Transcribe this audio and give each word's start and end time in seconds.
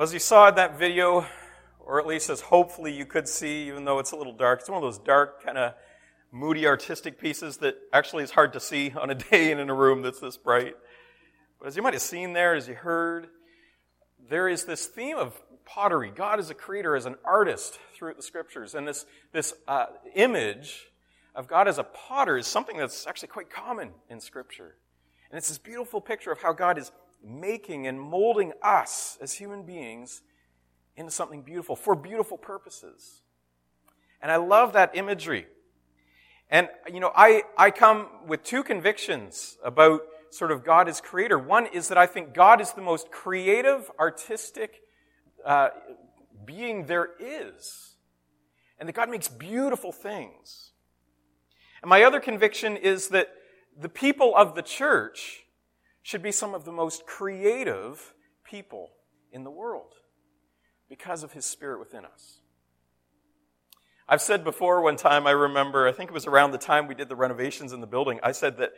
Well, 0.00 0.06
as 0.06 0.14
you 0.14 0.18
saw 0.18 0.48
in 0.48 0.54
that 0.54 0.78
video, 0.78 1.26
or 1.78 2.00
at 2.00 2.06
least 2.06 2.30
as 2.30 2.40
hopefully 2.40 2.90
you 2.90 3.04
could 3.04 3.28
see, 3.28 3.68
even 3.68 3.84
though 3.84 3.98
it's 3.98 4.12
a 4.12 4.16
little 4.16 4.32
dark, 4.32 4.60
it's 4.60 4.70
one 4.70 4.78
of 4.78 4.82
those 4.82 4.98
dark, 4.98 5.44
kind 5.44 5.58
of 5.58 5.74
moody 6.32 6.66
artistic 6.66 7.20
pieces 7.20 7.58
that 7.58 7.76
actually 7.92 8.24
is 8.24 8.30
hard 8.30 8.54
to 8.54 8.60
see 8.60 8.94
on 8.98 9.10
a 9.10 9.14
day 9.14 9.52
and 9.52 9.60
in 9.60 9.68
a 9.68 9.74
room 9.74 10.00
that's 10.00 10.18
this 10.18 10.38
bright. 10.38 10.74
But 11.58 11.68
as 11.68 11.76
you 11.76 11.82
might 11.82 11.92
have 11.92 12.00
seen 12.00 12.32
there, 12.32 12.54
as 12.54 12.66
you 12.66 12.76
heard, 12.76 13.26
there 14.30 14.48
is 14.48 14.64
this 14.64 14.86
theme 14.86 15.18
of 15.18 15.38
pottery. 15.66 16.10
God 16.10 16.40
is 16.40 16.48
a 16.48 16.54
creator, 16.54 16.96
as 16.96 17.04
an 17.04 17.16
artist 17.22 17.78
throughout 17.94 18.16
the 18.16 18.22
scriptures. 18.22 18.74
And 18.74 18.88
this, 18.88 19.04
this 19.34 19.52
uh, 19.68 19.84
image 20.14 20.86
of 21.34 21.46
God 21.46 21.68
as 21.68 21.76
a 21.76 21.84
potter 21.84 22.38
is 22.38 22.46
something 22.46 22.78
that's 22.78 23.06
actually 23.06 23.28
quite 23.28 23.50
common 23.50 23.90
in 24.08 24.20
scripture. 24.20 24.76
And 25.30 25.36
it's 25.36 25.48
this 25.48 25.58
beautiful 25.58 26.00
picture 26.00 26.32
of 26.32 26.40
how 26.40 26.54
God 26.54 26.78
is 26.78 26.90
making 27.22 27.86
and 27.86 28.00
molding 28.00 28.52
us 28.62 29.18
as 29.20 29.34
human 29.34 29.64
beings 29.64 30.22
into 30.96 31.10
something 31.10 31.42
beautiful 31.42 31.76
for 31.76 31.94
beautiful 31.94 32.36
purposes. 32.36 33.22
And 34.20 34.30
I 34.30 34.36
love 34.36 34.74
that 34.74 34.90
imagery. 34.94 35.46
And, 36.50 36.68
you 36.92 37.00
know, 37.00 37.12
I, 37.14 37.44
I 37.56 37.70
come 37.70 38.08
with 38.26 38.42
two 38.42 38.62
convictions 38.62 39.56
about 39.64 40.00
sort 40.30 40.50
of 40.50 40.64
God 40.64 40.88
as 40.88 41.00
creator. 41.00 41.38
One 41.38 41.66
is 41.66 41.88
that 41.88 41.98
I 41.98 42.06
think 42.06 42.34
God 42.34 42.60
is 42.60 42.72
the 42.72 42.82
most 42.82 43.10
creative, 43.10 43.90
artistic 43.98 44.82
uh, 45.44 45.70
being 46.44 46.86
there 46.86 47.10
is. 47.18 47.94
And 48.78 48.88
that 48.88 48.94
God 48.94 49.10
makes 49.10 49.28
beautiful 49.28 49.92
things. 49.92 50.72
And 51.82 51.88
my 51.88 52.02
other 52.02 52.20
conviction 52.20 52.76
is 52.76 53.08
that 53.08 53.28
the 53.78 53.88
people 53.88 54.34
of 54.36 54.54
the 54.54 54.62
church 54.62 55.39
should 56.02 56.22
be 56.22 56.32
some 56.32 56.54
of 56.54 56.64
the 56.64 56.72
most 56.72 57.06
creative 57.06 58.14
people 58.44 58.90
in 59.32 59.44
the 59.44 59.50
world 59.50 59.94
because 60.88 61.22
of 61.22 61.32
his 61.32 61.44
spirit 61.44 61.78
within 61.78 62.04
us. 62.04 62.40
I've 64.08 64.20
said 64.20 64.42
before 64.42 64.82
one 64.82 64.96
time, 64.96 65.26
I 65.26 65.30
remember, 65.30 65.86
I 65.86 65.92
think 65.92 66.10
it 66.10 66.14
was 66.14 66.26
around 66.26 66.50
the 66.50 66.58
time 66.58 66.88
we 66.88 66.96
did 66.96 67.08
the 67.08 67.14
renovations 67.14 67.72
in 67.72 67.80
the 67.80 67.86
building, 67.86 68.18
I 68.22 68.32
said 68.32 68.58
that 68.58 68.72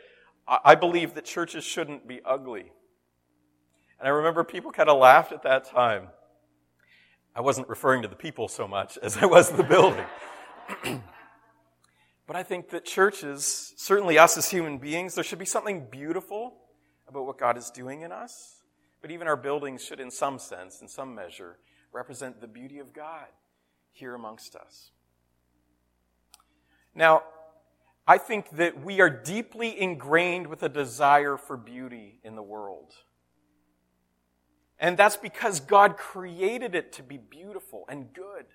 I 0.47 0.75
believe 0.75 1.15
that 1.15 1.25
churches 1.25 1.63
shouldn't 1.63 2.07
be 2.07 2.21
ugly. 2.23 2.71
And 3.97 4.07
I 4.07 4.09
remember 4.09 4.43
people 4.43 4.71
kind 4.71 4.89
of 4.89 4.99
laughed 4.99 5.31
at 5.31 5.43
that 5.43 5.63
time. 5.63 6.09
I 7.35 7.41
wasn't 7.41 7.67
referring 7.67 8.03
to 8.03 8.07
the 8.07 8.15
people 8.15 8.47
so 8.47 8.67
much 8.67 8.99
as 9.01 9.17
I 9.17 9.25
was 9.25 9.49
the 9.49 9.63
building. 9.63 10.05
but 12.27 12.35
I 12.35 12.43
think 12.43 12.69
that 12.69 12.85
churches, 12.85 13.73
certainly 13.77 14.19
us 14.19 14.37
as 14.37 14.49
human 14.49 14.77
beings, 14.77 15.15
there 15.15 15.23
should 15.23 15.39
be 15.39 15.45
something 15.45 15.87
beautiful 15.89 16.53
about 17.13 17.27
what 17.27 17.37
God 17.37 17.57
is 17.57 17.69
doing 17.69 18.01
in 18.01 18.11
us. 18.11 18.63
But 19.01 19.11
even 19.11 19.27
our 19.27 19.37
buildings 19.37 19.83
should, 19.83 19.99
in 19.99 20.09
some 20.09 20.39
sense, 20.39 20.81
in 20.81 20.87
some 20.87 21.13
measure, 21.13 21.59
represent 21.91 22.41
the 22.41 22.47
beauty 22.47 22.79
of 22.79 22.91
God 22.93 23.27
here 23.91 24.15
amongst 24.15 24.55
us. 24.55 24.89
Now, 26.95 27.23
I 28.07 28.17
think 28.17 28.49
that 28.57 28.83
we 28.83 28.99
are 28.99 29.09
deeply 29.09 29.79
ingrained 29.79 30.47
with 30.47 30.63
a 30.63 30.69
desire 30.69 31.37
for 31.37 31.55
beauty 31.55 32.19
in 32.23 32.35
the 32.35 32.41
world. 32.41 32.93
And 34.79 34.97
that's 34.97 35.15
because 35.15 35.59
God 35.59 35.95
created 35.97 36.73
it 36.73 36.93
to 36.93 37.03
be 37.03 37.17
beautiful 37.17 37.85
and 37.87 38.11
good. 38.11 38.45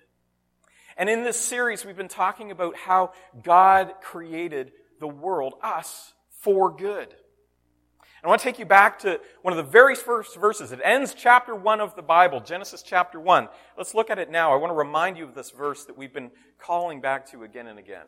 And 0.97 1.09
in 1.09 1.23
this 1.23 1.39
series, 1.39 1.85
we've 1.85 1.95
been 1.95 2.09
talking 2.09 2.51
about 2.51 2.75
how 2.75 3.13
God 3.41 3.93
created 4.01 4.73
the 4.99 5.07
world, 5.07 5.53
us, 5.63 6.13
for 6.29 6.75
good. 6.75 7.15
I 8.23 8.27
want 8.27 8.41
to 8.41 8.43
take 8.43 8.59
you 8.59 8.65
back 8.65 8.99
to 8.99 9.21
one 9.43 9.53
of 9.53 9.57
the 9.57 9.71
very 9.71 9.95
first 9.95 10.35
verses. 10.35 10.71
It 10.71 10.81
ends 10.83 11.13
chapter 11.13 11.55
1 11.55 11.79
of 11.79 11.95
the 11.95 12.01
Bible, 12.01 12.41
Genesis 12.41 12.81
chapter 12.81 13.19
1. 13.19 13.47
Let's 13.77 13.93
look 13.93 14.09
at 14.09 14.19
it 14.19 14.29
now. 14.29 14.51
I 14.51 14.57
want 14.57 14.71
to 14.71 14.75
remind 14.75 15.17
you 15.17 15.23
of 15.23 15.35
this 15.35 15.51
verse 15.51 15.85
that 15.85 15.97
we've 15.97 16.13
been 16.13 16.31
calling 16.57 16.99
back 16.99 17.29
to 17.31 17.43
again 17.43 17.67
and 17.67 17.79
again. 17.79 18.05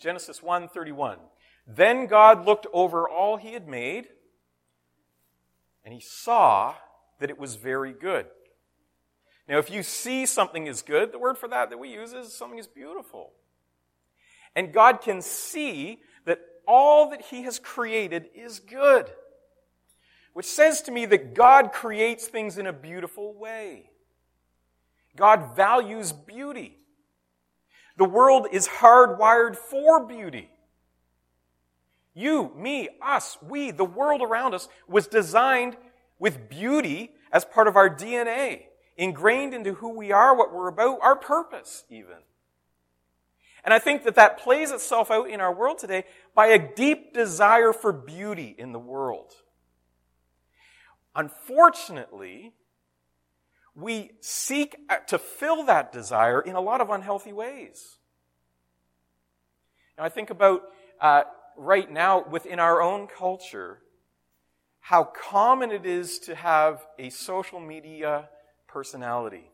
Genesis 0.00 0.40
1:31. 0.42 1.18
Then 1.64 2.06
God 2.06 2.44
looked 2.44 2.66
over 2.72 3.08
all 3.08 3.36
he 3.36 3.52
had 3.52 3.68
made, 3.68 4.08
and 5.84 5.94
he 5.94 6.00
saw 6.00 6.74
that 7.20 7.30
it 7.30 7.38
was 7.38 7.54
very 7.54 7.92
good. 7.92 8.26
Now, 9.46 9.58
if 9.58 9.70
you 9.70 9.84
see 9.84 10.26
something 10.26 10.66
is 10.66 10.82
good, 10.82 11.12
the 11.12 11.20
word 11.20 11.38
for 11.38 11.48
that 11.48 11.70
that 11.70 11.78
we 11.78 11.88
use 11.88 12.12
is 12.12 12.36
something 12.36 12.58
is 12.58 12.66
beautiful. 12.66 13.32
And 14.56 14.72
God 14.72 15.00
can 15.00 15.22
see 15.22 16.02
that 16.24 16.40
all 16.66 17.10
that 17.10 17.22
he 17.22 17.42
has 17.42 17.58
created 17.58 18.26
is 18.34 18.58
good. 18.58 19.10
Which 20.32 20.46
says 20.46 20.80
to 20.82 20.90
me 20.90 21.06
that 21.06 21.34
God 21.34 21.72
creates 21.72 22.26
things 22.26 22.58
in 22.58 22.66
a 22.66 22.72
beautiful 22.72 23.34
way. 23.34 23.90
God 25.16 25.54
values 25.54 26.12
beauty. 26.12 26.76
The 27.98 28.04
world 28.04 28.46
is 28.50 28.66
hardwired 28.66 29.56
for 29.56 30.06
beauty. 30.06 30.48
You, 32.14 32.52
me, 32.56 32.88
us, 33.00 33.38
we, 33.42 33.70
the 33.70 33.84
world 33.84 34.22
around 34.22 34.54
us 34.54 34.68
was 34.86 35.06
designed 35.06 35.76
with 36.18 36.48
beauty 36.48 37.10
as 37.32 37.44
part 37.44 37.68
of 37.68 37.76
our 37.76 37.88
DNA, 37.88 38.64
ingrained 38.96 39.54
into 39.54 39.74
who 39.74 39.90
we 39.90 40.12
are, 40.12 40.36
what 40.36 40.52
we're 40.52 40.68
about, 40.68 40.98
our 41.02 41.16
purpose, 41.16 41.84
even. 41.88 42.18
And 43.64 43.72
I 43.72 43.78
think 43.78 44.04
that 44.04 44.16
that 44.16 44.38
plays 44.38 44.70
itself 44.70 45.10
out 45.10 45.30
in 45.30 45.40
our 45.40 45.54
world 45.54 45.78
today 45.78 46.04
by 46.34 46.46
a 46.46 46.74
deep 46.74 47.14
desire 47.14 47.72
for 47.72 47.92
beauty 47.92 48.54
in 48.58 48.72
the 48.72 48.78
world. 48.78 49.32
Unfortunately, 51.14 52.54
we 53.74 54.12
seek 54.20 54.76
to 55.06 55.18
fill 55.18 55.64
that 55.64 55.92
desire 55.92 56.40
in 56.40 56.56
a 56.56 56.60
lot 56.60 56.80
of 56.80 56.90
unhealthy 56.90 57.32
ways. 57.32 57.98
Now, 59.96 60.04
I 60.04 60.08
think 60.08 60.30
about 60.30 60.62
uh, 61.00 61.22
right 61.56 61.90
now 61.90 62.24
within 62.28 62.58
our 62.58 62.82
own 62.82 63.06
culture 63.06 63.78
how 64.80 65.04
common 65.04 65.70
it 65.70 65.86
is 65.86 66.18
to 66.18 66.34
have 66.34 66.84
a 66.98 67.08
social 67.10 67.60
media 67.60 68.28
personality, 68.66 69.51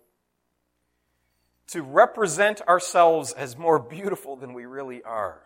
to 1.69 1.83
represent 1.83 2.61
ourselves 2.63 3.33
as 3.33 3.57
more 3.57 3.79
beautiful 3.79 4.37
than 4.37 4.55
we 4.55 4.67
really 4.67 5.03
are. 5.03 5.43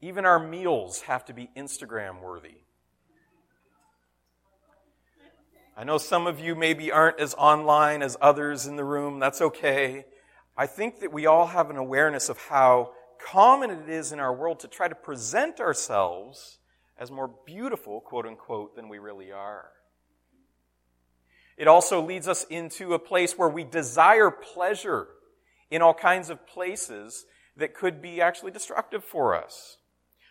Even 0.00 0.24
our 0.24 0.38
meals 0.38 1.02
have 1.02 1.24
to 1.26 1.32
be 1.32 1.50
Instagram 1.56 2.20
worthy. 2.20 2.56
I 5.76 5.84
know 5.84 5.98
some 5.98 6.26
of 6.26 6.38
you 6.38 6.54
maybe 6.54 6.92
aren't 6.92 7.18
as 7.18 7.34
online 7.34 8.02
as 8.02 8.16
others 8.20 8.66
in 8.66 8.76
the 8.76 8.84
room. 8.84 9.18
That's 9.18 9.40
okay. 9.40 10.04
I 10.56 10.66
think 10.66 11.00
that 11.00 11.12
we 11.12 11.26
all 11.26 11.46
have 11.46 11.70
an 11.70 11.76
awareness 11.76 12.28
of 12.28 12.38
how 12.38 12.92
common 13.24 13.70
it 13.70 13.88
is 13.88 14.12
in 14.12 14.20
our 14.20 14.34
world 14.34 14.60
to 14.60 14.68
try 14.68 14.88
to 14.88 14.94
present 14.94 15.60
ourselves 15.60 16.58
as 16.98 17.10
more 17.10 17.30
beautiful, 17.46 18.00
quote 18.00 18.26
unquote, 18.26 18.76
than 18.76 18.88
we 18.88 18.98
really 18.98 19.32
are. 19.32 19.70
It 21.56 21.68
also 21.68 22.00
leads 22.00 22.28
us 22.28 22.44
into 22.44 22.94
a 22.94 22.98
place 22.98 23.36
where 23.36 23.48
we 23.48 23.64
desire 23.64 24.30
pleasure 24.30 25.08
in 25.70 25.82
all 25.82 25.94
kinds 25.94 26.30
of 26.30 26.46
places 26.46 27.24
that 27.56 27.74
could 27.74 28.00
be 28.00 28.20
actually 28.20 28.50
destructive 28.50 29.04
for 29.04 29.34
us. 29.34 29.76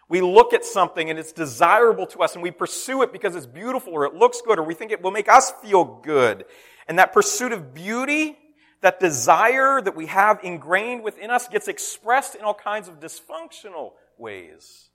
We 0.09 0.21
look 0.21 0.53
at 0.53 0.65
something 0.65 1.09
and 1.09 1.17
it's 1.17 1.31
desirable 1.31 2.05
to 2.07 2.19
us 2.19 2.33
and 2.33 2.43
we 2.43 2.51
pursue 2.51 3.01
it 3.01 3.13
because 3.13 3.35
it's 3.35 3.45
beautiful 3.45 3.93
or 3.93 4.05
it 4.05 4.13
looks 4.13 4.41
good 4.41 4.59
or 4.59 4.63
we 4.63 4.73
think 4.73 4.91
it 4.91 5.01
will 5.01 5.11
make 5.11 5.29
us 5.29 5.51
feel 5.63 6.01
good. 6.03 6.45
And 6.87 6.99
that 6.99 7.13
pursuit 7.13 7.53
of 7.53 7.73
beauty, 7.73 8.37
that 8.81 8.99
desire 8.99 9.81
that 9.81 9.95
we 9.95 10.07
have 10.07 10.39
ingrained 10.43 11.03
within 11.03 11.29
us 11.29 11.47
gets 11.47 11.69
expressed 11.69 12.35
in 12.35 12.41
all 12.41 12.53
kinds 12.53 12.89
of 12.89 12.99
dysfunctional 12.99 13.93
ways. 14.17 14.90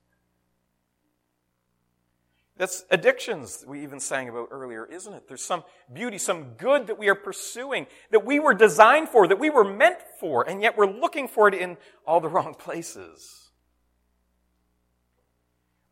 That's 2.56 2.84
addictions 2.90 3.64
we 3.66 3.82
even 3.82 4.00
sang 4.00 4.28
about 4.28 4.48
earlier, 4.50 4.86
isn't 4.86 5.12
it? 5.12 5.28
There's 5.28 5.44
some 5.44 5.62
beauty, 5.92 6.16
some 6.16 6.54
good 6.54 6.86
that 6.86 6.98
we 6.98 7.08
are 7.08 7.14
pursuing, 7.14 7.86
that 8.10 8.24
we 8.24 8.40
were 8.40 8.54
designed 8.54 9.10
for, 9.10 9.28
that 9.28 9.38
we 9.38 9.50
were 9.50 9.64
meant 9.64 9.98
for, 10.20 10.48
and 10.48 10.62
yet 10.62 10.76
we're 10.76 10.90
looking 10.90 11.28
for 11.28 11.48
it 11.48 11.54
in 11.54 11.76
all 12.06 12.20
the 12.20 12.28
wrong 12.30 12.54
places 12.54 13.46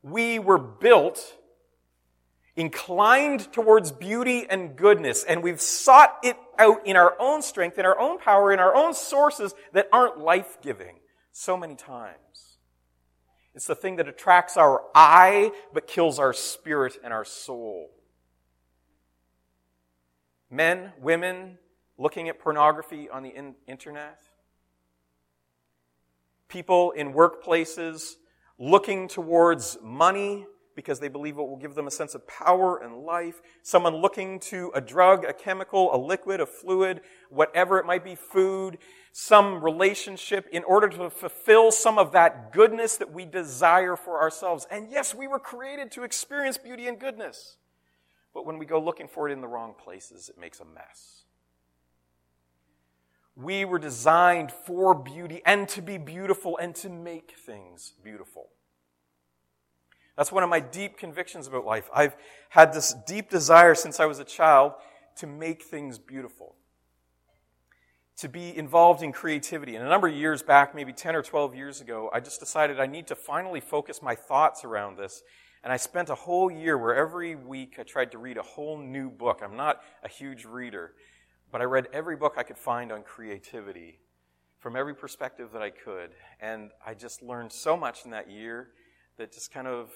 we 0.04 0.38
were 0.38 0.58
built 0.58 1.34
inclined 2.56 3.50
towards 3.52 3.90
beauty 3.90 4.46
and 4.48 4.76
goodness, 4.76 5.24
and 5.24 5.42
we've 5.42 5.60
sought 5.60 6.18
it 6.22 6.36
out 6.58 6.86
in 6.86 6.94
our 6.94 7.16
own 7.18 7.42
strength, 7.42 7.78
in 7.78 7.86
our 7.86 7.98
own 7.98 8.18
power, 8.18 8.52
in 8.52 8.60
our 8.60 8.76
own 8.76 8.94
sources 8.94 9.54
that 9.72 9.88
aren't 9.92 10.20
life 10.20 10.58
giving 10.62 11.00
so 11.32 11.56
many 11.56 11.74
times. 11.74 12.43
It's 13.54 13.66
the 13.66 13.74
thing 13.74 13.96
that 13.96 14.08
attracts 14.08 14.56
our 14.56 14.82
eye 14.94 15.52
but 15.72 15.86
kills 15.86 16.18
our 16.18 16.32
spirit 16.32 16.98
and 17.04 17.12
our 17.12 17.24
soul. 17.24 17.90
Men, 20.50 20.92
women 21.00 21.58
looking 21.96 22.28
at 22.28 22.38
pornography 22.38 23.08
on 23.08 23.22
the 23.22 23.30
in- 23.30 23.54
internet. 23.66 24.22
People 26.48 26.90
in 26.92 27.12
workplaces 27.12 28.14
looking 28.58 29.08
towards 29.08 29.78
money 29.82 30.46
because 30.74 31.00
they 31.00 31.08
believe 31.08 31.38
it 31.38 31.42
will 31.42 31.56
give 31.56 31.74
them 31.74 31.86
a 31.86 31.90
sense 31.90 32.14
of 32.14 32.26
power 32.26 32.78
and 32.78 33.04
life. 33.04 33.40
Someone 33.62 33.96
looking 33.96 34.40
to 34.40 34.70
a 34.74 34.80
drug, 34.80 35.24
a 35.24 35.32
chemical, 35.32 35.94
a 35.94 35.98
liquid, 35.98 36.40
a 36.40 36.46
fluid, 36.46 37.00
whatever 37.30 37.78
it 37.78 37.86
might 37.86 38.04
be, 38.04 38.14
food, 38.14 38.78
some 39.12 39.62
relationship 39.62 40.48
in 40.50 40.64
order 40.64 40.88
to 40.88 41.08
fulfill 41.08 41.70
some 41.70 41.98
of 41.98 42.12
that 42.12 42.52
goodness 42.52 42.96
that 42.96 43.12
we 43.12 43.24
desire 43.24 43.94
for 43.94 44.20
ourselves. 44.20 44.66
And 44.70 44.90
yes, 44.90 45.14
we 45.14 45.28
were 45.28 45.38
created 45.38 45.92
to 45.92 46.02
experience 46.02 46.58
beauty 46.58 46.88
and 46.88 46.98
goodness. 46.98 47.56
But 48.32 48.44
when 48.44 48.58
we 48.58 48.66
go 48.66 48.80
looking 48.80 49.06
for 49.06 49.28
it 49.28 49.32
in 49.32 49.40
the 49.40 49.46
wrong 49.46 49.74
places, 49.74 50.28
it 50.28 50.38
makes 50.38 50.58
a 50.58 50.64
mess. 50.64 51.22
We 53.36 53.64
were 53.64 53.78
designed 53.78 54.50
for 54.50 54.94
beauty 54.94 55.42
and 55.46 55.68
to 55.70 55.82
be 55.82 55.98
beautiful 55.98 56.56
and 56.58 56.74
to 56.76 56.88
make 56.88 57.34
things 57.38 57.92
beautiful. 58.02 58.48
That's 60.16 60.30
one 60.30 60.42
of 60.42 60.50
my 60.50 60.60
deep 60.60 60.96
convictions 60.96 61.46
about 61.46 61.64
life. 61.64 61.88
I've 61.92 62.16
had 62.50 62.72
this 62.72 62.94
deep 63.06 63.30
desire 63.30 63.74
since 63.74 63.98
I 63.98 64.06
was 64.06 64.18
a 64.18 64.24
child 64.24 64.72
to 65.16 65.26
make 65.26 65.62
things 65.62 65.98
beautiful, 65.98 66.54
to 68.18 68.28
be 68.28 68.56
involved 68.56 69.02
in 69.02 69.12
creativity. 69.12 69.74
And 69.74 69.84
a 69.84 69.88
number 69.88 70.08
of 70.08 70.14
years 70.14 70.42
back, 70.42 70.74
maybe 70.74 70.92
10 70.92 71.16
or 71.16 71.22
12 71.22 71.54
years 71.54 71.80
ago, 71.80 72.10
I 72.12 72.20
just 72.20 72.38
decided 72.38 72.78
I 72.78 72.86
need 72.86 73.08
to 73.08 73.16
finally 73.16 73.60
focus 73.60 74.02
my 74.02 74.14
thoughts 74.14 74.64
around 74.64 74.96
this. 74.96 75.22
And 75.64 75.72
I 75.72 75.76
spent 75.78 76.10
a 76.10 76.14
whole 76.14 76.50
year 76.50 76.76
where 76.76 76.94
every 76.94 77.34
week 77.34 77.76
I 77.78 77.82
tried 77.82 78.12
to 78.12 78.18
read 78.18 78.36
a 78.36 78.42
whole 78.42 78.78
new 78.78 79.10
book. 79.10 79.40
I'm 79.42 79.56
not 79.56 79.80
a 80.04 80.08
huge 80.08 80.44
reader, 80.44 80.92
but 81.50 81.60
I 81.60 81.64
read 81.64 81.88
every 81.92 82.16
book 82.16 82.34
I 82.36 82.42
could 82.42 82.58
find 82.58 82.92
on 82.92 83.02
creativity 83.02 83.98
from 84.60 84.76
every 84.76 84.94
perspective 84.94 85.50
that 85.52 85.62
I 85.62 85.70
could. 85.70 86.10
And 86.40 86.70
I 86.86 86.94
just 86.94 87.22
learned 87.22 87.50
so 87.50 87.76
much 87.76 88.04
in 88.04 88.10
that 88.10 88.30
year 88.30 88.68
that 89.18 89.32
just 89.32 89.52
kind 89.52 89.66
of 89.66 89.90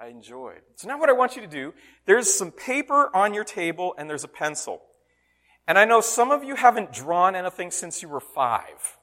I 0.00 0.08
enjoyed. 0.08 0.60
So 0.76 0.88
now 0.88 0.98
what 0.98 1.08
I 1.08 1.12
want 1.12 1.36
you 1.36 1.42
to 1.42 1.48
do, 1.48 1.74
there's 2.06 2.32
some 2.32 2.50
paper 2.50 3.14
on 3.14 3.34
your 3.34 3.44
table 3.44 3.94
and 3.98 4.08
there's 4.08 4.24
a 4.24 4.28
pencil. 4.28 4.80
And 5.68 5.78
I 5.78 5.84
know 5.84 6.00
some 6.00 6.30
of 6.30 6.42
you 6.42 6.56
haven't 6.56 6.92
drawn 6.92 7.34
anything 7.34 7.70
since 7.70 8.02
you 8.02 8.08
were 8.08 8.20
five. 8.20 8.98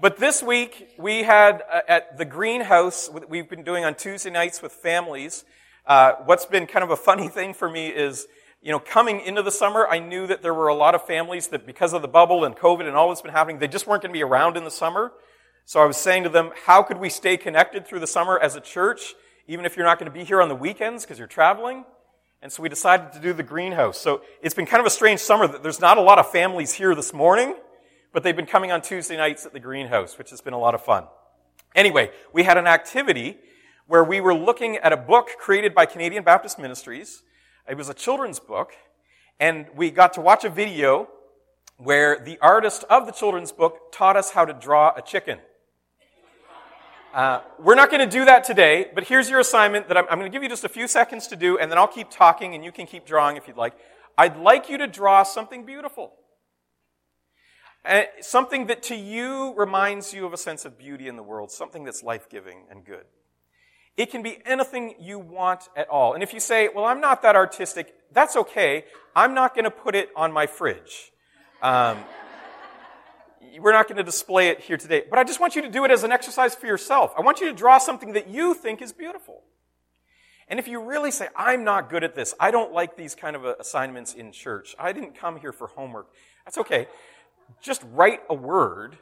But 0.00 0.18
this 0.18 0.42
week, 0.42 0.90
we 0.98 1.22
had 1.22 1.62
uh, 1.72 1.80
at 1.88 2.18
the 2.18 2.24
greenhouse, 2.24 3.08
we've 3.28 3.48
been 3.48 3.62
doing 3.62 3.84
on 3.84 3.94
Tuesday 3.94 4.28
nights 4.28 4.60
with 4.60 4.72
families. 4.72 5.44
Uh, 5.86 6.12
what's 6.24 6.46
been 6.46 6.66
kind 6.66 6.82
of 6.82 6.90
a 6.90 6.96
funny 6.96 7.28
thing 7.38 7.54
for 7.54 7.70
me 7.70 7.88
is, 7.88 8.26
you 8.60 8.72
know, 8.72 8.78
coming 8.80 9.20
into 9.20 9.40
the 9.42 9.52
summer, 9.52 9.86
I 9.88 10.00
knew 10.00 10.26
that 10.26 10.42
there 10.42 10.52
were 10.52 10.68
a 10.68 10.74
lot 10.74 10.94
of 10.94 11.06
families 11.06 11.48
that 11.48 11.64
because 11.64 11.92
of 11.92 12.02
the 12.02 12.08
bubble 12.08 12.44
and 12.44 12.56
COVID 12.56 12.86
and 12.86 12.96
all 12.96 13.08
that's 13.08 13.22
been 13.22 13.32
happening, 13.32 13.60
they 13.60 13.68
just 13.68 13.86
weren't 13.86 14.02
going 14.02 14.12
to 14.12 14.18
be 14.18 14.22
around 14.22 14.56
in 14.56 14.64
the 14.64 14.70
summer. 14.70 15.12
So 15.66 15.80
I 15.80 15.86
was 15.86 15.96
saying 15.96 16.24
to 16.24 16.28
them, 16.28 16.50
how 16.66 16.82
could 16.82 16.98
we 16.98 17.08
stay 17.08 17.36
connected 17.36 17.86
through 17.86 18.00
the 18.00 18.06
summer 18.06 18.38
as 18.38 18.54
a 18.54 18.60
church, 18.60 19.14
even 19.46 19.64
if 19.64 19.76
you're 19.76 19.86
not 19.86 19.98
going 19.98 20.10
to 20.10 20.16
be 20.16 20.24
here 20.24 20.42
on 20.42 20.48
the 20.48 20.54
weekends 20.54 21.04
because 21.04 21.18
you're 21.18 21.26
traveling? 21.26 21.84
And 22.42 22.52
so 22.52 22.62
we 22.62 22.68
decided 22.68 23.12
to 23.14 23.20
do 23.20 23.32
the 23.32 23.42
greenhouse. 23.42 23.98
So 23.98 24.20
it's 24.42 24.54
been 24.54 24.66
kind 24.66 24.80
of 24.80 24.86
a 24.86 24.90
strange 24.90 25.20
summer 25.20 25.46
that 25.46 25.62
there's 25.62 25.80
not 25.80 25.96
a 25.96 26.02
lot 26.02 26.18
of 26.18 26.30
families 26.30 26.74
here 26.74 26.94
this 26.94 27.14
morning, 27.14 27.56
but 28.12 28.22
they've 28.22 28.36
been 28.36 28.44
coming 28.44 28.70
on 28.70 28.82
Tuesday 28.82 29.16
nights 29.16 29.46
at 29.46 29.54
the 29.54 29.60
greenhouse, 29.60 30.18
which 30.18 30.28
has 30.28 30.42
been 30.42 30.52
a 30.52 30.58
lot 30.58 30.74
of 30.74 30.84
fun. 30.84 31.04
Anyway, 31.74 32.10
we 32.34 32.42
had 32.42 32.58
an 32.58 32.66
activity 32.66 33.38
where 33.86 34.04
we 34.04 34.20
were 34.20 34.34
looking 34.34 34.76
at 34.76 34.92
a 34.92 34.96
book 34.98 35.30
created 35.38 35.74
by 35.74 35.86
Canadian 35.86 36.22
Baptist 36.22 36.58
Ministries. 36.58 37.22
It 37.66 37.78
was 37.78 37.88
a 37.88 37.94
children's 37.94 38.38
book, 38.38 38.72
and 39.40 39.66
we 39.74 39.90
got 39.90 40.12
to 40.12 40.20
watch 40.20 40.44
a 40.44 40.50
video 40.50 41.08
where 41.78 42.18
the 42.18 42.38
artist 42.40 42.84
of 42.90 43.06
the 43.06 43.12
children's 43.12 43.52
book 43.52 43.90
taught 43.90 44.16
us 44.16 44.32
how 44.32 44.44
to 44.44 44.52
draw 44.52 44.92
a 44.94 45.00
chicken. 45.00 45.38
Uh, 47.14 47.40
we're 47.60 47.76
not 47.76 47.90
going 47.90 48.00
to 48.00 48.10
do 48.10 48.24
that 48.24 48.42
today, 48.42 48.90
but 48.92 49.04
here's 49.04 49.30
your 49.30 49.38
assignment 49.38 49.86
that 49.86 49.96
I'm, 49.96 50.04
I'm 50.10 50.18
going 50.18 50.28
to 50.28 50.34
give 50.34 50.42
you 50.42 50.48
just 50.48 50.64
a 50.64 50.68
few 50.68 50.88
seconds 50.88 51.28
to 51.28 51.36
do, 51.36 51.56
and 51.56 51.70
then 51.70 51.78
I'll 51.78 51.86
keep 51.86 52.10
talking, 52.10 52.56
and 52.56 52.64
you 52.64 52.72
can 52.72 52.86
keep 52.86 53.06
drawing 53.06 53.36
if 53.36 53.46
you'd 53.46 53.56
like. 53.56 53.74
I'd 54.18 54.36
like 54.36 54.68
you 54.68 54.78
to 54.78 54.88
draw 54.88 55.22
something 55.22 55.64
beautiful. 55.64 56.14
Uh, 57.84 58.02
something 58.20 58.66
that 58.66 58.82
to 58.84 58.96
you 58.96 59.54
reminds 59.54 60.12
you 60.12 60.26
of 60.26 60.32
a 60.32 60.36
sense 60.36 60.64
of 60.64 60.76
beauty 60.76 61.06
in 61.06 61.14
the 61.14 61.22
world, 61.22 61.52
something 61.52 61.84
that's 61.84 62.02
life 62.02 62.28
giving 62.28 62.64
and 62.68 62.84
good. 62.84 63.04
It 63.96 64.10
can 64.10 64.24
be 64.24 64.38
anything 64.44 64.96
you 64.98 65.20
want 65.20 65.68
at 65.76 65.88
all. 65.88 66.14
And 66.14 66.22
if 66.24 66.34
you 66.34 66.40
say, 66.40 66.68
well, 66.74 66.84
I'm 66.84 67.00
not 67.00 67.22
that 67.22 67.36
artistic, 67.36 67.94
that's 68.10 68.34
okay. 68.34 68.86
I'm 69.14 69.34
not 69.34 69.54
going 69.54 69.66
to 69.66 69.70
put 69.70 69.94
it 69.94 70.08
on 70.16 70.32
my 70.32 70.48
fridge. 70.48 71.12
Um, 71.62 71.98
we're 73.60 73.72
not 73.72 73.88
going 73.88 73.96
to 73.96 74.04
display 74.04 74.48
it 74.48 74.60
here 74.60 74.76
today, 74.76 75.02
but 75.08 75.18
I 75.18 75.24
just 75.24 75.40
want 75.40 75.56
you 75.56 75.62
to 75.62 75.70
do 75.70 75.84
it 75.84 75.90
as 75.90 76.04
an 76.04 76.12
exercise 76.12 76.54
for 76.54 76.66
yourself. 76.66 77.12
I 77.16 77.20
want 77.22 77.40
you 77.40 77.46
to 77.46 77.52
draw 77.52 77.78
something 77.78 78.12
that 78.12 78.28
you 78.28 78.54
think 78.54 78.82
is 78.82 78.92
beautiful. 78.92 79.42
And 80.48 80.58
if 80.58 80.68
you 80.68 80.82
really 80.82 81.10
say, 81.10 81.28
I'm 81.36 81.64
not 81.64 81.88
good 81.88 82.04
at 82.04 82.14
this, 82.14 82.34
I 82.38 82.50
don't 82.50 82.72
like 82.72 82.96
these 82.96 83.14
kind 83.14 83.34
of 83.34 83.44
uh, 83.44 83.54
assignments 83.58 84.14
in 84.14 84.32
church, 84.32 84.74
I 84.78 84.92
didn't 84.92 85.18
come 85.18 85.38
here 85.38 85.52
for 85.52 85.68
homework, 85.68 86.08
that's 86.44 86.58
okay. 86.58 86.86
Just 87.62 87.82
write 87.92 88.20
a 88.28 88.34
word 88.34 88.98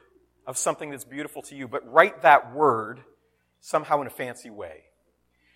of 0.46 0.56
something 0.56 0.90
that's 0.90 1.04
beautiful 1.04 1.42
to 1.42 1.54
you, 1.54 1.68
but 1.68 1.90
write 1.90 2.22
that 2.22 2.54
word 2.54 3.00
somehow 3.60 4.00
in 4.00 4.06
a 4.06 4.10
fancy 4.10 4.50
way 4.50 4.84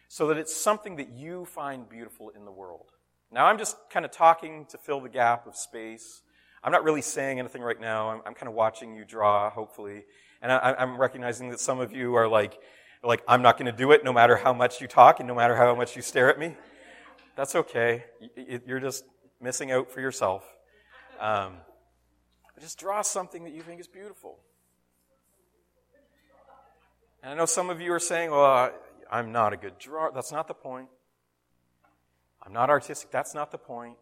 so 0.09 0.29
that 0.29 0.37
it's 0.37 0.55
something 0.55 0.97
that 0.97 1.11
you 1.11 1.45
find 1.45 1.89
beautiful 1.89 2.31
in 2.31 2.45
the 2.45 2.53
world. 2.53 2.91
Now, 3.33 3.47
I'm 3.47 3.59
just 3.59 3.77
kind 3.91 4.05
of 4.05 4.13
talking 4.13 4.67
to 4.71 4.79
fill 4.79 5.01
the 5.01 5.09
gap 5.09 5.47
of 5.47 5.57
space. 5.57 6.23
I'm 6.67 6.73
not 6.73 6.83
really 6.83 7.01
saying 7.01 7.39
anything 7.39 7.63
right 7.63 7.81
now. 7.81 8.11
I'm, 8.11 8.23
I'm 8.27 8.35
kind 8.35 8.49
of 8.49 8.55
watching 8.55 8.97
you 8.97 9.05
draw, 9.05 9.49
hopefully. 9.51 10.05
And 10.43 10.51
I, 10.51 10.75
I'm 10.77 11.01
recognizing 11.01 11.51
that 11.51 11.61
some 11.61 11.79
of 11.79 11.93
you 11.93 12.17
are 12.17 12.27
like, 12.27 12.59
like, 13.05 13.23
I'm 13.29 13.41
not 13.41 13.57
going 13.57 13.67
to 13.67 13.77
do 13.77 13.93
it 13.93 14.03
no 14.03 14.13
matter 14.13 14.35
how 14.35 14.53
much 14.53 14.81
you 14.81 14.89
talk 14.89 15.21
and 15.21 15.29
no 15.29 15.35
matter 15.35 15.55
how 15.55 15.77
much 15.77 15.95
you 15.95 16.03
stare 16.03 16.29
at 16.29 16.41
me. 16.41 16.57
That's 17.37 17.55
okay. 17.55 18.05
You're 18.67 18.81
just 18.81 19.05
missing 19.41 19.71
out 19.71 19.93
for 19.93 20.01
yourself. 20.01 20.45
Um, 21.21 21.59
just 22.61 22.81
draw 22.81 23.01
something 23.03 23.45
that 23.45 23.53
you 23.53 23.63
think 23.63 23.81
is 23.81 23.87
beautiful. 23.87 24.41
And 27.23 27.33
I 27.33 27.37
know 27.37 27.47
some 27.47 27.71
of 27.71 27.81
you 27.81 27.93
are 27.93 28.01
saying, 28.01 28.33
well, 28.33 28.73
I'm 29.09 29.31
not 29.31 29.53
a 29.53 29.57
good 29.57 29.79
drawer. 29.79 30.11
That's 30.13 30.33
not 30.33 30.49
the 30.49 30.55
point. 30.55 30.89
I'm 32.43 32.53
not 32.53 32.71
artistic. 32.71 33.13
That's 33.13 33.37
not 33.37 33.53
the 33.53 33.59
point 33.59 33.99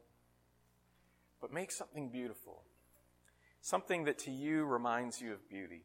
but 1.44 1.52
make 1.52 1.70
something 1.70 2.08
beautiful. 2.08 2.62
Something 3.60 4.04
that 4.04 4.18
to 4.20 4.30
you 4.30 4.64
reminds 4.64 5.20
you 5.20 5.34
of 5.34 5.46
beauty. 5.46 5.82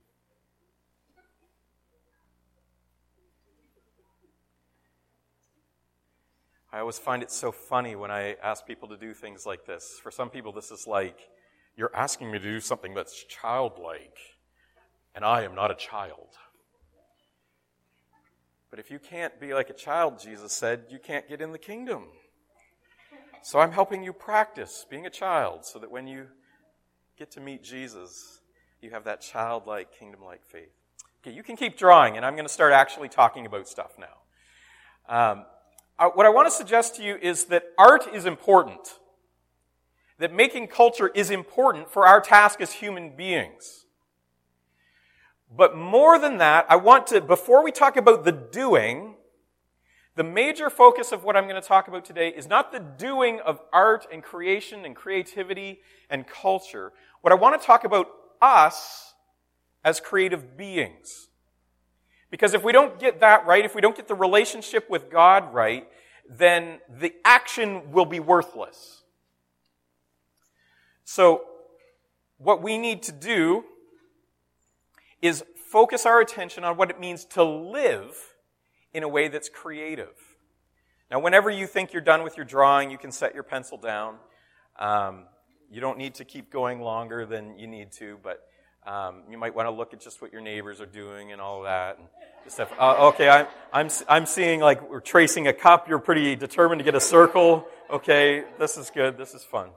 I 6.72 6.80
always 6.80 6.98
find 6.98 7.22
it 7.22 7.30
so 7.30 7.52
funny 7.52 7.98
when 7.98 8.10
I 8.10 8.38
ask 8.42 8.66
people 8.66 8.88
to 8.88 8.96
do 8.96 9.14
things 9.14 9.46
like 9.46 9.66
this. 9.66 10.00
For 10.02 10.12
some 10.12 10.30
people, 10.30 10.54
this 10.54 10.72
is 10.72 10.88
like, 10.88 11.28
you're 11.76 11.94
asking 11.94 12.32
me 12.32 12.40
to 12.40 12.44
do 12.46 12.62
something 12.62 12.94
that's 12.94 13.26
childlike, 13.26 14.18
and 15.14 15.26
I 15.26 15.44
am 15.44 15.56
not 15.56 15.72
a 15.72 15.76
child. 15.76 16.38
But 18.70 18.80
if 18.80 18.90
you 18.90 19.00
can't 19.00 19.38
be 19.42 19.54
like 19.54 19.70
a 19.70 19.74
child, 19.74 20.22
Jesus 20.22 20.54
said, 20.54 20.86
you 20.90 21.00
can't 21.00 21.28
get 21.28 21.42
in 21.42 21.52
the 21.52 21.60
kingdom. 21.60 22.06
So 23.42 23.60
I'm 23.60 23.72
helping 23.72 24.04
you 24.04 24.14
practice 24.14 24.86
being 24.90 25.06
a 25.06 25.10
child 25.10 25.66
so 25.66 25.80
that 25.80 25.90
when 25.90 26.08
you 26.08 26.28
get 27.18 27.32
to 27.32 27.42
meet 27.42 27.64
Jesus, 27.64 28.42
you 28.82 28.92
have 28.92 29.06
that 29.06 29.22
childlike, 29.22 29.98
kingdom 29.98 30.24
like 30.24 30.46
faith. 30.46 30.72
Okay, 31.22 31.36
you 31.36 31.44
can 31.44 31.58
keep 31.58 31.78
drawing, 31.78 32.16
and 32.16 32.26
I'm 32.26 32.34
going 32.34 32.46
to 32.46 32.54
start 32.54 32.72
actually 32.72 33.10
talking 33.10 33.46
about 33.46 33.68
stuff 33.68 33.98
now. 33.98 34.16
Um, 35.10 35.46
what 36.14 36.26
I 36.26 36.30
want 36.30 36.48
to 36.48 36.52
suggest 36.52 36.96
to 36.96 37.04
you 37.04 37.18
is 37.22 37.46
that 37.46 37.64
art 37.78 38.08
is 38.14 38.26
important, 38.26 39.00
that 40.18 40.34
making 40.34 40.68
culture 40.68 41.10
is 41.10 41.30
important 41.30 41.92
for 41.92 42.06
our 42.06 42.22
task 42.22 42.62
as 42.62 42.74
human 42.74 43.16
beings. 43.16 43.86
But 45.54 45.76
more 45.76 46.20
than 46.20 46.38
that, 46.38 46.66
I 46.70 46.76
want 46.76 47.08
to, 47.08 47.20
before 47.20 47.64
we 47.64 47.72
talk 47.72 47.98
about 47.98 48.24
the 48.24 48.32
doing, 48.32 49.16
the 50.20 50.24
major 50.26 50.70
focus 50.70 51.14
of 51.14 51.24
what 51.24 51.38
I'm 51.38 51.46
going 51.48 51.56
to 51.62 51.66
talk 51.66 51.88
about 51.88 52.04
today 52.04 52.28
is 52.28 52.46
not 52.46 52.74
the 52.74 52.80
doing 52.80 53.40
of 53.40 53.62
art 53.72 54.06
and 54.12 54.22
creation 54.22 54.84
and 54.84 54.94
creativity 54.94 55.80
and 56.10 56.28
culture. 56.28 56.92
What 57.22 57.32
I 57.32 57.38
want 57.38 57.58
to 57.58 57.66
talk 57.66 57.86
about 57.86 58.10
us 58.42 59.14
as 59.82 60.02
creative 60.02 60.58
beings. 60.58 61.30
Because 62.30 62.54
if 62.54 62.66
we 62.66 62.74
don't 62.74 63.00
get 63.00 63.22
that 63.22 63.48
right, 63.48 63.64
if 63.64 63.74
we 63.74 63.80
don't 63.80 63.96
get 63.96 64.10
the 64.10 64.14
relationship 64.14 64.90
with 64.90 65.10
God 65.10 65.54
right, 65.54 65.88
then 66.30 66.80
the 66.90 67.14
action 67.24 67.94
will 67.94 68.04
be 68.04 68.20
worthless. 68.20 69.04
So, 71.06 71.46
what 72.40 72.62
we 72.62 72.78
need 72.78 73.04
to 73.04 73.14
do 73.14 73.64
is 75.22 75.46
focus 75.72 76.06
our 76.06 76.20
attention 76.20 76.66
on 76.66 76.76
what 76.76 76.90
it 76.90 77.00
means 77.00 77.24
to 77.24 77.44
live 77.46 78.18
in 78.94 79.04
a 79.04 79.08
way 79.08 79.28
that's 79.28 79.50
creative. 79.50 80.16
Now, 81.12 81.20
whenever 81.20 81.50
you 81.50 81.68
think 81.68 81.94
you're 81.94 82.02
done 82.02 82.24
with 82.24 82.38
your 82.38 82.46
drawing, 82.46 82.92
you 82.92 82.98
can 82.98 83.12
set 83.12 83.34
your 83.34 83.44
pencil 83.44 83.78
down. 83.78 84.16
Um, 84.80 85.26
you 85.72 85.82
don't 85.82 85.98
need 85.98 86.16
to 86.16 86.26
keep 86.26 86.52
going 86.52 86.82
longer 86.82 87.26
than 87.26 87.58
you 87.58 87.68
need 87.68 87.92
to, 87.94 88.18
but 88.24 88.40
Um, 88.88 89.24
you 89.30 89.38
might 89.38 89.54
want 89.54 89.68
to 89.68 89.76
look 89.76 89.94
at 89.94 90.00
just 90.00 90.22
what 90.22 90.32
your 90.32 90.42
neighbors 90.42 90.80
are 90.80 90.92
doing 91.04 91.34
and 91.34 91.42
all 91.42 91.64
that. 91.64 92.00
And 92.00 92.08
have, 92.58 92.72
uh, 92.80 93.10
okay, 93.10 93.28
I'm, 93.28 93.46
I'm, 93.74 93.90
I'm 94.08 94.26
seeing 94.26 94.62
like 94.62 94.80
we're 94.90 95.02
tracing 95.02 95.48
a 95.48 95.54
cup. 95.54 95.88
You're 95.90 96.00
pretty 96.00 96.36
determined 96.38 96.80
to 96.80 96.86
get 96.86 96.96
a 96.96 97.02
circle. 97.02 97.68
Okay, 97.90 98.46
this 98.58 98.78
is 98.78 98.90
good. 98.90 99.18
This 99.18 99.34
is 99.34 99.44
fun. 99.44 99.70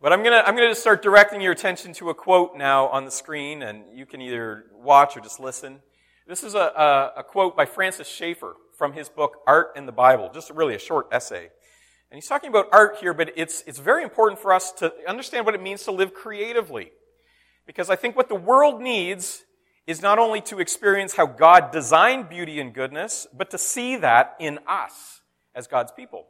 But 0.00 0.12
I'm 0.12 0.24
gonna, 0.24 0.42
I'm 0.46 0.56
gonna 0.56 0.74
start 0.74 1.02
directing 1.02 1.42
your 1.42 1.52
attention 1.52 1.92
to 2.00 2.08
a 2.08 2.14
quote 2.14 2.56
now 2.56 2.88
on 2.88 3.04
the 3.04 3.12
screen, 3.12 3.62
and 3.62 3.84
you 3.94 4.06
can 4.06 4.20
either 4.20 4.64
watch 4.74 5.14
or 5.16 5.20
just 5.20 5.38
listen. 5.38 5.82
This 6.26 6.44
is 6.44 6.54
a, 6.54 6.58
a, 6.58 7.12
a 7.20 7.24
quote 7.24 7.56
by 7.56 7.66
Francis 7.66 8.08
Schaeffer 8.08 8.54
from 8.76 8.92
his 8.92 9.08
book 9.08 9.38
Art 9.46 9.72
and 9.76 9.88
the 9.88 9.92
Bible, 9.92 10.30
just 10.32 10.50
really 10.50 10.74
a 10.74 10.78
short 10.78 11.08
essay. 11.10 11.50
And 12.10 12.16
he's 12.16 12.28
talking 12.28 12.50
about 12.50 12.68
art 12.72 12.98
here, 13.00 13.14
but 13.14 13.32
it's, 13.36 13.64
it's 13.66 13.78
very 13.78 14.02
important 14.02 14.38
for 14.38 14.52
us 14.52 14.70
to 14.72 14.92
understand 15.08 15.46
what 15.46 15.54
it 15.54 15.62
means 15.62 15.84
to 15.84 15.92
live 15.92 16.12
creatively. 16.12 16.92
Because 17.66 17.90
I 17.90 17.96
think 17.96 18.16
what 18.16 18.28
the 18.28 18.34
world 18.34 18.80
needs 18.80 19.44
is 19.86 20.02
not 20.02 20.18
only 20.18 20.40
to 20.42 20.60
experience 20.60 21.14
how 21.14 21.26
God 21.26 21.72
designed 21.72 22.28
beauty 22.28 22.60
and 22.60 22.72
goodness, 22.72 23.26
but 23.32 23.50
to 23.50 23.58
see 23.58 23.96
that 23.96 24.36
in 24.38 24.58
us 24.66 25.22
as 25.54 25.66
God's 25.66 25.90
people. 25.90 26.26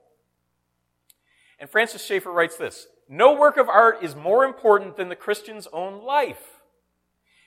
And 1.58 1.68
Francis 1.68 2.04
Schaeffer 2.04 2.30
writes 2.30 2.56
this 2.56 2.86
No 3.08 3.34
work 3.34 3.56
of 3.56 3.68
art 3.68 4.02
is 4.02 4.14
more 4.14 4.44
important 4.44 4.96
than 4.96 5.08
the 5.08 5.16
Christian's 5.16 5.68
own 5.72 6.04
life. 6.04 6.51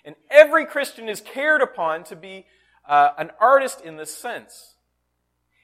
And 0.06 0.16
every 0.30 0.66
Christian 0.66 1.10
is 1.10 1.20
cared 1.20 1.62
upon 1.62 2.04
to 2.06 2.16
be 2.16 2.46
uh, 2.88 3.10
an 3.18 3.32
artist 3.40 3.82
in 3.82 3.98
this 3.98 4.16
sense. 4.16 4.76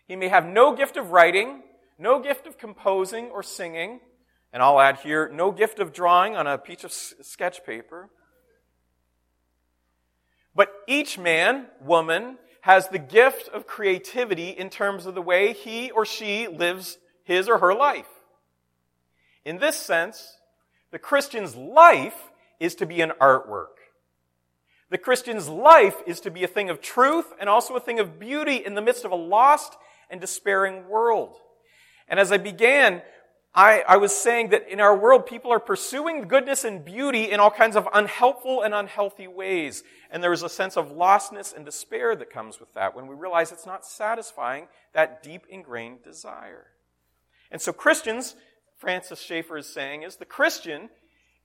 He 0.08 0.16
may 0.16 0.28
have 0.28 0.46
no 0.46 0.76
gift 0.76 0.98
of 0.98 1.12
writing, 1.12 1.62
no 1.98 2.20
gift 2.20 2.48
of 2.48 2.58
composing 2.58 3.28
or 3.28 3.44
singing, 3.44 4.02
and 4.52 4.62
I'll 4.62 4.82
add 4.82 4.98
here, 4.98 5.30
no 5.30 5.52
gift 5.52 5.80
of 5.80 5.94
drawing 5.94 6.36
on 6.36 6.48
a 6.48 6.58
piece 6.58 6.84
of 6.84 6.92
sketch 6.92 7.64
paper. 7.66 8.10
But 10.54 10.74
each 10.88 11.18
man, 11.18 11.68
woman, 11.80 12.38
has 12.62 12.90
the 12.90 13.00
gift 13.00 13.48
of 13.50 13.66
creativity 13.66 14.50
in 14.50 14.70
terms 14.70 15.06
of 15.06 15.16
the 15.16 15.22
way 15.22 15.54
he 15.54 15.92
or 15.92 16.06
she 16.06 16.48
lives 16.48 16.98
his 17.24 17.48
or 17.48 17.60
her 17.60 17.74
life. 17.74 18.10
In 19.46 19.60
this 19.60 19.78
sense, 19.78 20.38
the 20.92 21.00
Christian's 21.00 21.56
life 21.56 22.32
is 22.60 22.76
to 22.76 22.86
be 22.86 23.02
an 23.02 23.14
artwork. 23.22 23.81
The 24.92 24.98
Christian's 24.98 25.48
life 25.48 25.96
is 26.06 26.20
to 26.20 26.32
be 26.32 26.44
a 26.44 26.50
thing 26.50 26.70
of 26.70 26.82
truth 26.82 27.34
and 27.40 27.50
also 27.50 27.76
a 27.76 27.80
thing 27.80 28.00
of 28.00 28.20
beauty 28.20 28.58
in 28.58 28.76
the 28.76 28.82
midst 28.82 29.06
of 29.06 29.12
a 29.12 29.16
lost 29.16 29.78
and 30.10 30.20
despairing 30.20 30.90
world. 30.90 31.38
And 32.10 32.20
as 32.20 32.34
I 32.34 32.38
began, 32.38 33.02
I, 33.56 33.84
I, 33.88 33.98
was 33.98 34.14
saying 34.14 34.50
that 34.50 34.68
in 34.70 34.82
our 34.82 34.96
world, 34.96 35.26
people 35.26 35.54
are 35.54 35.62
pursuing 35.62 36.28
goodness 36.28 36.66
and 36.66 36.84
beauty 36.84 37.32
in 37.32 37.40
all 37.40 37.50
kinds 37.50 37.78
of 37.78 37.88
unhelpful 37.94 38.64
and 38.64 38.74
unhealthy 38.74 39.28
ways. 39.28 39.84
And 40.10 40.22
there 40.22 40.34
is 40.34 40.44
a 40.44 40.50
sense 40.50 40.76
of 40.76 40.90
lostness 40.92 41.56
and 41.56 41.64
despair 41.64 42.14
that 42.18 42.30
comes 42.30 42.60
with 42.60 42.74
that 42.74 42.94
when 42.94 43.08
we 43.08 43.16
realize 43.16 43.54
it's 43.54 43.66
not 43.66 43.86
satisfying 43.86 44.68
that 44.94 45.24
deep 45.24 45.44
ingrained 45.50 46.04
desire. 46.04 46.68
And 47.50 47.62
so 47.62 47.72
Christians, 47.72 48.36
Francis 48.78 49.22
Schaeffer 49.22 49.58
is 49.58 49.68
saying, 49.68 50.04
is 50.04 50.18
the 50.18 50.26
Christian 50.26 50.90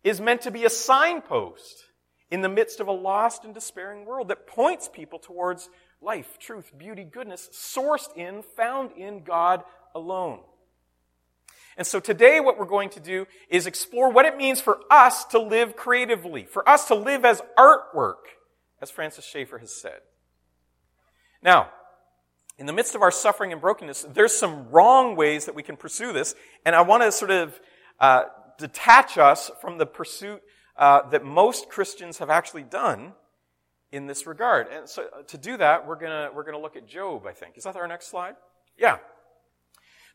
is 0.03 0.21
meant 0.21 0.41
to 0.43 0.51
be 0.51 0.65
a 0.65 0.71
signpost 0.71 1.85
in 2.31 2.41
the 2.41 2.49
midst 2.49 2.81
of 2.81 2.89
a 2.89 2.93
lost 2.93 3.45
and 3.45 3.55
despairing 3.55 4.05
world 4.05 4.29
that 4.29 4.47
points 4.47 4.89
people 4.89 5.19
towards 5.19 5.69
life, 6.01 6.39
truth, 6.39 6.73
beauty, 6.77 7.05
goodness, 7.05 7.49
sourced 7.53 8.15
in, 8.17 8.43
found 8.43 8.93
in 8.93 9.23
God 9.23 9.63
alone. 9.95 10.41
And 11.77 11.87
so 11.87 12.01
today 12.01 12.41
what 12.41 12.59
we're 12.59 12.65
going 12.65 12.91
to 12.91 13.01
do 13.01 13.27
is 13.49 13.67
explore 13.67 14.11
what 14.11 14.25
it 14.25 14.37
means 14.37 14.61
for 14.61 14.81
us 14.91 15.25
to 15.27 15.39
live 15.39 15.77
creatively, 15.77 16.45
for 16.45 16.67
us 16.69 16.87
to 16.89 16.95
live 16.95 17.25
as 17.25 17.43
artwork, 17.59 18.15
as 18.81 18.91
Francis 18.91 19.25
Schaeffer 19.25 19.59
has 19.59 19.75
said. 19.75 20.01
Now, 21.43 21.71
in 22.59 22.67
the 22.67 22.73
midst 22.73 22.95
of 22.95 23.03
our 23.03 23.11
suffering 23.11 23.53
and 23.53 23.61
brokenness, 23.61 24.07
there's 24.15 24.35
some 24.35 24.71
wrong 24.71 25.17
ways 25.17 25.45
that 25.45 25.55
we 25.55 25.63
can 25.63 25.77
pursue 25.77 26.13
this, 26.13 26.35
and 26.65 26.75
I 26.75 26.81
want 26.81 27.03
to 27.03 27.13
sort 27.13 27.31
of 27.31 27.61
uh, 28.01 28.25
detach 28.59 29.19
us 29.19 29.51
from 29.61 29.77
the 29.77 29.85
pursuit 29.85 30.43
uh, 30.79 31.09
that 31.11 31.25
most 31.25 31.69
Christians 31.69 32.19
have 32.19 32.31
actually 32.31 32.63
done 32.63 33.13
in 33.93 34.07
this 34.07 34.27
regard. 34.27 34.69
And 34.69 34.89
so 34.89 35.05
uh, 35.05 35.23
to 35.23 35.39
do 35.39 35.57
that, 35.57 35.87
we're 35.87 35.97
gonna 35.97 36.31
we're 36.35 36.45
gonna 36.45 36.61
look 36.61 36.77
at 36.77 36.87
Job. 36.87 37.27
I 37.27 37.33
think 37.33 37.57
is 37.57 37.65
that 37.65 37.77
our 37.77 37.89
next 37.89 38.09
slide? 38.09 38.37
Yeah. 38.79 38.99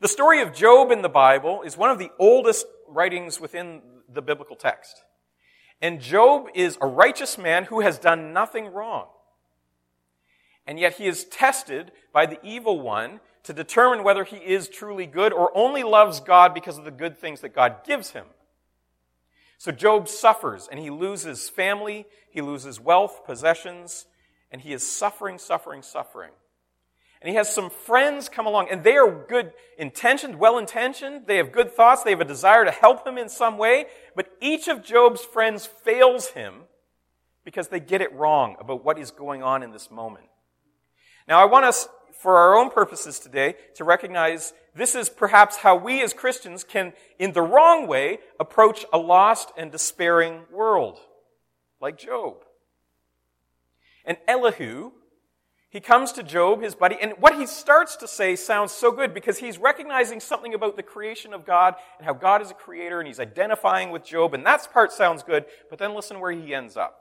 The 0.02 0.08
story 0.08 0.42
of 0.42 0.54
Job 0.54 0.92
in 0.92 1.02
the 1.02 1.10
Bible 1.10 1.62
is 1.62 1.78
one 1.78 1.92
of 1.92 2.00
the 2.00 2.12
oldest 2.18 2.66
writings 2.88 3.40
within 3.40 3.82
the 4.12 4.22
biblical 4.22 4.56
text. 4.56 5.04
And 5.82 6.00
Job 6.00 6.48
is 6.54 6.78
a 6.82 6.88
righteous 6.88 7.38
man 7.38 7.66
who 7.66 7.82
has 7.82 7.98
done 7.98 8.34
nothing 8.34 8.68
wrong. 8.68 9.08
And 10.68 10.80
yet 10.80 10.94
he 10.94 11.08
is 11.08 11.26
tested 11.26 11.92
by 12.14 12.26
the 12.26 12.40
evil 12.44 12.80
one 12.80 13.20
to 13.44 13.54
determine 13.54 14.04
whether 14.04 14.24
he 14.24 14.38
is 14.38 14.70
truly 14.70 15.08
good 15.08 15.34
or 15.34 15.56
only 15.56 15.84
loves 15.84 16.20
God 16.20 16.54
because 16.54 16.78
of 16.78 16.86
the 16.86 16.92
good 16.92 17.18
things 17.18 17.42
that 17.42 17.56
God 17.56 17.84
gives 17.84 18.12
him. 18.12 18.26
So 19.62 19.72
Job 19.72 20.08
suffers 20.08 20.68
and 20.72 20.80
he 20.80 20.90
loses 20.90 21.48
family, 21.48 22.08
he 22.32 22.42
loses 22.42 22.80
wealth, 22.80 23.24
possessions, 23.28 24.08
and 24.50 24.60
he 24.60 24.74
is 24.74 24.92
suffering, 24.92 25.38
suffering, 25.38 25.84
suffering. 25.84 26.32
And 27.22 27.30
he 27.30 27.36
has 27.36 27.54
some 27.54 27.70
friends 27.70 28.28
come 28.28 28.48
along, 28.48 28.70
and 28.72 28.84
they 28.84 28.98
are 28.98 29.12
good 29.12 29.54
intentioned, 29.78 30.40
well 30.40 30.58
intentioned. 30.58 31.28
They 31.28 31.38
have 31.38 31.52
good 31.52 31.72
thoughts. 31.72 32.02
They 32.02 32.10
have 32.10 32.22
a 32.22 32.26
desire 32.26 32.66
to 32.66 32.72
help 32.72 33.06
him 33.06 33.20
in 33.20 33.30
some 33.30 33.60
way. 33.60 33.86
But 34.16 34.32
each 34.42 34.68
of 34.68 34.84
Job's 34.84 35.24
friends 35.24 35.68
fails 35.68 36.30
him 36.30 36.62
because 37.46 37.68
they 37.68 37.80
get 37.80 38.02
it 38.02 38.12
wrong 38.16 38.56
about 38.60 38.84
what 38.84 38.98
is 38.98 39.12
going 39.12 39.44
on 39.44 39.62
in 39.62 39.72
this 39.72 39.92
moment. 39.92 40.26
Now, 41.28 41.40
I 41.40 41.46
want 41.46 41.66
us, 41.66 41.88
for 42.22 42.38
our 42.38 42.56
own 42.56 42.70
purposes 42.70 43.18
today, 43.18 43.56
to 43.76 43.84
recognize 43.84 44.54
this 44.76 44.94
is 44.94 45.10
perhaps 45.10 45.58
how 45.58 45.76
we 45.76 46.04
as 46.04 46.14
Christians 46.14 46.64
can, 46.64 46.94
in 47.18 47.34
the 47.34 47.42
wrong 47.42 47.88
way, 47.88 48.20
approach 48.40 48.86
a 48.94 48.98
lost 49.00 49.52
and 49.58 49.72
despairing 49.72 50.42
world, 50.52 51.00
like 51.82 51.98
Job. 51.98 52.36
And 54.06 54.18
Elihu, 54.28 54.92
he 55.72 55.80
comes 55.80 56.12
to 56.12 56.22
Job, 56.22 56.62
his 56.62 56.76
buddy, 56.76 56.98
and 57.02 57.14
what 57.18 57.36
he 57.36 57.48
starts 57.48 57.96
to 57.98 58.08
say 58.08 58.36
sounds 58.36 58.72
so 58.72 58.92
good 58.92 59.16
because 59.16 59.40
he's 59.40 59.58
recognizing 59.58 60.20
something 60.20 60.54
about 60.54 60.76
the 60.76 60.84
creation 60.84 61.34
of 61.34 61.46
God 61.46 61.74
and 61.98 62.06
how 62.06 62.14
God 62.14 62.44
is 62.44 62.52
a 62.52 62.56
creator, 62.56 63.00
and 63.00 63.08
he's 63.08 63.20
identifying 63.20 63.90
with 63.90 64.06
Job, 64.06 64.36
and 64.36 64.46
that 64.46 64.72
part 64.72 64.92
sounds 64.92 65.24
good, 65.24 65.46
but 65.72 65.80
then 65.80 65.96
listen 65.96 66.20
where 66.20 66.32
he 66.32 66.54
ends 66.54 66.78
up. 66.78 67.00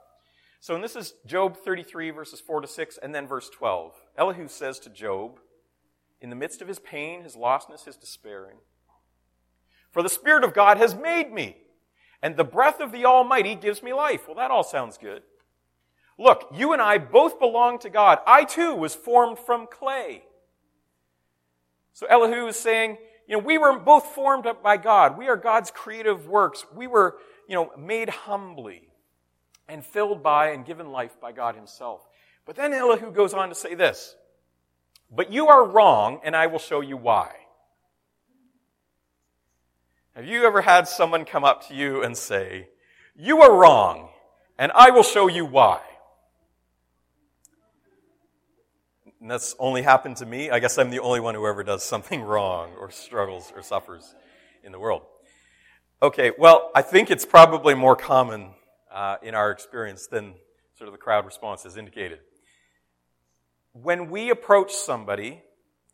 So, 0.61 0.73
and 0.73 0.83
this 0.83 0.95
is 0.95 1.13
Job 1.27 1.57
33, 1.57 2.09
verses 2.09 2.39
4 2.39 2.61
to 2.61 2.67
6, 2.67 2.97
and 3.03 3.13
then 3.13 3.27
verse 3.27 3.49
12. 3.49 3.93
Elihu 4.17 4.47
says 4.47 4.79
to 4.79 4.89
Job, 4.89 5.39
in 6.19 6.29
the 6.29 6.35
midst 6.35 6.61
of 6.61 6.67
his 6.67 6.79
pain, 6.79 7.23
his 7.23 7.35
lostness, 7.35 7.85
his 7.85 7.97
despairing, 7.97 8.57
For 9.91 10.03
the 10.03 10.09
Spirit 10.09 10.43
of 10.43 10.53
God 10.53 10.77
has 10.77 10.93
made 10.93 11.31
me, 11.31 11.57
and 12.21 12.37
the 12.37 12.43
breath 12.43 12.79
of 12.79 12.91
the 12.91 13.05
Almighty 13.05 13.55
gives 13.55 13.81
me 13.81 13.93
life. 13.93 14.27
Well, 14.27 14.35
that 14.35 14.51
all 14.51 14.63
sounds 14.63 14.97
good. 14.97 15.23
Look, 16.19 16.49
you 16.53 16.73
and 16.73 16.81
I 16.81 16.99
both 16.99 17.39
belong 17.39 17.79
to 17.79 17.89
God. 17.89 18.19
I 18.27 18.43
too 18.43 18.75
was 18.75 18.93
formed 18.93 19.39
from 19.39 19.65
clay. 19.65 20.23
So 21.93 22.05
Elihu 22.07 22.47
is 22.47 22.59
saying, 22.59 22.97
you 23.27 23.37
know, 23.37 23.43
we 23.43 23.57
were 23.57 23.79
both 23.79 24.05
formed 24.05 24.45
up 24.45 24.61
by 24.61 24.77
God. 24.77 25.17
We 25.17 25.29
are 25.29 25.37
God's 25.37 25.71
creative 25.71 26.27
works. 26.27 26.65
We 26.75 26.85
were, 26.85 27.17
you 27.47 27.55
know, 27.55 27.71
made 27.77 28.09
humbly 28.09 28.89
and 29.67 29.85
filled 29.85 30.21
by 30.21 30.49
and 30.49 30.65
given 30.65 30.91
life 30.91 31.19
by 31.19 31.31
God 31.31 31.55
himself. 31.55 32.07
But 32.45 32.55
then 32.55 32.73
Elihu 32.73 33.11
goes 33.11 33.33
on 33.33 33.49
to 33.49 33.55
say 33.55 33.75
this, 33.75 34.15
but 35.09 35.31
you 35.31 35.47
are 35.47 35.65
wrong 35.65 36.19
and 36.23 36.35
I 36.35 36.47
will 36.47 36.59
show 36.59 36.81
you 36.81 36.97
why. 36.97 37.31
Have 40.15 40.25
you 40.25 40.45
ever 40.45 40.61
had 40.61 40.87
someone 40.87 41.23
come 41.23 41.43
up 41.43 41.67
to 41.67 41.75
you 41.75 42.03
and 42.03 42.17
say, 42.17 42.67
you 43.15 43.41
are 43.41 43.55
wrong 43.55 44.09
and 44.57 44.71
I 44.73 44.89
will 44.89 45.03
show 45.03 45.27
you 45.27 45.45
why? 45.45 45.81
And 49.21 49.29
that's 49.29 49.55
only 49.59 49.83
happened 49.83 50.17
to 50.17 50.25
me. 50.25 50.49
I 50.49 50.59
guess 50.59 50.77
I'm 50.77 50.89
the 50.89 50.99
only 50.99 51.19
one 51.19 51.35
who 51.35 51.45
ever 51.45 51.63
does 51.63 51.83
something 51.83 52.21
wrong 52.23 52.71
or 52.79 52.89
struggles 52.89 53.53
or 53.55 53.61
suffers 53.61 54.15
in 54.63 54.71
the 54.71 54.79
world. 54.79 55.03
Okay, 56.01 56.31
well, 56.37 56.71
I 56.73 56.81
think 56.81 57.11
it's 57.11 57.25
probably 57.25 57.75
more 57.75 57.95
common 57.95 58.55
uh, 58.91 59.17
in 59.21 59.35
our 59.35 59.51
experience 59.51 60.07
than 60.07 60.33
sort 60.75 60.87
of 60.87 60.93
the 60.93 60.97
crowd 60.97 61.25
response 61.25 61.63
has 61.63 61.77
indicated. 61.77 62.19
When 63.73 64.09
we 64.09 64.29
approach 64.29 64.73
somebody 64.73 65.43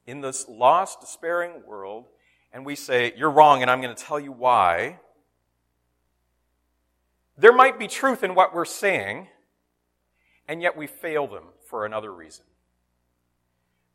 in 0.05 0.22
this 0.22 0.48
lost, 0.48 1.01
despairing 1.01 1.63
world, 1.65 2.05
and 2.51 2.65
we 2.65 2.75
say, 2.75 3.13
You're 3.15 3.31
wrong, 3.31 3.62
and 3.62 3.69
I'm 3.69 3.81
going 3.81 3.96
to 3.96 4.03
tell 4.03 4.19
you 4.19 4.31
why, 4.31 5.00
there 7.38 7.53
might 7.53 7.77
be 7.77 7.88
truth 7.88 8.24
in 8.24 8.34
what 8.34 8.53
we're 8.53 8.65
saying, 8.65 9.27
and 10.48 10.62
yet 10.62 10.75
we 10.75 10.88
fail 10.88 11.27
them 11.27 11.43
for 11.69 11.86
another 11.86 12.13
reason 12.13 12.46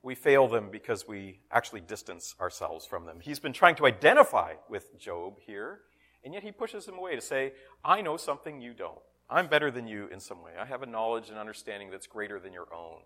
we 0.02 0.14
fail 0.14 0.48
them 0.48 0.68
because 0.70 1.06
we 1.06 1.38
actually 1.50 1.80
distance 1.80 2.34
ourselves 2.40 2.84
from 2.84 3.06
them. 3.06 3.20
He's 3.20 3.38
been 3.38 3.52
trying 3.52 3.76
to 3.76 3.86
identify 3.86 4.54
with 4.68 4.98
Job 4.98 5.38
here, 5.38 5.80
And 6.24 6.34
yet 6.34 6.42
he 6.44 6.52
pushes 6.52 6.86
him 6.86 6.98
away 6.98 7.16
to 7.16 7.20
say, 7.20 7.52
I 7.84 8.00
know 8.00 8.16
something 8.16 8.60
you 8.60 8.74
don't. 8.74 9.00
I'm 9.28 9.48
better 9.48 9.70
than 9.72 9.88
you 9.88 10.08
in 10.12 10.20
some 10.20 10.42
way. 10.42 10.52
I 10.60 10.64
have 10.66 10.82
a 10.82 10.86
knowledge 10.86 11.30
and 11.30 11.38
understanding 11.38 11.90
that's 11.90 12.06
greater 12.06 12.38
than 12.38 12.52
your 12.52 12.72
own. 12.72 13.00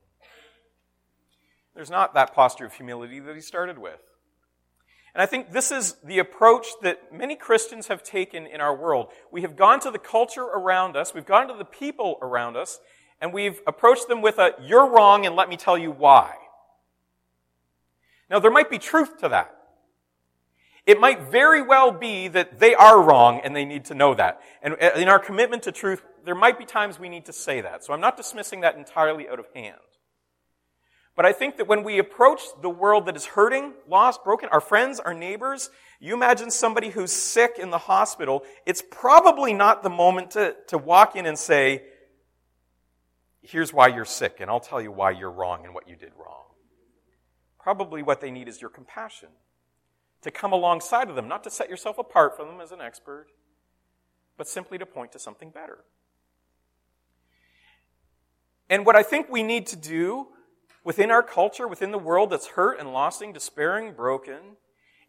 There's 1.77 1.91
not 1.91 2.15
that 2.15 2.35
posture 2.35 2.65
of 2.65 2.73
humility 2.73 3.21
that 3.21 3.35
he 3.35 3.43
started 3.43 3.79
with. 3.79 4.01
And 5.15 5.23
I 5.23 5.27
think 5.27 5.53
this 5.53 5.71
is 5.71 5.97
the 6.03 6.19
approach 6.19 6.67
that 6.83 7.13
many 7.15 7.37
Christians 7.37 7.89
have 7.89 8.03
taken 8.03 8.47
in 8.47 8.61
our 8.61 8.75
world. 8.75 9.09
We 9.31 9.43
have 9.43 9.57
gone 9.57 9.81
to 9.81 9.91
the 9.91 9.99
culture 9.99 10.43
around 10.43 10.97
us, 10.97 11.15
we've 11.15 11.27
gone 11.27 11.49
to 11.49 11.55
the 11.55 11.65
people 11.67 12.19
around 12.23 12.57
us, 12.57 12.81
and 13.21 13.33
we've 13.33 13.61
approached 13.67 14.09
them 14.09 14.23
with 14.23 14.39
a, 14.39 14.53
you're 14.61 14.91
wrong 14.91 15.27
and 15.27 15.37
let 15.37 15.49
me 15.49 15.57
tell 15.57 15.77
you 15.77 15.91
why. 15.91 16.35
Now, 18.29 18.41
there 18.41 18.51
might 18.51 18.71
be 18.71 18.79
truth 18.79 19.19
to 19.19 19.29
that. 19.29 19.55
It 20.87 20.99
might 21.01 21.31
very 21.31 21.63
well 21.63 21.91
be 21.93 22.29
that 22.29 22.59
they 22.59 22.75
are 22.75 23.03
wrong 23.03 23.41
and 23.45 23.55
they 23.55 23.65
need 23.65 23.87
to 23.87 23.95
know 23.95 24.15
that. 24.15 24.41
And 24.63 24.75
uh, 24.81 24.93
in 24.97 25.09
our 25.09 25.19
commitment 25.19 25.65
to 25.65 25.73
truth, 25.73 26.03
there 26.25 26.35
might 26.35 26.59
be 26.59 26.65
times 26.65 26.99
we 26.99 27.09
need 27.09 27.27
to 27.27 27.33
say 27.33 27.61
that. 27.61 27.85
So 27.85 27.93
I'm 27.93 28.01
not 28.01 28.17
dismissing 28.17 28.61
that 28.61 28.77
entirely 28.77 29.29
out 29.29 29.39
of 29.39 29.47
hand. 29.55 29.77
But 31.17 31.25
I 31.25 31.33
think 31.33 31.57
that 31.57 31.67
when 31.67 31.83
we 31.83 31.99
approach 31.99 32.43
the 32.61 32.69
world 32.69 33.07
that 33.07 33.17
is 33.17 33.25
hurting, 33.25 33.73
lost, 33.89 34.23
broken, 34.23 34.51
our 34.53 34.61
friends, 34.61 35.01
our 35.01 35.15
neighbors, 35.15 35.71
you 35.99 36.13
imagine 36.13 36.51
somebody 36.51 36.91
who's 36.91 37.11
sick 37.11 37.57
in 37.59 37.71
the 37.71 37.79
hospital, 37.79 38.43
it's 38.67 38.83
probably 38.91 39.55
not 39.55 39.83
the 39.83 39.89
moment 39.89 40.33
to, 40.33 40.55
to 40.69 40.77
walk 40.77 41.17
in 41.17 41.25
and 41.25 41.39
say, 41.39 41.85
here's 43.41 43.73
why 43.73 43.89
you're 43.89 44.05
sick, 44.05 44.41
and 44.41 44.51
I'll 44.51 44.61
tell 44.61 44.81
you 44.81 44.93
why 44.93 45.13
you're 45.13 45.31
wrong 45.31 45.65
and 45.65 45.73
what 45.73 45.89
you 45.89 45.97
did 45.97 46.13
wrong. 46.19 46.45
Probably 47.59 48.03
what 48.03 48.21
they 48.21 48.31
need 48.31 48.47
is 48.47 48.61
your 48.61 48.71
compassion. 48.71 49.31
To 50.23 50.31
come 50.31 50.53
alongside 50.53 51.09
of 51.09 51.17
them, 51.17 51.29
not 51.29 51.45
to 51.45 51.51
set 51.51 51.71
yourself 51.71 51.97
apart 51.97 52.37
from 52.37 52.49
them 52.49 52.61
as 52.61 52.73
an 52.73 52.83
expert, 52.83 53.29
but 54.37 54.47
simply 54.47 54.77
to 54.77 54.85
point 54.85 55.13
to 55.13 55.19
something 55.19 55.49
better. 55.49 55.79
And 58.69 58.85
what 58.85 58.97
I 58.97 59.03
think 59.03 59.31
we 59.31 59.43
need 59.43 59.67
to 59.69 59.77
do 59.77 60.29
within 60.87 61.11
our 61.11 61.23
culture, 61.23 61.67
within 61.67 61.91
the 61.91 61.99
world 61.99 62.31
that's 62.31 62.47
hurt 62.47 62.79
and 62.79 62.95
losing, 62.95 63.33
despairing, 63.33 63.93
broken, 63.93 64.57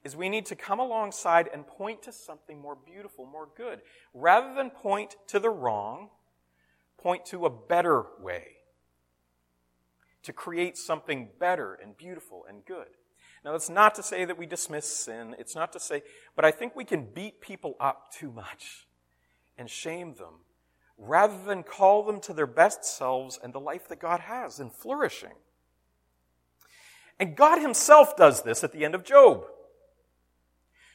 is 0.04 0.16
we 0.16 0.28
need 0.28 0.48
to 0.48 0.56
come 0.56 0.80
alongside 0.80 1.48
and 1.54 1.68
point 1.68 2.02
to 2.02 2.12
something 2.12 2.60
more 2.60 2.76
beautiful, 2.76 3.28
more 3.28 3.48
good. 3.56 3.82
Rather 4.12 4.56
than 4.56 4.72
point 4.72 5.16
to 5.28 5.40
the 5.40 5.52
wrong, 5.52 6.10
point 6.98 7.28
to 7.28 7.46
a 7.46 7.50
better 7.52 8.06
way. 8.20 8.48
To 10.24 10.34
create 10.34 10.78
something 10.78 11.30
better 11.40 11.76
and 11.76 11.96
beautiful 11.96 12.44
and 12.50 12.66
good. 12.66 12.88
Now, 13.46 13.52
that's 13.52 13.70
not 13.70 13.94
to 13.96 14.04
say 14.04 14.26
that 14.26 14.38
we 14.38 14.48
dismiss 14.48 14.92
sin. 14.92 15.36
It's 15.38 15.56
not 15.56 15.72
to 15.74 15.80
say, 15.80 16.02
but 16.36 16.44
I 16.44 16.50
think 16.50 16.76
we 16.76 16.86
can 16.86 17.06
beat 17.06 17.40
people 17.40 17.76
up 17.80 18.12
too 18.12 18.32
much 18.32 18.88
and 19.60 19.70
shame 19.70 20.16
them 20.16 20.40
rather 20.98 21.38
than 21.46 21.62
call 21.62 22.02
them 22.02 22.20
to 22.22 22.34
their 22.34 22.48
best 22.48 22.84
selves 22.84 23.40
and 23.42 23.54
the 23.54 23.60
life 23.60 23.88
that 23.90 24.00
God 24.00 24.22
has 24.22 24.60
in 24.60 24.72
flourishing. 24.72 25.34
And 27.20 27.36
God 27.36 27.60
himself 27.60 28.16
does 28.16 28.44
this 28.44 28.64
at 28.64 28.72
the 28.72 28.86
end 28.86 28.96
of 28.96 29.04
Job. 29.04 29.44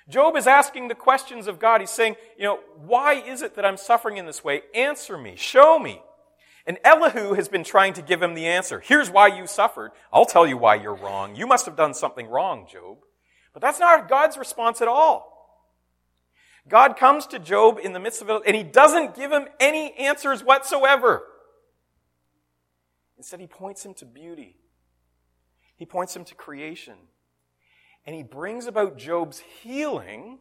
Job 0.08 0.36
is 0.36 0.46
asking 0.46 0.88
the 0.88 0.94
questions 0.94 1.46
of 1.46 1.58
God. 1.58 1.80
He's 1.80 1.90
saying, 1.90 2.16
you 2.36 2.44
know, 2.44 2.60
why 2.84 3.14
is 3.14 3.42
it 3.42 3.54
that 3.56 3.64
I'm 3.64 3.76
suffering 3.76 4.16
in 4.16 4.26
this 4.26 4.42
way? 4.42 4.62
Answer 4.74 5.16
me. 5.16 5.34
Show 5.36 5.78
me. 5.78 6.02
And 6.66 6.78
Elihu 6.84 7.34
has 7.34 7.48
been 7.48 7.64
trying 7.64 7.92
to 7.94 8.02
give 8.02 8.22
him 8.22 8.34
the 8.34 8.46
answer. 8.46 8.80
Here's 8.80 9.10
why 9.10 9.28
you 9.28 9.46
suffered. 9.46 9.90
I'll 10.12 10.26
tell 10.26 10.46
you 10.46 10.56
why 10.56 10.76
you're 10.76 10.94
wrong. 10.94 11.34
You 11.34 11.46
must 11.46 11.66
have 11.66 11.76
done 11.76 11.94
something 11.94 12.28
wrong, 12.28 12.66
Job. 12.70 12.98
But 13.52 13.62
that's 13.62 13.80
not 13.80 14.08
God's 14.08 14.36
response 14.36 14.80
at 14.80 14.88
all. 14.88 15.28
God 16.68 16.96
comes 16.96 17.26
to 17.28 17.40
Job 17.40 17.78
in 17.82 17.92
the 17.92 18.00
midst 18.00 18.22
of 18.22 18.30
it, 18.30 18.42
and 18.46 18.54
he 18.54 18.62
doesn't 18.62 19.16
give 19.16 19.32
him 19.32 19.46
any 19.58 19.92
answers 19.94 20.44
whatsoever. 20.44 21.22
Instead, 23.18 23.40
he 23.40 23.48
points 23.48 23.84
him 23.84 23.94
to 23.94 24.04
beauty. 24.04 24.56
He 25.82 25.86
points 25.86 26.14
him 26.14 26.24
to 26.26 26.36
creation. 26.36 26.94
And 28.06 28.14
he 28.14 28.22
brings 28.22 28.68
about 28.68 28.98
Job's 28.98 29.40
healing 29.40 30.38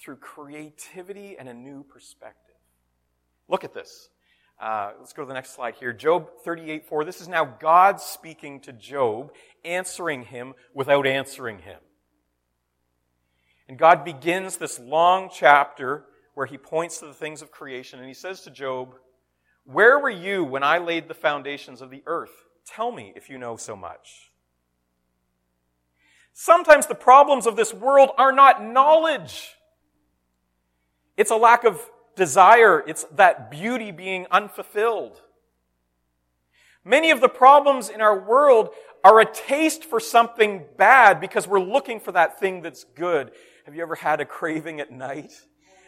through 0.00 0.18
creativity 0.18 1.34
and 1.36 1.48
a 1.48 1.52
new 1.52 1.82
perspective. 1.82 2.54
Look 3.48 3.64
at 3.64 3.74
this. 3.74 4.10
Uh, 4.60 4.92
let's 5.00 5.12
go 5.12 5.22
to 5.22 5.26
the 5.26 5.34
next 5.34 5.52
slide 5.52 5.74
here. 5.74 5.92
Job 5.92 6.28
38 6.44 6.86
4. 6.86 7.04
This 7.04 7.20
is 7.20 7.26
now 7.26 7.44
God 7.44 8.00
speaking 8.00 8.60
to 8.60 8.72
Job, 8.72 9.32
answering 9.64 10.22
him 10.22 10.54
without 10.72 11.04
answering 11.04 11.58
him. 11.58 11.80
And 13.68 13.76
God 13.76 14.04
begins 14.04 14.58
this 14.58 14.78
long 14.78 15.28
chapter 15.34 16.04
where 16.34 16.46
he 16.46 16.56
points 16.56 17.00
to 17.00 17.06
the 17.06 17.14
things 17.14 17.42
of 17.42 17.50
creation 17.50 17.98
and 17.98 18.06
he 18.06 18.14
says 18.14 18.42
to 18.42 18.52
Job, 18.52 18.94
Where 19.64 19.98
were 19.98 20.08
you 20.08 20.44
when 20.44 20.62
I 20.62 20.78
laid 20.78 21.08
the 21.08 21.14
foundations 21.14 21.82
of 21.82 21.90
the 21.90 22.04
earth? 22.06 22.44
Tell 22.74 22.92
me 22.92 23.12
if 23.16 23.30
you 23.30 23.38
know 23.38 23.56
so 23.56 23.74
much. 23.74 24.30
Sometimes 26.34 26.86
the 26.86 26.94
problems 26.94 27.46
of 27.46 27.56
this 27.56 27.72
world 27.72 28.10
are 28.18 28.30
not 28.30 28.62
knowledge. 28.62 29.56
It's 31.16 31.30
a 31.30 31.36
lack 31.36 31.64
of 31.64 31.80
desire. 32.14 32.84
It's 32.86 33.04
that 33.16 33.50
beauty 33.50 33.90
being 33.90 34.26
unfulfilled. 34.30 35.20
Many 36.84 37.10
of 37.10 37.20
the 37.20 37.28
problems 37.28 37.88
in 37.88 38.00
our 38.00 38.18
world 38.18 38.70
are 39.02 39.20
a 39.20 39.24
taste 39.24 39.84
for 39.84 39.98
something 39.98 40.64
bad 40.76 41.20
because 41.20 41.48
we're 41.48 41.60
looking 41.60 42.00
for 42.00 42.12
that 42.12 42.38
thing 42.38 42.62
that's 42.62 42.84
good. 42.84 43.32
Have 43.64 43.74
you 43.74 43.82
ever 43.82 43.94
had 43.94 44.20
a 44.20 44.24
craving 44.24 44.80
at 44.80 44.92
night 44.92 45.32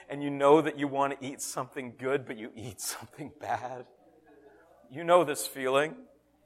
and 0.08 0.22
you 0.22 0.30
know 0.30 0.60
that 0.62 0.78
you 0.78 0.88
want 0.88 1.18
to 1.18 1.26
eat 1.26 1.42
something 1.42 1.94
good, 1.98 2.26
but 2.26 2.38
you 2.38 2.50
eat 2.56 2.80
something 2.80 3.32
bad? 3.38 3.84
You 4.90 5.04
know 5.04 5.24
this 5.24 5.46
feeling. 5.46 5.94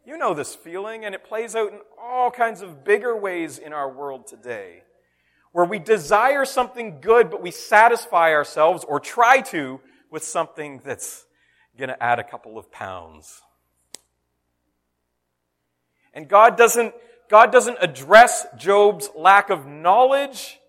You 0.07 0.19
know 0.19 0.35
this 0.35 0.55
feeling, 0.55 1.07
and 1.07 1.15
it 1.15 1.25
plays 1.25 1.57
out 1.57 1.73
in 1.73 1.79
all 1.99 2.31
kinds 2.31 2.61
of 2.61 2.85
bigger 2.85 3.17
ways 3.17 3.57
in 3.57 3.73
our 3.73 3.91
world 3.91 4.27
today. 4.27 4.83
Where 5.53 5.65
we 5.65 5.79
desire 5.79 6.45
something 6.45 7.01
good, 7.01 7.31
but 7.31 7.41
we 7.41 7.51
satisfy 7.51 8.33
ourselves 8.33 8.85
or 8.85 9.01
try 9.01 9.41
to 9.41 9.81
with 10.11 10.23
something 10.23 10.83
that's 10.85 11.25
going 11.79 11.89
to 11.89 12.03
add 12.03 12.19
a 12.19 12.25
couple 12.25 12.59
of 12.59 12.71
pounds. 12.71 13.41
And 16.13 16.29
God 16.29 16.59
doesn't, 16.59 16.95
God 17.31 17.51
doesn't 17.51 17.79
address 17.81 18.47
Job's 18.59 19.09
lack 19.17 19.49
of 19.49 19.67
knowledge. 19.67 20.61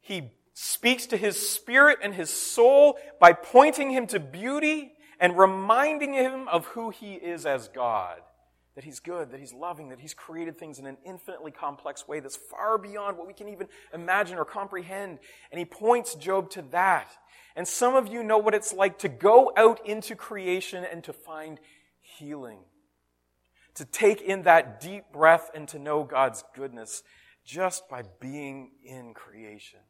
He 0.00 0.32
speaks 0.52 1.06
to 1.06 1.16
his 1.16 1.48
spirit 1.48 1.98
and 2.02 2.12
his 2.14 2.28
soul 2.28 2.98
by 3.18 3.32
pointing 3.32 3.90
him 3.90 4.06
to 4.08 4.20
beauty 4.20 4.92
and 5.18 5.38
reminding 5.38 6.12
him 6.12 6.46
of 6.48 6.66
who 6.66 6.90
he 6.90 7.14
is 7.14 7.46
as 7.46 7.68
God 7.68 8.20
that 8.74 8.84
He's 8.84 9.00
good, 9.00 9.30
that 9.30 9.40
He's 9.40 9.52
loving, 9.52 9.88
that 9.88 10.00
He's 10.00 10.14
created 10.14 10.58
things 10.58 10.78
in 10.78 10.86
an 10.86 10.96
infinitely 11.04 11.50
complex 11.50 12.06
way 12.06 12.20
that's 12.20 12.36
far 12.36 12.78
beyond 12.78 13.18
what 13.18 13.26
we 13.26 13.32
can 13.32 13.48
even 13.48 13.68
imagine 13.92 14.38
or 14.38 14.44
comprehend. 14.44 15.18
And 15.50 15.58
He 15.58 15.64
points 15.64 16.14
Job 16.14 16.50
to 16.50 16.62
that. 16.70 17.10
And 17.56 17.66
some 17.66 17.94
of 17.96 18.08
you 18.08 18.22
know 18.22 18.38
what 18.38 18.54
it's 18.54 18.72
like 18.72 18.98
to 19.00 19.08
go 19.08 19.52
out 19.56 19.84
into 19.86 20.14
creation 20.14 20.84
and 20.84 21.02
to 21.04 21.12
find 21.12 21.58
healing. 22.00 22.60
To 23.74 23.84
take 23.84 24.20
in 24.20 24.42
that 24.42 24.80
deep 24.80 25.04
breath 25.12 25.50
and 25.54 25.66
to 25.68 25.78
know 25.78 26.04
God's 26.04 26.44
goodness 26.54 27.02
just 27.44 27.88
by 27.88 28.02
being 28.20 28.70
in 28.84 29.14
creation. 29.14 29.80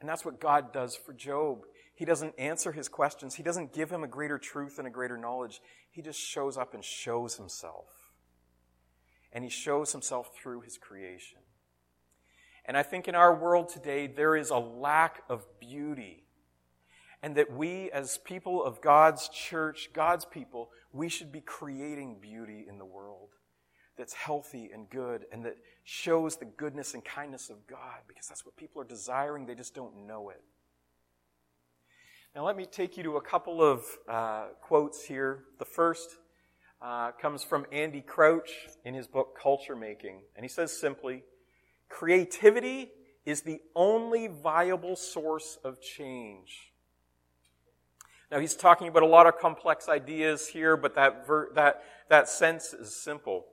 And 0.00 0.08
that's 0.08 0.24
what 0.24 0.40
God 0.40 0.72
does 0.72 0.96
for 0.96 1.12
Job. 1.12 1.60
He 1.94 2.04
doesn't 2.04 2.34
answer 2.36 2.72
his 2.72 2.88
questions. 2.88 3.36
He 3.36 3.44
doesn't 3.44 3.72
give 3.72 3.90
him 3.90 4.02
a 4.02 4.08
greater 4.08 4.36
truth 4.36 4.78
and 4.78 4.86
a 4.88 4.90
greater 4.90 5.16
knowledge. 5.16 5.60
He 5.92 6.00
just 6.02 6.18
shows 6.18 6.56
up 6.56 6.74
and 6.74 6.82
shows 6.82 7.36
himself. 7.36 7.86
And 9.32 9.44
he 9.44 9.50
shows 9.50 9.92
himself 9.92 10.34
through 10.34 10.62
his 10.62 10.78
creation. 10.78 11.38
And 12.64 12.76
I 12.76 12.82
think 12.82 13.08
in 13.08 13.14
our 13.14 13.34
world 13.34 13.68
today, 13.68 14.06
there 14.06 14.34
is 14.34 14.50
a 14.50 14.58
lack 14.58 15.22
of 15.28 15.44
beauty. 15.60 16.24
And 17.22 17.36
that 17.36 17.52
we, 17.52 17.90
as 17.92 18.18
people 18.18 18.64
of 18.64 18.80
God's 18.80 19.28
church, 19.28 19.90
God's 19.92 20.24
people, 20.24 20.70
we 20.92 21.08
should 21.08 21.30
be 21.30 21.40
creating 21.40 22.18
beauty 22.20 22.64
in 22.68 22.78
the 22.78 22.84
world 22.84 23.28
that's 23.96 24.14
healthy 24.14 24.70
and 24.72 24.88
good 24.88 25.26
and 25.30 25.44
that 25.44 25.56
shows 25.84 26.36
the 26.36 26.46
goodness 26.46 26.94
and 26.94 27.04
kindness 27.04 27.50
of 27.50 27.66
God 27.66 28.00
because 28.08 28.26
that's 28.26 28.44
what 28.44 28.56
people 28.56 28.80
are 28.80 28.86
desiring. 28.86 29.46
They 29.46 29.54
just 29.54 29.74
don't 29.74 30.06
know 30.06 30.30
it. 30.30 30.42
Now, 32.34 32.46
let 32.46 32.56
me 32.56 32.64
take 32.64 32.96
you 32.96 33.02
to 33.02 33.16
a 33.18 33.20
couple 33.20 33.62
of 33.62 33.84
uh, 34.08 34.44
quotes 34.62 35.04
here. 35.04 35.44
The 35.58 35.66
first 35.66 36.16
uh, 36.80 37.10
comes 37.20 37.44
from 37.44 37.66
Andy 37.70 38.00
Crouch 38.00 38.50
in 38.86 38.94
his 38.94 39.06
book 39.06 39.38
Culture 39.38 39.76
Making. 39.76 40.22
And 40.34 40.42
he 40.42 40.48
says 40.48 40.74
simply 40.74 41.24
Creativity 41.90 42.90
is 43.26 43.42
the 43.42 43.60
only 43.76 44.28
viable 44.28 44.96
source 44.96 45.58
of 45.62 45.82
change. 45.82 46.72
Now, 48.30 48.38
he's 48.38 48.56
talking 48.56 48.88
about 48.88 49.02
a 49.02 49.06
lot 49.06 49.26
of 49.26 49.38
complex 49.38 49.90
ideas 49.90 50.48
here, 50.48 50.78
but 50.78 50.94
that, 50.94 51.26
ver- 51.26 51.50
that, 51.54 51.82
that 52.08 52.30
sense 52.30 52.72
is 52.72 52.96
simple. 52.96 53.44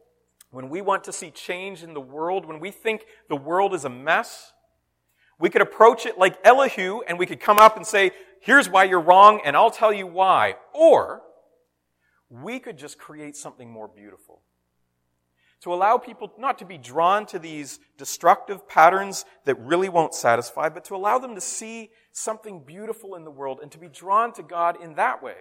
When 0.51 0.69
we 0.69 0.79
want 0.79 1.03
to 1.03 1.11
see 1.11 1.31
change 1.31 1.83
in 1.83 1.93
the 1.93 1.99
world, 1.99 2.45
when 2.45 2.61
we 2.61 2.71
think 2.71 3.03
the 3.27 3.35
world 3.35 3.73
is 3.73 3.83
a 3.83 3.89
mess, 3.89 4.53
We 5.39 5.49
could 5.49 5.61
approach 5.61 6.05
it 6.05 6.17
like 6.17 6.37
Elihu 6.43 7.01
and 7.07 7.17
we 7.17 7.25
could 7.25 7.39
come 7.39 7.57
up 7.57 7.77
and 7.77 7.87
say, 7.87 8.11
here's 8.41 8.69
why 8.69 8.83
you're 8.83 8.99
wrong 8.99 9.41
and 9.43 9.55
I'll 9.55 9.71
tell 9.71 9.93
you 9.93 10.05
why. 10.05 10.55
Or 10.73 11.21
we 12.29 12.59
could 12.59 12.77
just 12.77 12.99
create 12.99 13.35
something 13.35 13.71
more 13.71 13.87
beautiful. 13.87 14.41
To 15.61 15.73
allow 15.73 15.97
people 15.97 16.31
not 16.37 16.59
to 16.59 16.65
be 16.65 16.77
drawn 16.77 17.25
to 17.27 17.39
these 17.39 17.79
destructive 17.97 18.67
patterns 18.67 19.25
that 19.45 19.59
really 19.59 19.89
won't 19.89 20.13
satisfy, 20.13 20.69
but 20.69 20.85
to 20.85 20.95
allow 20.95 21.19
them 21.19 21.35
to 21.35 21.41
see 21.41 21.89
something 22.11 22.63
beautiful 22.63 23.15
in 23.15 23.23
the 23.25 23.31
world 23.31 23.59
and 23.61 23.71
to 23.71 23.77
be 23.77 23.89
drawn 23.89 24.31
to 24.33 24.43
God 24.43 24.81
in 24.81 24.95
that 24.95 25.21
way. 25.21 25.35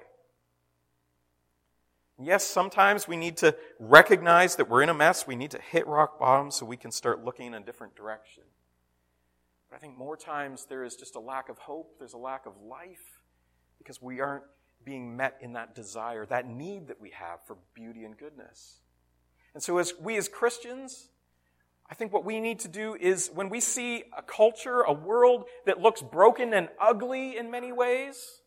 Yes, 2.21 2.45
sometimes 2.45 3.07
we 3.07 3.17
need 3.17 3.37
to 3.39 3.55
recognize 3.79 4.57
that 4.57 4.69
we're 4.69 4.83
in 4.83 4.89
a 4.89 4.95
mess. 4.95 5.25
We 5.25 5.37
need 5.37 5.53
to 5.53 5.61
hit 5.61 5.87
rock 5.87 6.19
bottom 6.19 6.51
so 6.51 6.67
we 6.67 6.77
can 6.77 6.91
start 6.91 7.25
looking 7.25 7.47
in 7.47 7.55
a 7.55 7.61
different 7.61 7.95
direction. 7.95 8.43
But 9.69 9.77
I 9.77 9.79
think 9.79 9.99
more 9.99 10.17
times 10.17 10.67
there 10.69 10.85
is 10.85 10.97
just 10.97 11.15
a 11.15 11.21
lack 11.21 11.49
of 11.49 11.59
hope, 11.59 11.99
there's 11.99 12.15
a 12.15 12.19
lack 12.19 12.47
of 12.47 12.55
life, 12.63 13.21
because 13.79 14.01
we 14.01 14.21
aren't 14.21 14.45
being 14.85 15.17
met 15.17 15.37
in 15.41 15.53
that 15.53 15.75
desire, 15.75 16.25
that 16.27 16.49
need 16.49 16.89
that 16.89 17.01
we 17.01 17.11
have 17.11 17.41
for 17.47 17.57
beauty 17.75 18.05
and 18.05 18.17
goodness. 18.17 18.79
And 19.55 19.63
so, 19.63 19.79
as 19.79 19.93
we 20.01 20.17
as 20.17 20.29
Christians, 20.29 21.09
I 21.91 21.95
think 21.95 22.13
what 22.13 22.25
we 22.25 22.41
need 22.41 22.61
to 22.61 22.69
do 22.69 22.97
is 22.99 23.31
when 23.35 23.49
we 23.49 23.61
see 23.61 24.05
a 24.17 24.23
culture, 24.23 24.81
a 24.83 24.93
world 24.93 25.45
that 25.67 25.81
looks 25.81 26.03
broken 26.03 26.53
and 26.53 26.69
ugly 26.81 27.37
in 27.37 27.51
many 27.51 27.73
ways, 27.73 28.41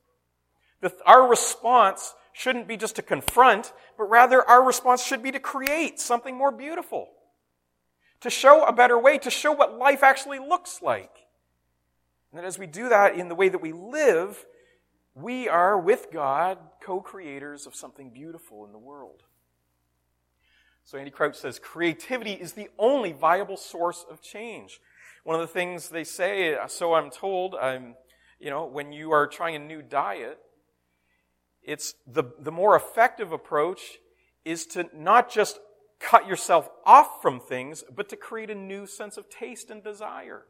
our 1.05 1.27
response 1.27 2.13
shouldn't 2.33 2.67
be 2.67 2.77
just 2.77 2.95
to 2.95 3.01
confront, 3.01 3.73
but 3.97 4.05
rather 4.05 4.47
our 4.47 4.63
response 4.63 5.03
should 5.03 5.21
be 5.21 5.31
to 5.31 5.39
create 5.39 5.99
something 5.99 6.37
more 6.37 6.51
beautiful. 6.51 7.09
To 8.21 8.29
show 8.29 8.63
a 8.65 8.73
better 8.73 8.97
way, 8.97 9.17
to 9.19 9.29
show 9.29 9.51
what 9.51 9.77
life 9.77 10.03
actually 10.03 10.39
looks 10.39 10.81
like. 10.81 11.27
And 12.31 12.39
that 12.39 12.45
as 12.45 12.57
we 12.57 12.67
do 12.67 12.89
that 12.89 13.15
in 13.15 13.27
the 13.29 13.35
way 13.35 13.49
that 13.49 13.61
we 13.61 13.73
live, 13.73 14.45
we 15.13 15.49
are 15.49 15.77
with 15.79 16.07
God 16.11 16.57
co-creators 16.81 17.67
of 17.67 17.75
something 17.75 18.11
beautiful 18.11 18.65
in 18.65 18.71
the 18.71 18.77
world. 18.77 19.23
So 20.83 20.97
Andy 20.97 21.11
Crouch 21.11 21.35
says 21.35 21.59
creativity 21.59 22.33
is 22.33 22.53
the 22.53 22.69
only 22.79 23.11
viable 23.11 23.57
source 23.57 24.05
of 24.09 24.21
change. 24.21 24.79
One 25.23 25.35
of 25.35 25.41
the 25.41 25.53
things 25.53 25.89
they 25.89 26.03
say, 26.03 26.57
so 26.67 26.93
I'm 26.93 27.11
told, 27.11 27.55
I'm, 27.55 27.95
you 28.39 28.49
know, 28.49 28.65
when 28.65 28.91
you 28.91 29.11
are 29.11 29.27
trying 29.27 29.55
a 29.55 29.59
new 29.59 29.81
diet, 29.81 30.39
it's 31.63 31.93
the, 32.07 32.23
the 32.39 32.51
more 32.51 32.75
effective 32.75 33.31
approach 33.31 33.99
is 34.43 34.65
to 34.67 34.89
not 34.95 35.31
just 35.31 35.59
cut 36.01 36.27
yourself 36.27 36.69
off 36.85 37.21
from 37.21 37.39
things, 37.39 37.83
but 37.93 38.09
to 38.09 38.15
create 38.15 38.49
a 38.49 38.55
new 38.55 38.85
sense 38.85 39.17
of 39.17 39.29
taste 39.29 39.69
and 39.69 39.83
desire. 39.83 40.45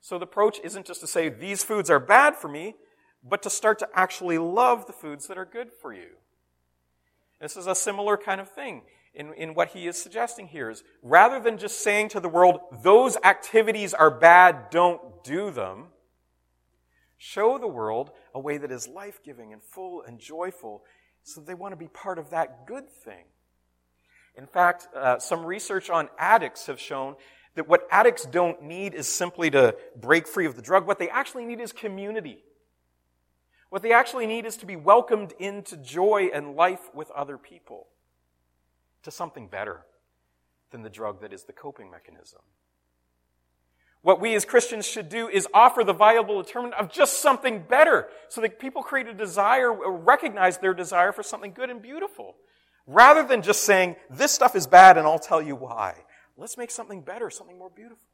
So 0.00 0.18
the 0.18 0.24
approach 0.24 0.60
isn't 0.62 0.86
just 0.86 1.00
to 1.00 1.06
say, 1.06 1.28
these 1.28 1.64
foods 1.64 1.90
are 1.90 1.98
bad 1.98 2.36
for 2.36 2.48
me, 2.48 2.76
but 3.22 3.42
to 3.42 3.50
start 3.50 3.78
to 3.80 3.88
actually 3.94 4.38
love 4.38 4.86
the 4.86 4.92
foods 4.92 5.26
that 5.26 5.38
are 5.38 5.44
good 5.44 5.70
for 5.80 5.92
you. 5.92 6.16
This 7.40 7.56
is 7.56 7.66
a 7.66 7.74
similar 7.74 8.16
kind 8.16 8.40
of 8.40 8.48
thing 8.48 8.82
in, 9.16 9.32
in 9.32 9.54
what 9.54 9.68
he 9.68 9.86
is 9.86 10.00
suggesting 10.00 10.48
here 10.48 10.70
is 10.70 10.84
rather 11.02 11.40
than 11.40 11.58
just 11.58 11.80
saying 11.80 12.10
to 12.10 12.20
the 12.20 12.28
world, 12.28 12.60
those 12.82 13.16
activities 13.24 13.94
are 13.94 14.10
bad, 14.10 14.70
don't 14.70 15.24
do 15.24 15.50
them, 15.50 15.86
show 17.16 17.58
the 17.58 17.66
world 17.66 18.10
a 18.34 18.38
way 18.38 18.58
that 18.58 18.70
is 18.70 18.86
life 18.86 19.20
giving 19.24 19.52
and 19.52 19.62
full 19.62 20.02
and 20.06 20.20
joyful 20.20 20.84
so 21.22 21.40
they 21.40 21.54
want 21.54 21.72
to 21.72 21.76
be 21.76 21.88
part 21.88 22.18
of 22.18 22.30
that 22.30 22.66
good 22.66 22.88
thing. 22.88 23.24
In 24.36 24.46
fact, 24.46 24.88
uh, 24.94 25.18
some 25.18 25.44
research 25.44 25.88
on 25.88 26.08
addicts 26.18 26.66
have 26.66 26.78
shown 26.78 27.16
that 27.54 27.68
what 27.68 27.86
addicts 27.90 28.26
don't 28.26 28.62
need 28.62 28.94
is 28.94 29.08
simply 29.08 29.50
to 29.50 29.74
break 29.96 30.28
free 30.28 30.46
of 30.46 30.56
the 30.56 30.62
drug. 30.62 30.86
What 30.86 30.98
they 30.98 31.08
actually 31.08 31.46
need 31.46 31.60
is 31.60 31.72
community. 31.72 32.44
What 33.70 33.82
they 33.82 33.92
actually 33.92 34.26
need 34.26 34.44
is 34.46 34.56
to 34.58 34.66
be 34.66 34.76
welcomed 34.76 35.32
into 35.38 35.76
joy 35.76 36.28
and 36.32 36.54
life 36.54 36.94
with 36.94 37.10
other 37.10 37.38
people, 37.38 37.88
to 39.02 39.10
something 39.10 39.48
better 39.48 39.84
than 40.70 40.82
the 40.82 40.90
drug 40.90 41.22
that 41.22 41.32
is 41.32 41.44
the 41.44 41.52
coping 41.52 41.90
mechanism. 41.90 42.42
What 44.02 44.20
we 44.20 44.34
as 44.36 44.44
Christians 44.44 44.86
should 44.86 45.08
do 45.08 45.28
is 45.28 45.48
offer 45.52 45.82
the 45.82 45.92
viable 45.92 46.36
alternative 46.36 46.78
of 46.78 46.92
just 46.92 47.20
something 47.20 47.64
better 47.68 48.08
so 48.28 48.40
that 48.40 48.60
people 48.60 48.82
create 48.82 49.08
a 49.08 49.14
desire, 49.14 49.72
recognize 49.72 50.58
their 50.58 50.74
desire 50.74 51.10
for 51.10 51.24
something 51.24 51.52
good 51.52 51.70
and 51.70 51.82
beautiful. 51.82 52.36
Rather 52.86 53.24
than 53.24 53.42
just 53.42 53.64
saying, 53.64 53.96
this 54.08 54.32
stuff 54.32 54.54
is 54.54 54.66
bad 54.66 54.96
and 54.96 55.06
I'll 55.06 55.18
tell 55.18 55.42
you 55.42 55.56
why. 55.56 55.94
Let's 56.36 56.56
make 56.56 56.70
something 56.70 57.00
better, 57.00 57.30
something 57.30 57.58
more 57.58 57.70
beautiful. 57.70 58.04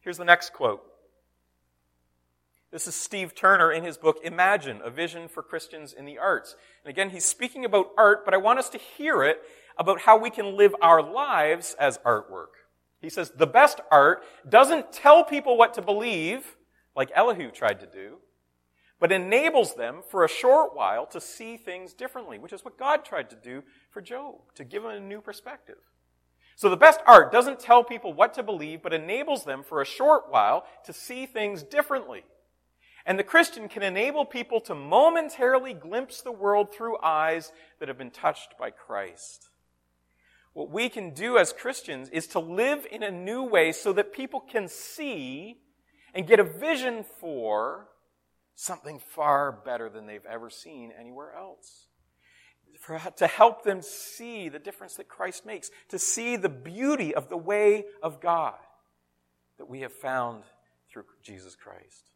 Here's 0.00 0.18
the 0.18 0.24
next 0.24 0.52
quote. 0.52 0.82
This 2.72 2.86
is 2.86 2.94
Steve 2.94 3.34
Turner 3.34 3.72
in 3.72 3.84
his 3.84 3.98
book 3.98 4.18
Imagine, 4.22 4.80
A 4.84 4.90
Vision 4.90 5.28
for 5.28 5.42
Christians 5.42 5.92
in 5.92 6.04
the 6.04 6.18
Arts. 6.18 6.54
And 6.84 6.90
again, 6.90 7.10
he's 7.10 7.24
speaking 7.24 7.64
about 7.64 7.90
art, 7.98 8.24
but 8.24 8.32
I 8.32 8.38
want 8.38 8.60
us 8.60 8.70
to 8.70 8.78
hear 8.78 9.24
it 9.24 9.40
about 9.76 10.02
how 10.02 10.16
we 10.16 10.30
can 10.30 10.56
live 10.56 10.74
our 10.80 11.02
lives 11.02 11.74
as 11.78 11.98
artwork. 11.98 12.54
He 13.00 13.10
says, 13.10 13.30
the 13.30 13.46
best 13.46 13.80
art 13.90 14.22
doesn't 14.48 14.92
tell 14.92 15.24
people 15.24 15.56
what 15.56 15.74
to 15.74 15.82
believe, 15.82 16.56
like 16.94 17.10
Elihu 17.14 17.50
tried 17.50 17.80
to 17.80 17.86
do, 17.86 18.18
but 19.00 19.10
enables 19.10 19.74
them 19.74 20.02
for 20.08 20.22
a 20.22 20.28
short 20.28 20.76
while 20.76 21.06
to 21.06 21.20
see 21.20 21.56
things 21.56 21.94
differently, 21.94 22.38
which 22.38 22.52
is 22.52 22.64
what 22.64 22.78
God 22.78 23.04
tried 23.04 23.30
to 23.30 23.36
do 23.36 23.64
for 23.90 24.00
Job, 24.00 24.36
to 24.54 24.64
give 24.64 24.84
him 24.84 24.90
a 24.90 25.00
new 25.00 25.20
perspective. 25.20 25.78
So 26.54 26.68
the 26.68 26.76
best 26.76 27.00
art 27.06 27.32
doesn't 27.32 27.58
tell 27.58 27.82
people 27.82 28.12
what 28.12 28.34
to 28.34 28.42
believe, 28.42 28.82
but 28.82 28.92
enables 28.92 29.44
them 29.44 29.64
for 29.66 29.80
a 29.80 29.86
short 29.86 30.30
while 30.30 30.66
to 30.84 30.92
see 30.92 31.24
things 31.24 31.62
differently. 31.62 32.22
And 33.06 33.18
the 33.18 33.24
Christian 33.24 33.66
can 33.66 33.82
enable 33.82 34.26
people 34.26 34.60
to 34.60 34.74
momentarily 34.74 35.72
glimpse 35.72 36.20
the 36.20 36.30
world 36.30 36.70
through 36.70 36.98
eyes 37.02 37.50
that 37.78 37.88
have 37.88 37.96
been 37.96 38.10
touched 38.10 38.58
by 38.58 38.70
Christ. 38.70 39.48
What 40.52 40.70
we 40.70 40.90
can 40.90 41.14
do 41.14 41.38
as 41.38 41.54
Christians 41.54 42.10
is 42.10 42.26
to 42.28 42.38
live 42.38 42.86
in 42.90 43.02
a 43.02 43.10
new 43.10 43.42
way 43.42 43.72
so 43.72 43.94
that 43.94 44.12
people 44.12 44.40
can 44.40 44.68
see 44.68 45.62
and 46.12 46.26
get 46.26 46.40
a 46.40 46.44
vision 46.44 47.04
for 47.20 47.88
something 48.60 48.98
far 48.98 49.50
better 49.50 49.88
than 49.88 50.06
they've 50.06 50.26
ever 50.26 50.50
seen 50.50 50.92
anywhere 50.98 51.32
else. 51.34 51.86
For, 52.78 53.00
to 53.16 53.26
help 53.26 53.64
them 53.64 53.80
see 53.80 54.48
the 54.48 54.58
difference 54.58 54.96
that 54.96 55.08
Christ 55.08 55.46
makes, 55.46 55.70
to 55.88 55.98
see 55.98 56.36
the 56.36 56.50
beauty 56.50 57.14
of 57.14 57.30
the 57.30 57.38
way 57.38 57.86
of 58.02 58.20
God 58.20 58.58
that 59.58 59.68
we 59.68 59.80
have 59.80 59.92
found 59.92 60.44
through 60.92 61.04
Jesus 61.22 61.56
Christ. 61.56 62.10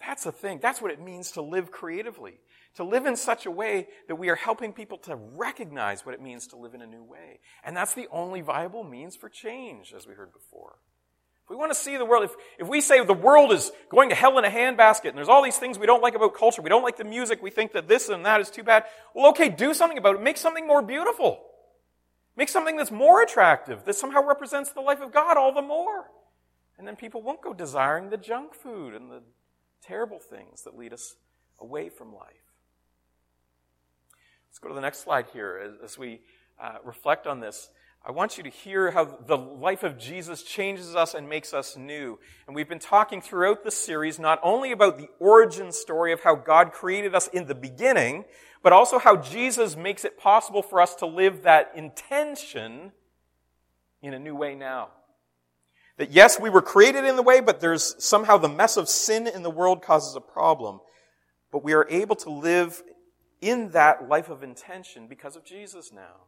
That's 0.00 0.24
the 0.24 0.32
thing. 0.32 0.58
That's 0.60 0.82
what 0.82 0.90
it 0.90 1.00
means 1.00 1.30
to 1.32 1.42
live 1.42 1.70
creatively. 1.70 2.40
To 2.74 2.84
live 2.84 3.06
in 3.06 3.16
such 3.16 3.46
a 3.46 3.50
way 3.50 3.86
that 4.08 4.16
we 4.16 4.28
are 4.30 4.34
helping 4.34 4.72
people 4.72 4.98
to 4.98 5.14
recognize 5.14 6.04
what 6.04 6.16
it 6.16 6.20
means 6.20 6.48
to 6.48 6.56
live 6.56 6.74
in 6.74 6.82
a 6.82 6.86
new 6.86 7.04
way. 7.04 7.38
And 7.62 7.76
that's 7.76 7.94
the 7.94 8.08
only 8.10 8.40
viable 8.40 8.82
means 8.82 9.14
for 9.14 9.28
change, 9.28 9.94
as 9.96 10.06
we 10.06 10.14
heard 10.14 10.32
before. 10.32 10.78
If 11.44 11.50
we 11.50 11.56
want 11.56 11.72
to 11.72 11.78
see 11.78 11.98
the 11.98 12.06
world, 12.06 12.24
if, 12.24 12.34
if 12.58 12.68
we 12.68 12.80
say 12.80 13.04
the 13.04 13.12
world 13.12 13.52
is 13.52 13.70
going 13.90 14.08
to 14.08 14.14
hell 14.14 14.38
in 14.38 14.46
a 14.46 14.50
handbasket 14.50 15.10
and 15.10 15.18
there's 15.18 15.28
all 15.28 15.42
these 15.42 15.58
things 15.58 15.78
we 15.78 15.84
don't 15.86 16.02
like 16.02 16.14
about 16.14 16.34
culture, 16.34 16.62
we 16.62 16.70
don't 16.70 16.82
like 16.82 16.96
the 16.96 17.04
music, 17.04 17.42
we 17.42 17.50
think 17.50 17.72
that 17.72 17.86
this 17.86 18.08
and 18.08 18.24
that 18.24 18.40
is 18.40 18.50
too 18.50 18.62
bad, 18.62 18.84
well, 19.14 19.28
okay, 19.28 19.50
do 19.50 19.74
something 19.74 19.98
about 19.98 20.16
it. 20.16 20.22
Make 20.22 20.38
something 20.38 20.66
more 20.66 20.80
beautiful. 20.80 21.42
Make 22.34 22.48
something 22.48 22.78
that's 22.78 22.90
more 22.90 23.22
attractive, 23.22 23.84
that 23.84 23.94
somehow 23.94 24.26
represents 24.26 24.72
the 24.72 24.80
life 24.80 25.02
of 25.02 25.12
God 25.12 25.36
all 25.36 25.52
the 25.52 25.62
more. 25.62 26.10
And 26.78 26.88
then 26.88 26.96
people 26.96 27.20
won't 27.20 27.42
go 27.42 27.52
desiring 27.52 28.08
the 28.08 28.16
junk 28.16 28.54
food 28.54 28.94
and 28.94 29.10
the 29.10 29.22
terrible 29.82 30.18
things 30.18 30.62
that 30.62 30.76
lead 30.76 30.94
us 30.94 31.16
away 31.60 31.90
from 31.90 32.14
life. 32.14 32.54
Let's 34.48 34.58
go 34.58 34.68
to 34.68 34.74
the 34.74 34.80
next 34.80 35.04
slide 35.04 35.26
here 35.32 35.60
as, 35.62 35.92
as 35.92 35.98
we 35.98 36.20
uh, 36.58 36.78
reflect 36.84 37.26
on 37.26 37.40
this. 37.40 37.68
I 38.06 38.10
want 38.10 38.36
you 38.36 38.44
to 38.44 38.50
hear 38.50 38.90
how 38.90 39.06
the 39.06 39.38
life 39.38 39.82
of 39.82 39.96
Jesus 39.96 40.42
changes 40.42 40.94
us 40.94 41.14
and 41.14 41.26
makes 41.26 41.54
us 41.54 41.74
new. 41.74 42.18
And 42.46 42.54
we've 42.54 42.68
been 42.68 42.78
talking 42.78 43.22
throughout 43.22 43.64
this 43.64 43.78
series 43.78 44.18
not 44.18 44.38
only 44.42 44.72
about 44.72 44.98
the 44.98 45.08
origin 45.18 45.72
story 45.72 46.12
of 46.12 46.20
how 46.20 46.34
God 46.34 46.72
created 46.72 47.14
us 47.14 47.28
in 47.28 47.46
the 47.46 47.54
beginning, 47.54 48.26
but 48.62 48.74
also 48.74 48.98
how 48.98 49.16
Jesus 49.16 49.74
makes 49.74 50.04
it 50.04 50.18
possible 50.18 50.60
for 50.60 50.82
us 50.82 50.94
to 50.96 51.06
live 51.06 51.44
that 51.44 51.72
intention 51.74 52.92
in 54.02 54.12
a 54.12 54.18
new 54.18 54.36
way 54.36 54.54
now. 54.54 54.88
That 55.96 56.10
yes, 56.10 56.38
we 56.38 56.50
were 56.50 56.60
created 56.60 57.06
in 57.06 57.16
the 57.16 57.22
way, 57.22 57.40
but 57.40 57.60
there's 57.60 57.94
somehow 58.04 58.36
the 58.36 58.50
mess 58.50 58.76
of 58.76 58.86
sin 58.86 59.26
in 59.26 59.42
the 59.42 59.50
world 59.50 59.80
causes 59.80 60.14
a 60.14 60.20
problem. 60.20 60.80
But 61.50 61.64
we 61.64 61.72
are 61.72 61.86
able 61.88 62.16
to 62.16 62.30
live 62.30 62.82
in 63.40 63.70
that 63.70 64.10
life 64.10 64.28
of 64.28 64.42
intention 64.42 65.06
because 65.08 65.36
of 65.36 65.44
Jesus 65.46 65.90
now. 65.90 66.26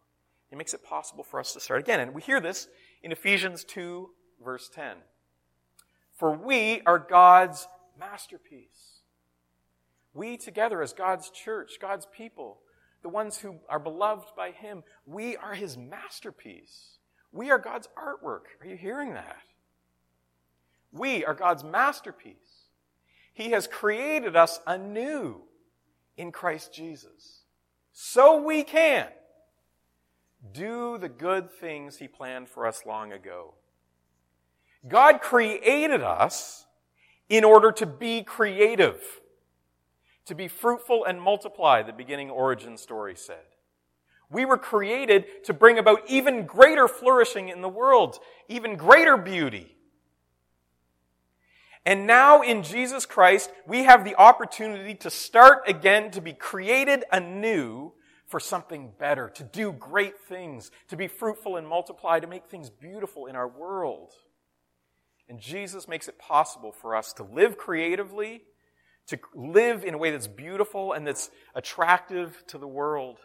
It 0.50 0.59
makes 0.59 0.74
it 0.74 0.85
possible 0.85 1.24
for 1.24 1.40
us 1.40 1.52
to 1.52 1.61
start 1.61 1.80
again. 1.80 2.00
And 2.00 2.14
we 2.14 2.22
hear 2.22 2.40
this 2.40 2.68
in 3.02 3.12
Ephesians 3.12 3.64
2, 3.64 4.11
verse 4.44 4.68
10. 4.74 4.96
For 6.14 6.32
we 6.32 6.82
are 6.87 6.98
God's 6.98 7.66
masterpiece. 7.98 9.00
We 10.14 10.37
together 10.37 10.80
as 10.82 10.92
God's 10.92 11.30
church, 11.30 11.74
God's 11.80 12.06
people, 12.06 12.61
the 13.02 13.09
ones 13.09 13.38
who 13.38 13.56
are 13.68 13.78
beloved 13.78 14.28
by 14.37 14.50
Him, 14.50 14.82
we 15.04 15.37
are 15.37 15.54
His 15.54 15.76
masterpiece. 15.76 16.98
We 17.32 17.50
are 17.50 17.59
God's 17.59 17.88
artwork. 17.98 18.42
Are 18.61 18.66
you 18.66 18.76
hearing 18.76 19.14
that? 19.14 19.42
We 20.90 21.24
are 21.24 21.35
God's 21.35 21.64
masterpiece. 21.64 22.35
He 23.35 23.50
has 23.50 23.66
created 23.66 24.37
us 24.37 24.61
anew 24.66 25.42
in 26.16 26.32
Christ 26.32 26.72
Jesus. 26.72 27.42
So 27.92 28.40
we 28.40 28.62
can 28.62 29.09
do 30.52 30.98
the 30.98 31.09
good 31.09 31.50
things 31.50 31.98
He 31.98 32.09
planned 32.09 32.48
for 32.48 32.66
us 32.66 32.85
long 32.87 33.12
ago. 33.12 33.54
God 34.88 35.20
created 35.20 36.02
us 36.02 36.66
in 37.28 37.44
order 37.44 37.72
to 37.72 37.87
be 37.87 38.22
creative, 38.22 39.02
to 40.26 40.35
be 40.35 40.48
fruitful 40.48 41.04
and 41.04 41.20
multiply, 41.20 41.82
the 41.82 41.92
beginning 41.92 42.30
origin 42.30 42.76
story 42.76 43.16
said. 43.16 43.44
We 44.30 44.44
were 44.44 44.59
created 44.59 45.44
to 45.44 45.52
bring 45.52 45.78
about 45.78 46.02
even 46.09 46.46
greater 46.46 46.88
flourishing 46.88 47.48
in 47.48 47.62
the 47.62 47.68
world, 47.68 48.18
even 48.48 48.76
greater 48.76 49.16
beauty. 49.16 49.76
And 51.85 52.06
now 52.06 52.42
in 52.42 52.64
Jesus 52.64 53.06
Christ, 53.06 53.50
we 53.66 53.85
have 53.85 54.04
the 54.04 54.16
opportunity 54.16 54.94
to 54.96 55.11
start 55.11 55.62
again 55.68 56.11
to 56.11 56.20
be 56.20 56.32
created 56.32 57.04
anew 57.12 57.92
for 58.26 58.40
something 58.40 58.92
better, 58.98 59.28
to 59.30 59.44
do 59.44 59.72
great 59.72 60.18
things, 60.18 60.70
to 60.88 60.96
be 60.96 61.06
fruitful 61.06 61.56
and 61.56 61.66
multiply, 61.66 62.18
to 62.18 62.26
make 62.26 62.46
things 62.46 62.70
beautiful 62.70 63.26
in 63.26 63.36
our 63.36 63.48
world. 63.48 64.12
And 65.28 65.40
Jesus 65.40 65.86
makes 65.88 66.08
it 66.08 66.18
possible 66.18 66.72
for 66.72 66.96
us 66.96 67.12
to 67.14 67.22
live 67.22 67.56
creatively, 67.56 68.42
to 69.06 69.18
live 69.34 69.84
in 69.84 69.94
a 69.94 69.98
way 69.98 70.10
that's 70.10 70.26
beautiful 70.26 70.92
and 70.92 71.06
that's 71.06 71.30
attractive 71.54 72.42
to 72.48 72.58
the 72.58 72.66
world, 72.66 73.18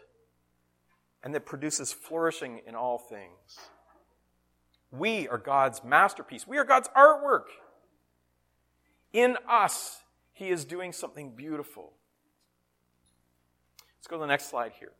and 1.24 1.34
that 1.34 1.46
produces 1.46 1.92
flourishing 1.92 2.60
in 2.66 2.74
all 2.74 2.98
things. 2.98 3.58
We 4.92 5.26
are 5.28 5.38
God's 5.38 5.82
masterpiece. 5.82 6.46
We 6.46 6.58
are 6.58 6.64
God's 6.64 6.88
artwork. 6.96 7.46
In 9.12 9.36
us, 9.48 10.00
He 10.32 10.50
is 10.50 10.64
doing 10.64 10.92
something 10.92 11.34
beautiful. 11.34 11.92
Let's 14.02 14.08
go 14.08 14.16
to 14.16 14.20
the 14.22 14.26
next 14.26 14.50
slide 14.50 14.72
here. 14.80 14.90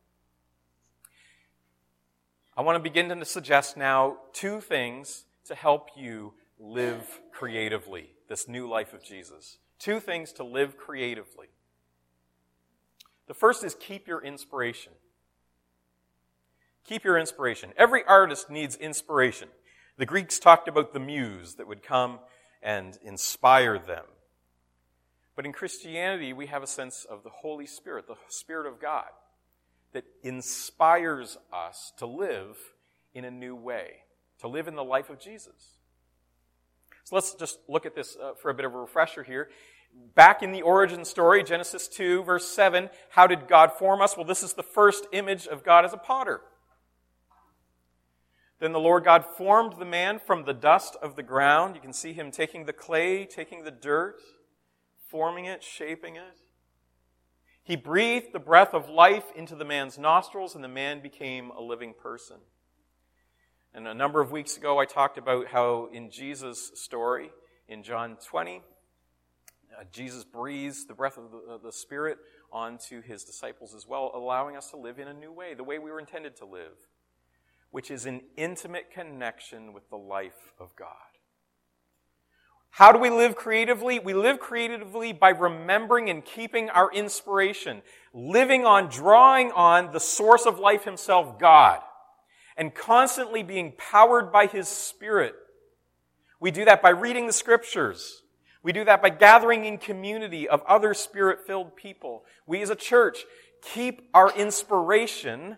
I 2.55 2.61
want 2.61 2.77
to 2.77 2.79
begin 2.79 3.09
to 3.09 3.25
suggest 3.25 3.75
now 3.75 4.15
two 4.31 4.61
things 4.61 5.25
to 5.47 5.55
help 5.55 5.89
you 5.97 6.35
live 6.57 7.19
creatively, 7.33 8.11
this 8.29 8.47
new 8.47 8.65
life 8.65 8.93
of 8.93 9.03
Jesus. 9.03 9.57
Two 9.77 9.99
things 9.99 10.31
to 10.31 10.45
live 10.45 10.77
creatively. 10.77 11.47
The 13.27 13.33
first 13.33 13.65
is 13.65 13.75
keep 13.77 14.07
your 14.07 14.23
inspiration. 14.23 14.93
Keep 16.85 17.03
your 17.03 17.17
inspiration. 17.17 17.73
Every 17.75 18.05
artist 18.05 18.49
needs 18.49 18.77
inspiration. 18.77 19.49
The 19.97 20.05
Greeks 20.05 20.39
talked 20.39 20.69
about 20.69 20.93
the 20.93 21.01
muse 21.01 21.55
that 21.55 21.67
would 21.67 21.83
come 21.83 22.19
and 22.61 22.97
inspire 23.03 23.77
them. 23.77 24.05
But 25.35 25.45
in 25.45 25.53
Christianity, 25.53 26.33
we 26.33 26.47
have 26.47 26.63
a 26.63 26.67
sense 26.67 27.05
of 27.09 27.23
the 27.23 27.29
Holy 27.29 27.65
Spirit, 27.65 28.07
the 28.07 28.15
Spirit 28.27 28.67
of 28.67 28.79
God, 28.79 29.07
that 29.93 30.05
inspires 30.23 31.37
us 31.51 31.91
to 31.97 32.05
live 32.05 32.57
in 33.13 33.25
a 33.25 33.31
new 33.31 33.55
way, 33.55 34.03
to 34.39 34.47
live 34.47 34.67
in 34.67 34.75
the 34.75 34.83
life 34.83 35.09
of 35.09 35.19
Jesus. 35.19 35.77
So 37.03 37.15
let's 37.15 37.33
just 37.33 37.59
look 37.67 37.85
at 37.85 37.95
this 37.95 38.15
uh, 38.15 38.33
for 38.41 38.49
a 38.49 38.53
bit 38.53 38.65
of 38.65 38.73
a 38.73 38.77
refresher 38.77 39.23
here. 39.23 39.49
Back 40.15 40.41
in 40.41 40.51
the 40.51 40.61
origin 40.61 41.05
story, 41.05 41.43
Genesis 41.43 41.87
2, 41.87 42.23
verse 42.23 42.47
7, 42.47 42.89
how 43.09 43.27
did 43.27 43.47
God 43.47 43.71
form 43.73 44.01
us? 44.01 44.17
Well, 44.17 44.25
this 44.25 44.41
is 44.41 44.53
the 44.53 44.63
first 44.63 45.05
image 45.11 45.45
of 45.47 45.63
God 45.63 45.85
as 45.85 45.93
a 45.93 45.97
potter. 45.97 46.41
Then 48.59 48.71
the 48.71 48.79
Lord 48.79 49.03
God 49.03 49.25
formed 49.37 49.73
the 49.77 49.85
man 49.85 50.19
from 50.19 50.45
the 50.45 50.53
dust 50.53 50.95
of 51.01 51.15
the 51.15 51.23
ground. 51.23 51.75
You 51.75 51.81
can 51.81 51.93
see 51.93 52.13
him 52.13 52.31
taking 52.31 52.65
the 52.65 52.73
clay, 52.73 53.25
taking 53.25 53.63
the 53.63 53.71
dirt, 53.71 54.15
forming 55.13 55.45
it, 55.45 55.63
shaping 55.63 56.15
it. 56.15 56.39
He 57.61 57.75
breathed 57.75 58.33
the 58.33 58.39
breath 58.39 58.73
of 58.73 58.89
life 58.89 59.25
into 59.35 59.55
the 59.55 59.63
man's 59.63 59.99
nostrils, 59.99 60.55
and 60.55 60.63
the 60.63 60.67
man 60.67 61.03
became 61.03 61.51
a 61.51 61.61
living 61.61 61.93
person. 61.93 62.37
And 63.75 63.87
a 63.87 63.93
number 63.93 64.21
of 64.21 64.31
weeks 64.31 64.57
ago, 64.57 64.79
I 64.79 64.85
talked 64.85 65.19
about 65.19 65.49
how 65.49 65.87
in 65.93 66.09
Jesus' 66.09 66.71
story, 66.73 67.29
in 67.67 67.83
John 67.83 68.17
20, 68.25 68.63
uh, 69.79 69.83
Jesus 69.91 70.23
breathes 70.23 70.87
the 70.87 70.95
breath 70.95 71.19
of 71.19 71.25
uh, 71.25 71.57
the 71.63 71.71
Spirit 71.71 72.17
onto 72.51 73.03
his 73.03 73.23
disciples 73.23 73.75
as 73.75 73.87
well, 73.87 74.11
allowing 74.15 74.57
us 74.57 74.71
to 74.71 74.77
live 74.77 74.97
in 74.97 75.07
a 75.07 75.13
new 75.13 75.31
way, 75.31 75.53
the 75.53 75.63
way 75.63 75.77
we 75.77 75.91
were 75.91 75.99
intended 75.99 76.35
to 76.37 76.45
live, 76.45 76.87
which 77.69 77.91
is 77.91 78.07
an 78.07 78.21
intimate 78.35 78.89
connection 78.89 79.73
with 79.73 79.87
the 79.91 79.95
life 79.95 80.53
of 80.59 80.75
God. 80.75 81.12
How 82.75 82.91
do 82.91 82.97
we 82.97 83.11
live 83.11 83.35
creatively? 83.35 83.99
We 83.99 84.15
live 84.15 84.39
creatively 84.39 85.13
by 85.13 85.29
remembering 85.29 86.09
and 86.09 86.25
keeping 86.25 86.71
our 86.71 86.91
inspiration, 86.91 87.83
living 88.15 88.65
on, 88.65 88.89
drawing 88.89 89.51
on 89.51 89.91
the 89.91 89.99
source 89.99 90.47
of 90.47 90.57
life 90.57 90.83
himself, 90.83 91.37
God, 91.37 91.81
and 92.57 92.73
constantly 92.73 93.43
being 93.43 93.73
powered 93.77 94.31
by 94.31 94.47
his 94.47 94.67
spirit. 94.67 95.35
We 96.39 96.49
do 96.49 96.65
that 96.65 96.81
by 96.81 96.89
reading 96.89 97.27
the 97.27 97.33
scriptures. 97.33 98.23
We 98.63 98.71
do 98.71 98.83
that 98.85 99.03
by 99.03 99.09
gathering 99.09 99.65
in 99.65 99.77
community 99.77 100.49
of 100.49 100.63
other 100.63 100.95
spirit 100.95 101.45
filled 101.45 101.75
people. 101.75 102.25
We 102.47 102.63
as 102.63 102.71
a 102.71 102.75
church 102.75 103.19
keep 103.61 104.09
our 104.15 104.35
inspiration 104.35 105.57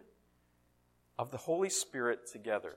of 1.18 1.32
the 1.32 1.38
Holy 1.38 1.70
Spirit 1.70 2.30
together. 2.30 2.76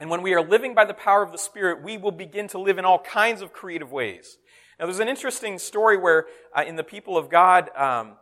And 0.00 0.10
when 0.10 0.22
we 0.22 0.32
are 0.34 0.42
living 0.42 0.74
by 0.74 0.84
the 0.84 0.94
power 0.94 1.22
of 1.22 1.32
the 1.32 1.38
Spirit, 1.38 1.82
we 1.82 1.98
will 1.98 2.12
begin 2.12 2.46
to 2.48 2.58
live 2.58 2.78
in 2.78 2.84
all 2.84 3.00
kinds 3.00 3.42
of 3.42 3.52
creative 3.52 3.90
ways. 3.90 4.38
Now, 4.78 4.86
there's 4.86 5.00
an 5.00 5.08
interesting 5.08 5.58
story 5.58 5.96
where 5.96 6.26
uh, 6.56 6.62
in 6.64 6.76
the 6.76 6.84
people 6.84 7.18
of 7.18 7.28
God, 7.28 7.70
um, 7.76 8.12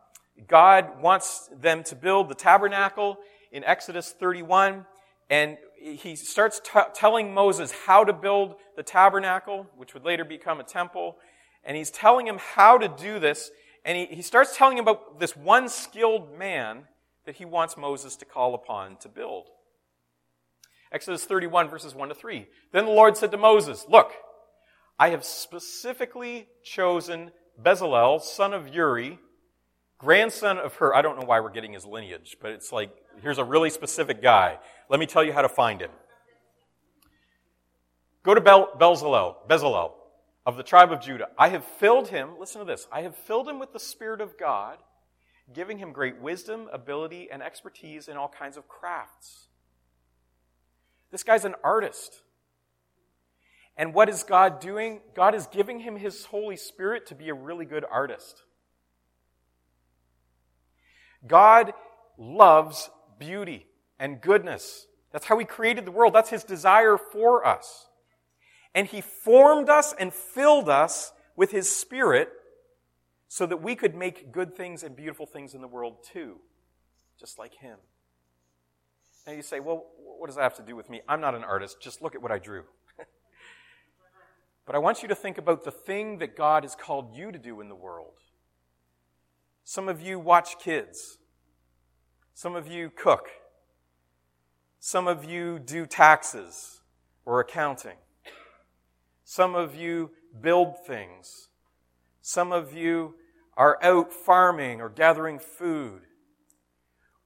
God 0.48 1.02
wants 1.02 1.50
them 1.54 1.84
to 1.84 1.94
build 1.94 2.30
the 2.30 2.34
tabernacle 2.34 3.18
in 3.52 3.62
Exodus 3.62 4.12
31, 4.18 4.86
and 5.28 5.58
he 5.78 6.16
starts 6.16 6.60
t- 6.64 6.80
telling 6.94 7.34
Moses 7.34 7.72
how 7.86 8.04
to 8.04 8.12
build 8.14 8.56
the 8.74 8.82
tabernacle, 8.82 9.66
which 9.76 9.92
would 9.92 10.04
later 10.04 10.24
become 10.24 10.60
a 10.60 10.64
temple. 10.64 11.16
And 11.62 11.76
he's 11.76 11.90
telling 11.90 12.26
him 12.26 12.38
how 12.38 12.78
to 12.78 12.88
do 12.88 13.18
this, 13.18 13.50
and 13.84 13.98
he, 13.98 14.16
he 14.16 14.22
starts 14.22 14.56
telling 14.56 14.78
him 14.78 14.84
about 14.84 15.20
this 15.20 15.36
one 15.36 15.68
skilled 15.68 16.38
man 16.38 16.84
that 17.26 17.36
he 17.36 17.44
wants 17.44 17.76
Moses 17.76 18.16
to 18.16 18.24
call 18.24 18.54
upon 18.54 18.96
to 18.98 19.08
build. 19.08 19.48
Exodus 20.92 21.24
31 21.24 21.68
verses 21.68 21.94
1 21.94 22.08
to 22.08 22.14
3. 22.14 22.46
Then 22.72 22.84
the 22.86 22.92
Lord 22.92 23.16
said 23.16 23.30
to 23.32 23.36
Moses, 23.36 23.86
Look, 23.88 24.12
I 24.98 25.10
have 25.10 25.24
specifically 25.24 26.48
chosen 26.62 27.30
Bezalel, 27.62 28.20
son 28.20 28.52
of 28.52 28.74
Uri, 28.74 29.18
grandson 29.98 30.58
of 30.58 30.74
Hur. 30.74 30.94
I 30.94 31.02
don't 31.02 31.18
know 31.18 31.26
why 31.26 31.40
we're 31.40 31.50
getting 31.50 31.72
his 31.72 31.84
lineage, 31.84 32.36
but 32.40 32.50
it's 32.52 32.72
like, 32.72 32.90
here's 33.22 33.38
a 33.38 33.44
really 33.44 33.70
specific 33.70 34.22
guy. 34.22 34.58
Let 34.88 35.00
me 35.00 35.06
tell 35.06 35.24
you 35.24 35.32
how 35.32 35.42
to 35.42 35.48
find 35.48 35.80
him. 35.80 35.90
Go 38.22 38.34
to 38.34 38.40
Bel- 38.40 38.72
Bezalel, 38.78 39.36
Bezalel 39.48 39.92
of 40.44 40.56
the 40.56 40.62
tribe 40.62 40.92
of 40.92 41.00
Judah. 41.00 41.28
I 41.38 41.48
have 41.48 41.64
filled 41.64 42.08
him, 42.08 42.38
listen 42.38 42.60
to 42.60 42.64
this, 42.64 42.86
I 42.90 43.02
have 43.02 43.16
filled 43.16 43.48
him 43.48 43.58
with 43.58 43.72
the 43.72 43.80
Spirit 43.80 44.20
of 44.20 44.38
God, 44.38 44.78
giving 45.52 45.78
him 45.78 45.92
great 45.92 46.20
wisdom, 46.20 46.68
ability, 46.72 47.28
and 47.30 47.42
expertise 47.42 48.08
in 48.08 48.16
all 48.16 48.28
kinds 48.28 48.56
of 48.56 48.68
crafts. 48.68 49.45
This 51.16 51.22
guy's 51.22 51.46
an 51.46 51.54
artist. 51.64 52.20
And 53.74 53.94
what 53.94 54.10
is 54.10 54.22
God 54.22 54.60
doing? 54.60 55.00
God 55.14 55.34
is 55.34 55.46
giving 55.46 55.80
him 55.80 55.96
his 55.96 56.26
Holy 56.26 56.58
Spirit 56.58 57.06
to 57.06 57.14
be 57.14 57.30
a 57.30 57.34
really 57.34 57.64
good 57.64 57.86
artist. 57.90 58.42
God 61.26 61.72
loves 62.18 62.90
beauty 63.18 63.64
and 63.98 64.20
goodness. 64.20 64.88
That's 65.10 65.24
how 65.24 65.38
he 65.38 65.46
created 65.46 65.86
the 65.86 65.90
world. 65.90 66.12
That's 66.12 66.28
his 66.28 66.44
desire 66.44 66.98
for 66.98 67.46
us. 67.46 67.86
And 68.74 68.86
he 68.86 69.00
formed 69.00 69.70
us 69.70 69.94
and 69.98 70.12
filled 70.12 70.68
us 70.68 71.14
with 71.34 71.50
his 71.50 71.74
spirit 71.74 72.28
so 73.26 73.46
that 73.46 73.62
we 73.62 73.74
could 73.74 73.94
make 73.94 74.32
good 74.32 74.54
things 74.54 74.82
and 74.82 74.94
beautiful 74.94 75.24
things 75.24 75.54
in 75.54 75.62
the 75.62 75.66
world 75.66 76.04
too, 76.12 76.40
just 77.18 77.38
like 77.38 77.54
him. 77.54 77.78
Now 79.26 79.32
you 79.32 79.42
say, 79.42 79.60
well, 79.60 79.86
what 80.18 80.28
does 80.28 80.36
that 80.36 80.42
have 80.42 80.56
to 80.56 80.62
do 80.62 80.76
with 80.76 80.88
me? 80.88 81.00
I'm 81.08 81.20
not 81.20 81.34
an 81.34 81.42
artist. 81.42 81.80
Just 81.80 82.00
look 82.00 82.14
at 82.14 82.22
what 82.22 82.30
I 82.30 82.38
drew. 82.38 82.64
but 84.66 84.74
I 84.74 84.78
want 84.78 85.02
you 85.02 85.08
to 85.08 85.14
think 85.14 85.36
about 85.36 85.64
the 85.64 85.72
thing 85.72 86.18
that 86.18 86.36
God 86.36 86.62
has 86.62 86.76
called 86.76 87.16
you 87.16 87.32
to 87.32 87.38
do 87.38 87.60
in 87.60 87.68
the 87.68 87.74
world. 87.74 88.12
Some 89.64 89.88
of 89.88 90.00
you 90.00 90.20
watch 90.20 90.58
kids. 90.60 91.18
Some 92.34 92.54
of 92.54 92.68
you 92.68 92.90
cook. 92.90 93.28
Some 94.78 95.08
of 95.08 95.24
you 95.24 95.58
do 95.58 95.86
taxes 95.86 96.82
or 97.24 97.40
accounting. 97.40 97.96
Some 99.24 99.56
of 99.56 99.74
you 99.74 100.12
build 100.40 100.76
things. 100.86 101.48
Some 102.22 102.52
of 102.52 102.72
you 102.72 103.14
are 103.56 103.78
out 103.82 104.12
farming 104.12 104.80
or 104.80 104.88
gathering 104.88 105.40
food. 105.40 106.02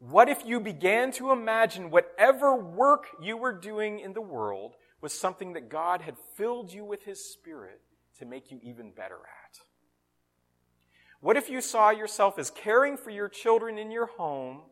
What 0.00 0.30
if 0.30 0.46
you 0.46 0.60
began 0.60 1.12
to 1.12 1.30
imagine 1.30 1.90
whatever 1.90 2.56
work 2.56 3.08
you 3.20 3.36
were 3.36 3.52
doing 3.52 4.00
in 4.00 4.14
the 4.14 4.22
world 4.22 4.74
was 5.02 5.12
something 5.12 5.52
that 5.52 5.68
God 5.68 6.00
had 6.00 6.16
filled 6.36 6.72
you 6.72 6.84
with 6.84 7.04
His 7.04 7.22
Spirit 7.22 7.82
to 8.18 8.24
make 8.24 8.50
you 8.50 8.58
even 8.62 8.92
better 8.92 9.16
at? 9.16 9.58
What 11.20 11.36
if 11.36 11.50
you 11.50 11.60
saw 11.60 11.90
yourself 11.90 12.38
as 12.38 12.50
caring 12.50 12.96
for 12.96 13.10
your 13.10 13.28
children 13.28 13.76
in 13.76 13.90
your 13.90 14.06
home 14.06 14.62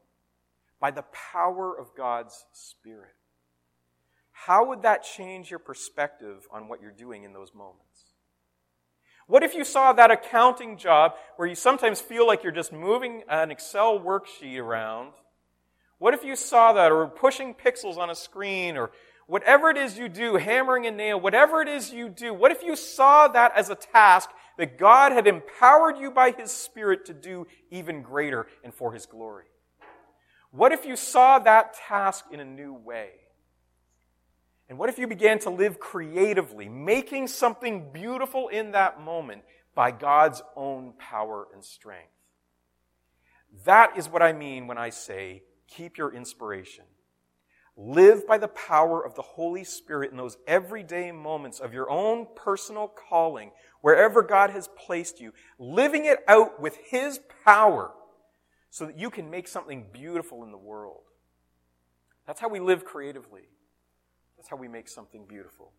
by 0.81 0.91
the 0.91 1.05
power 1.13 1.79
of 1.79 1.95
God's 1.95 2.47
Spirit? 2.53 3.15
How 4.33 4.65
would 4.69 4.81
that 4.81 5.03
change 5.03 5.51
your 5.51 5.59
perspective 5.59 6.47
on 6.51 6.69
what 6.69 6.81
you're 6.81 6.91
doing 6.91 7.25
in 7.25 7.35
those 7.35 7.53
moments? 7.55 8.08
What 9.29 9.43
if 9.43 9.55
you 9.55 9.63
saw 9.63 9.93
that 9.93 10.11
accounting 10.11 10.79
job 10.79 11.13
where 11.37 11.47
you 11.47 11.55
sometimes 11.55 12.01
feel 12.01 12.27
like 12.27 12.43
you're 12.43 12.51
just 12.51 12.73
moving 12.73 13.25
an 13.29 13.51
Excel 13.51 14.01
worksheet 14.01 14.59
around? 14.59 15.13
What 15.99 16.15
if 16.15 16.25
you 16.25 16.35
saw 16.35 16.73
that 16.73 16.91
or 16.91 17.07
pushing 17.07 17.55
pixels 17.55 17.99
on 17.99 18.09
a 18.09 18.15
screen 18.15 18.79
or 18.79 18.91
whatever 19.27 19.69
it 19.69 19.77
is 19.77 19.99
you 19.99 20.09
do, 20.09 20.37
hammering 20.37 20.87
a 20.87 20.91
nail, 20.91 21.21
whatever 21.21 21.61
it 21.61 21.69
is 21.69 21.93
you 21.93 22.09
do, 22.09 22.33
what 22.33 22.53
if 22.53 22.63
you 22.63 22.75
saw 22.75 23.29
that 23.29 23.53
as 23.55 23.69
a 23.69 23.75
task 23.75 24.31
that 24.57 24.79
God 24.79 25.13
had 25.13 25.27
empowered 25.27 25.99
you 25.99 26.11
by 26.11 26.31
His 26.31 26.51
Spirit 26.51 27.05
to 27.05 27.13
do 27.13 27.47
even 27.71 28.01
greater 28.01 28.47
and 28.65 28.73
for 28.73 28.95
His 28.95 29.05
glory? 29.05 29.45
What 30.53 30.73
if 30.73 30.87
you 30.87 30.97
saw 30.97 31.39
that 31.41 31.75
task 31.75 32.25
in 32.33 32.41
a 32.41 32.47
new 32.47 32.73
way? 32.73 33.11
And 34.69 34.79
what 34.79 34.91
if 34.91 34.99
you 34.99 35.07
began 35.07 35.39
to 35.41 35.51
live 35.51 35.81
creatively, 35.81 36.69
making 36.69 37.29
something 37.29 37.91
beautiful 37.93 38.49
in 38.49 38.73
that 38.73 39.01
moment 39.01 39.43
by 39.75 39.91
God's 39.91 40.43
own 40.57 40.93
power 40.99 41.49
and 41.55 41.65
strength? 41.65 42.13
That 43.65 43.97
is 43.97 44.09
what 44.09 44.23
I 44.23 44.33
mean 44.33 44.67
when 44.67 44.77
I 44.77 44.91
say, 44.91 45.43
keep 45.69 45.97
your 45.97 46.13
inspiration. 46.13 46.85
Live 47.77 48.27
by 48.27 48.39
the 48.39 48.49
power 48.49 49.05
of 49.05 49.15
the 49.15 49.23
Holy 49.23 49.65
Spirit 49.65 50.11
in 50.11 50.17
those 50.17 50.37
everyday 50.47 51.13
moments 51.13 51.61
of 51.61 51.73
your 51.73 51.89
own 51.89 52.27
personal 52.35 52.89
calling, 52.89 53.53
wherever 53.81 54.23
God 54.23 54.51
has 54.51 54.69
placed 54.77 55.21
you, 55.21 55.33
living 55.59 56.05
it 56.05 56.19
out 56.27 56.61
with 56.61 56.77
His 56.91 57.21
power 57.45 57.93
so 58.71 58.85
that 58.85 58.99
you 58.99 59.11
can 59.11 59.31
make 59.31 59.49
something 59.49 59.87
beautiful 59.93 60.45
in 60.45 60.51
the 60.51 60.59
world. 60.59 61.03
That's 62.27 62.41
how 62.41 62.49
we 62.49 62.61
live 62.61 62.85
creatively. 62.85 63.49
That's 64.39 64.49
how 64.49 64.57
we 64.57 64.69
make 64.69 64.89
something 64.89 65.27
beautiful. 65.27 65.73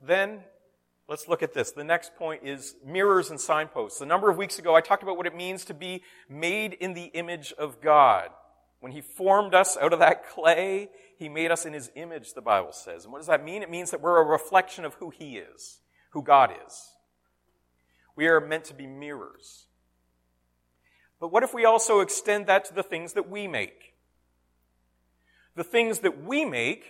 Then, 0.00 0.40
let's 1.08 1.26
look 1.26 1.42
at 1.42 1.54
this. 1.54 1.72
The 1.72 1.82
next 1.82 2.14
point 2.16 2.42
is 2.44 2.76
mirrors 2.84 3.30
and 3.30 3.40
signposts. 3.40 4.00
A 4.00 4.06
number 4.06 4.30
of 4.30 4.36
weeks 4.36 4.58
ago, 4.58 4.76
I 4.76 4.82
talked 4.82 5.02
about 5.02 5.16
what 5.16 5.26
it 5.26 5.34
means 5.34 5.64
to 5.64 5.74
be 5.74 6.02
made 6.28 6.74
in 6.74 6.92
the 6.92 7.06
image 7.06 7.52
of 7.58 7.80
God. 7.80 8.28
When 8.80 8.92
He 8.92 9.00
formed 9.00 9.54
us 9.54 9.76
out 9.80 9.92
of 9.92 10.00
that 10.00 10.28
clay, 10.28 10.90
He 11.16 11.28
made 11.28 11.50
us 11.50 11.64
in 11.64 11.72
His 11.72 11.90
image, 11.94 12.34
the 12.34 12.42
Bible 12.42 12.72
says. 12.72 13.04
And 13.04 13.12
what 13.12 13.20
does 13.20 13.28
that 13.28 13.44
mean? 13.44 13.62
It 13.62 13.70
means 13.70 13.90
that 13.90 14.02
we're 14.02 14.20
a 14.20 14.24
reflection 14.24 14.84
of 14.84 14.94
who 14.94 15.10
He 15.10 15.38
is, 15.38 15.80
who 16.10 16.22
God 16.22 16.52
is. 16.66 16.90
We 18.16 18.26
are 18.26 18.40
meant 18.40 18.64
to 18.64 18.74
be 18.74 18.86
mirrors. 18.86 19.66
But 21.18 21.32
what 21.32 21.42
if 21.42 21.54
we 21.54 21.64
also 21.64 22.00
extend 22.00 22.48
that 22.48 22.64
to 22.66 22.74
the 22.74 22.82
things 22.82 23.14
that 23.14 23.30
we 23.30 23.46
make? 23.46 23.91
The 25.54 25.64
things 25.64 26.00
that 26.00 26.24
we 26.24 26.44
make 26.44 26.84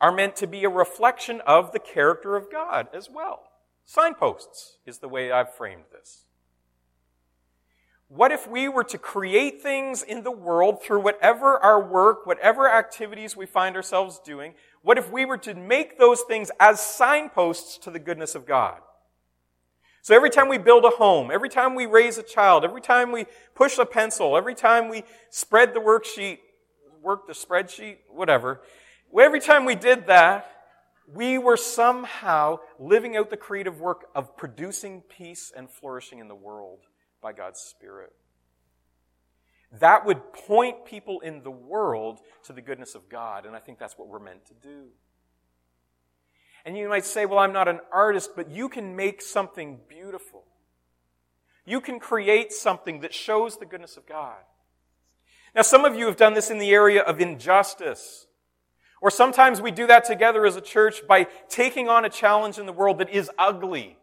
are 0.00 0.12
meant 0.12 0.36
to 0.36 0.46
be 0.46 0.64
a 0.64 0.68
reflection 0.68 1.40
of 1.46 1.72
the 1.72 1.78
character 1.78 2.36
of 2.36 2.50
God 2.50 2.88
as 2.94 3.10
well. 3.10 3.44
Signposts 3.84 4.78
is 4.86 4.98
the 4.98 5.08
way 5.08 5.32
I've 5.32 5.54
framed 5.54 5.84
this. 5.92 6.24
What 8.08 8.32
if 8.32 8.48
we 8.48 8.68
were 8.68 8.84
to 8.84 8.96
create 8.96 9.60
things 9.60 10.02
in 10.02 10.22
the 10.22 10.30
world 10.30 10.82
through 10.82 11.00
whatever 11.00 11.58
our 11.58 11.82
work, 11.82 12.26
whatever 12.26 12.70
activities 12.70 13.36
we 13.36 13.44
find 13.44 13.76
ourselves 13.76 14.18
doing? 14.18 14.54
What 14.82 14.96
if 14.96 15.10
we 15.10 15.26
were 15.26 15.36
to 15.38 15.54
make 15.54 15.98
those 15.98 16.22
things 16.22 16.50
as 16.58 16.80
signposts 16.80 17.76
to 17.78 17.90
the 17.90 17.98
goodness 17.98 18.34
of 18.34 18.46
God? 18.46 18.78
So 20.00 20.14
every 20.14 20.30
time 20.30 20.48
we 20.48 20.56
build 20.56 20.86
a 20.86 20.90
home, 20.90 21.30
every 21.30 21.50
time 21.50 21.74
we 21.74 21.84
raise 21.84 22.16
a 22.16 22.22
child, 22.22 22.64
every 22.64 22.80
time 22.80 23.12
we 23.12 23.26
push 23.54 23.76
a 23.76 23.84
pencil, 23.84 24.38
every 24.38 24.54
time 24.54 24.88
we 24.88 25.04
spread 25.28 25.74
the 25.74 25.80
worksheet 25.80 26.38
work 27.02 27.26
the 27.26 27.32
spreadsheet, 27.32 27.98
whatever. 28.08 28.60
Every 29.18 29.40
time 29.40 29.64
we 29.64 29.74
did 29.74 30.06
that, 30.06 30.50
we 31.12 31.38
were 31.38 31.56
somehow 31.56 32.58
living 32.78 33.16
out 33.16 33.30
the 33.30 33.36
creative 33.36 33.80
work 33.80 34.08
of 34.14 34.36
producing 34.36 35.02
peace 35.02 35.52
and 35.56 35.70
flourishing 35.70 36.18
in 36.18 36.28
the 36.28 36.34
world 36.34 36.80
by 37.22 37.32
God's 37.32 37.60
Spirit. 37.60 38.12
That 39.80 40.06
would 40.06 40.32
point 40.32 40.84
people 40.84 41.20
in 41.20 41.42
the 41.42 41.50
world 41.50 42.20
to 42.44 42.52
the 42.52 42.62
goodness 42.62 42.94
of 42.94 43.08
God, 43.08 43.46
and 43.46 43.54
I 43.54 43.58
think 43.58 43.78
that's 43.78 43.98
what 43.98 44.08
we're 44.08 44.18
meant 44.18 44.46
to 44.46 44.54
do. 44.54 44.88
And 46.64 46.76
you 46.76 46.88
might 46.88 47.04
say, 47.04 47.24
well, 47.24 47.38
I'm 47.38 47.52
not 47.52 47.68
an 47.68 47.80
artist, 47.92 48.30
but 48.36 48.50
you 48.50 48.68
can 48.68 48.96
make 48.96 49.22
something 49.22 49.78
beautiful. 49.88 50.44
You 51.64 51.80
can 51.80 52.00
create 52.00 52.52
something 52.52 53.00
that 53.00 53.14
shows 53.14 53.58
the 53.58 53.66
goodness 53.66 53.96
of 53.96 54.06
God. 54.06 54.36
Now, 55.58 55.62
some 55.62 55.84
of 55.84 55.96
you 55.96 56.06
have 56.06 56.14
done 56.14 56.34
this 56.34 56.50
in 56.50 56.58
the 56.58 56.70
area 56.70 57.02
of 57.02 57.20
injustice. 57.20 58.28
Or 59.02 59.10
sometimes 59.10 59.60
we 59.60 59.72
do 59.72 59.88
that 59.88 60.04
together 60.04 60.46
as 60.46 60.54
a 60.54 60.60
church 60.60 61.04
by 61.08 61.26
taking 61.48 61.88
on 61.88 62.04
a 62.04 62.08
challenge 62.08 62.58
in 62.58 62.66
the 62.66 62.72
world 62.72 62.98
that 62.98 63.10
is 63.10 63.28
ugly. 63.36 63.98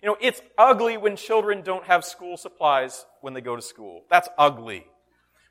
You 0.00 0.10
know, 0.10 0.16
it's 0.20 0.42
ugly 0.56 0.96
when 0.96 1.16
children 1.16 1.62
don't 1.62 1.86
have 1.86 2.04
school 2.04 2.36
supplies 2.36 3.04
when 3.20 3.34
they 3.34 3.40
go 3.40 3.56
to 3.56 3.62
school. 3.62 4.04
That's 4.08 4.28
ugly. 4.38 4.86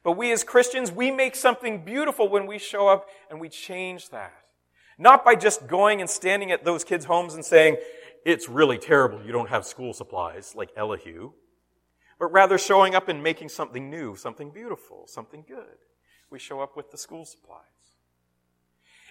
But 0.05 0.13
we 0.13 0.31
as 0.31 0.45
Christians, 0.45 0.89
we 0.89 1.11
make 1.11 1.35
something 1.35 1.83
beautiful 1.83 2.29
when 2.29 2.47
we 2.47 2.57
show 2.57 2.87
up 2.87 3.09
and 3.29 3.41
we 3.41 3.49
change 3.49 4.11
that. 4.11 4.31
Not 4.97 5.25
by 5.25 5.35
just 5.35 5.67
going 5.67 5.99
and 5.99 6.09
standing 6.09 6.51
at 6.51 6.63
those 6.63 6.85
kids' 6.85 7.03
homes 7.03 7.33
and 7.33 7.43
saying, 7.43 7.75
it's 8.25 8.47
really 8.47 8.77
terrible 8.77 9.21
you 9.21 9.33
don't 9.33 9.49
have 9.49 9.65
school 9.65 9.91
supplies, 9.91 10.53
like 10.55 10.69
Elihu 10.77 11.33
but 12.19 12.31
rather 12.31 12.57
showing 12.57 12.95
up 12.95 13.07
and 13.07 13.21
making 13.21 13.49
something 13.49 13.89
new, 13.89 14.15
something 14.15 14.51
beautiful, 14.51 15.05
something 15.07 15.43
good. 15.47 15.77
We 16.29 16.39
show 16.39 16.61
up 16.61 16.75
with 16.75 16.91
the 16.91 16.97
school 16.97 17.25
supplies. 17.25 17.61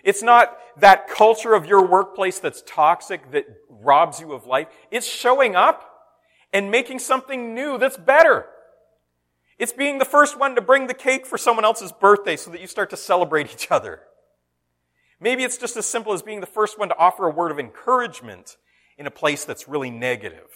It's 0.03 0.23
not 0.23 0.59
that 0.79 1.09
culture 1.09 1.55
of 1.55 1.67
your 1.67 1.87
workplace 1.87 2.39
that's 2.39 2.63
toxic 2.67 3.31
that 3.33 3.47
robs 3.69 4.21
you 4.21 4.33
of 4.33 4.47
life. 4.47 4.69
It's 4.91 5.07
showing 5.07 5.57
up 5.57 5.91
and 6.53 6.71
making 6.71 6.99
something 6.99 7.55
new 7.55 7.79
that's 7.79 7.97
better. 7.97 8.47
It's 9.59 9.73
being 9.73 9.99
the 9.99 10.05
first 10.05 10.39
one 10.39 10.57
to 10.57 10.61
bring 10.61 10.89
the 10.89 10.95
cake 10.95 11.27
for 11.27 11.39
someone 11.39 11.65
else's 11.65 11.93
birthday 11.93 12.37
so 12.37 12.51
that 12.51 12.61
you 12.61 12.67
start 12.67 12.91
to 12.91 12.97
celebrate 12.97 13.53
each 13.53 13.71
other. 13.71 14.01
Maybe 15.21 15.43
it's 15.43 15.57
just 15.57 15.77
as 15.77 15.87
simple 15.87 16.13
as 16.13 16.23
being 16.23 16.41
the 16.41 16.47
first 16.47 16.79
one 16.79 16.89
to 16.89 16.99
offer 16.99 17.27
a 17.27 17.31
word 17.31 17.51
of 17.51 17.59
encouragement 17.59 18.57
in 18.99 19.07
a 19.07 19.11
place 19.11 19.45
that's 19.45 19.69
really 19.69 19.91
negative. 19.91 20.49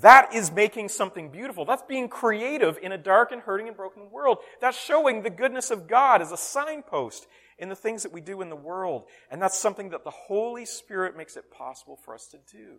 That 0.00 0.34
is 0.34 0.50
making 0.50 0.88
something 0.88 1.30
beautiful. 1.30 1.64
That's 1.64 1.82
being 1.82 2.08
creative 2.08 2.78
in 2.82 2.90
a 2.90 2.98
dark 2.98 3.30
and 3.30 3.40
hurting 3.40 3.68
and 3.68 3.76
broken 3.76 4.10
world. 4.10 4.38
That's 4.60 4.78
showing 4.78 5.22
the 5.22 5.30
goodness 5.30 5.70
of 5.70 5.86
God 5.86 6.20
as 6.20 6.32
a 6.32 6.36
signpost 6.36 7.28
in 7.58 7.68
the 7.68 7.76
things 7.76 8.02
that 8.02 8.12
we 8.12 8.20
do 8.20 8.42
in 8.42 8.48
the 8.48 8.56
world. 8.56 9.04
And 9.30 9.40
that's 9.40 9.56
something 9.56 9.90
that 9.90 10.02
the 10.02 10.10
Holy 10.10 10.66
Spirit 10.66 11.16
makes 11.16 11.36
it 11.36 11.50
possible 11.50 11.96
for 12.04 12.12
us 12.12 12.26
to 12.28 12.38
do. 12.50 12.78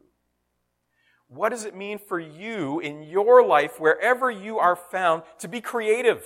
What 1.28 1.49
does 1.49 1.63
it 1.63 1.75
mean 1.75 1.99
for 1.99 2.19
you 2.19 2.82
in 2.82 3.04
your 3.04 3.45
life, 3.45 3.80
wherever 3.80 4.30
you 4.30 4.60
are 4.60 4.75
found, 4.75 5.23
to 5.39 5.47
be 5.47 5.62
creative, 5.62 6.23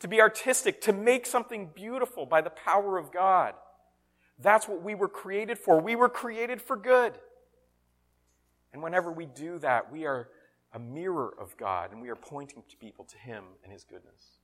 to 0.00 0.08
be 0.08 0.20
artistic, 0.20 0.82
to 0.82 0.92
make 0.92 1.24
something 1.24 1.70
beautiful 1.74 2.26
by 2.26 2.42
the 2.42 2.50
power 2.50 2.98
of 2.98 3.10
God? 3.10 3.54
That's 4.38 4.68
what 4.68 4.82
we 4.82 4.94
were 4.94 5.08
created 5.08 5.58
for. 5.58 5.80
We 5.80 5.96
were 5.96 6.10
created 6.10 6.60
for 6.60 6.76
good. 6.76 7.14
And 8.76 8.82
whenever 8.82 9.10
we 9.10 9.24
do 9.24 9.58
that, 9.60 9.90
we 9.90 10.04
are 10.04 10.28
a 10.74 10.78
mirror 10.78 11.32
of 11.40 11.56
God 11.56 11.92
and 11.92 12.02
we 12.02 12.10
are 12.10 12.14
pointing 12.14 12.62
to 12.68 12.76
people 12.76 13.06
to 13.06 13.16
Him 13.16 13.42
and 13.64 13.72
His 13.72 13.84
goodness. 13.84 14.36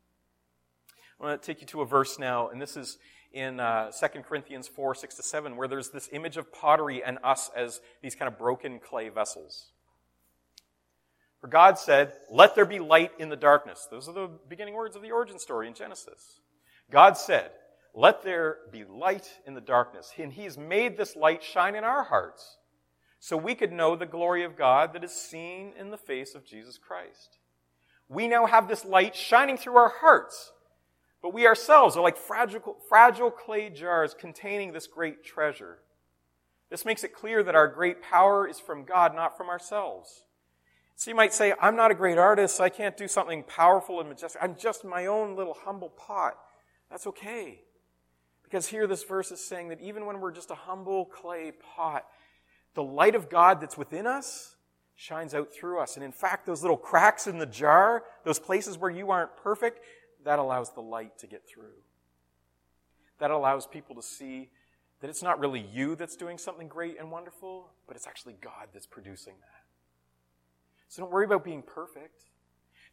I 1.20 1.26
want 1.26 1.42
to 1.42 1.46
take 1.46 1.60
you 1.60 1.66
to 1.66 1.82
a 1.82 1.84
verse 1.84 2.18
now, 2.18 2.48
and 2.48 2.58
this 2.58 2.74
is 2.74 2.96
in 3.34 3.60
uh, 3.60 3.90
2 3.90 4.22
Corinthians 4.22 4.68
4 4.68 4.94
6 4.94 5.16
to 5.16 5.22
7, 5.22 5.54
where 5.54 5.68
there's 5.68 5.90
this 5.90 6.08
image 6.12 6.38
of 6.38 6.50
pottery 6.50 7.04
and 7.04 7.18
us 7.22 7.50
as 7.54 7.82
these 8.02 8.14
kind 8.14 8.26
of 8.26 8.38
broken 8.38 8.78
clay 8.78 9.10
vessels. 9.10 9.72
For 11.42 11.48
God 11.48 11.78
said, 11.78 12.14
Let 12.30 12.54
there 12.54 12.64
be 12.64 12.78
light 12.78 13.10
in 13.18 13.28
the 13.28 13.37
darkness. 13.37 13.87
Those 13.90 14.08
are 14.08 14.14
the 14.14 14.30
beginning 14.48 14.72
words 14.72 14.96
of 14.96 15.02
the 15.02 15.10
origin 15.10 15.38
story 15.38 15.68
in 15.68 15.74
Genesis. 15.74 16.40
God 16.90 17.18
said, 17.18 17.50
Let 17.94 18.22
there 18.22 18.60
be 18.72 18.87
light 18.87 19.28
in 19.46 19.52
the 19.52 19.60
darkness. 19.60 20.10
And 20.16 20.33
He's 20.33 20.56
made 20.56 20.96
this 20.96 21.16
light 21.16 21.42
shine 21.42 21.74
in 21.74 21.85
our 21.85 22.04
hearts 22.04 22.56
so 23.25 23.37
we 23.37 23.54
could 23.54 23.70
know 23.70 23.94
the 23.94 24.04
glory 24.04 24.42
of 24.42 24.58
God 24.58 24.92
that 24.92 25.04
is 25.04 25.12
seen 25.12 25.75
in 25.79 25.92
the 25.92 25.96
face 25.96 26.35
of 26.35 26.44
Jesus 26.44 26.77
Christ. 26.77 27.38
We 28.08 28.27
now 28.27 28.46
have 28.46 28.66
this 28.66 28.85
light 28.85 29.14
shining 29.14 29.56
through 29.56 29.77
our 29.77 29.92
hearts, 30.00 30.50
but 31.23 31.33
we 31.33 31.46
ourselves 31.46 31.96
are 31.96 32.02
like 32.02 32.16
fragile, 32.16 32.79
fragile 32.88 33.31
clay 33.31 33.70
jars 33.70 34.12
containing 34.12 34.73
this 34.73 34.88
great 34.88 35.23
treasure. 35.23 35.79
This 36.68 36.85
makes 36.85 37.04
it 37.04 37.14
clear 37.14 37.44
that 37.44 37.54
our 37.54 37.68
great 37.68 38.02
power 38.02 38.48
is 38.48 38.58
from 38.58 38.83
God, 38.83 39.14
not 39.14 39.37
from 39.37 39.48
ourselves. 39.48 40.25
So 40.96 41.08
you 41.08 41.14
might 41.14 41.33
say, 41.33 41.54
I'm 41.62 41.77
not 41.77 41.92
a 41.92 41.94
great 41.94 42.18
artist, 42.18 42.60
I 42.60 42.70
can't 42.70 42.96
do 42.96 43.06
something 43.06 43.44
powerful 43.44 44.00
and 44.00 44.08
majestic. 44.08 44.42
I'm 44.42 44.56
just 44.56 44.85
my 44.85 45.06
own 45.06 45.37
little 45.37 45.56
humble 45.64 45.90
pot. 45.90 46.37
That's 46.90 47.06
okay. 47.06 47.60
Because 48.42 48.66
here 48.66 48.88
this 48.88 49.04
verse 49.04 49.31
is 49.31 49.42
saying 49.42 49.68
that 49.68 49.81
even 49.81 50.06
when 50.06 50.20
we're 50.20 50.33
just 50.33 50.50
a 50.50 50.56
humble 50.56 51.04
clay 51.04 51.52
pot, 51.77 52.04
the 52.75 52.83
light 52.83 53.14
of 53.14 53.29
God 53.29 53.60
that's 53.60 53.77
within 53.77 54.06
us 54.06 54.56
shines 54.94 55.35
out 55.35 55.52
through 55.52 55.81
us. 55.81 55.96
And 55.96 56.04
in 56.04 56.12
fact, 56.12 56.46
those 56.46 56.62
little 56.62 56.77
cracks 56.77 57.27
in 57.27 57.38
the 57.38 57.46
jar, 57.46 58.04
those 58.25 58.38
places 58.38 58.79
where 58.79 58.90
you 58.90 59.10
aren't 59.10 59.37
perfect, 59.37 59.81
that 60.25 60.38
allows 60.38 60.73
the 60.73 60.81
light 60.81 61.18
to 61.18 61.27
get 61.27 61.42
through. 61.46 61.83
That 63.18 63.31
allows 63.31 63.66
people 63.66 63.96
to 63.96 64.02
see 64.02 64.50
that 65.00 65.10
it's 65.10 65.23
not 65.23 65.40
really 65.40 65.66
you 65.73 65.96
that's 65.96 66.16
doing 66.16 66.38
something 66.38 66.68
great 66.68 66.98
and 66.98 67.10
wonderful, 67.10 67.70
but 67.87 67.96
it's 67.96 68.06
actually 68.06 68.37
God 68.40 68.68
that's 68.73 68.87
producing 68.87 69.35
that. 69.40 69.64
So 70.88 71.02
don't 71.02 71.10
worry 71.10 71.25
about 71.25 71.44
being 71.44 71.62
perfect. 71.62 72.23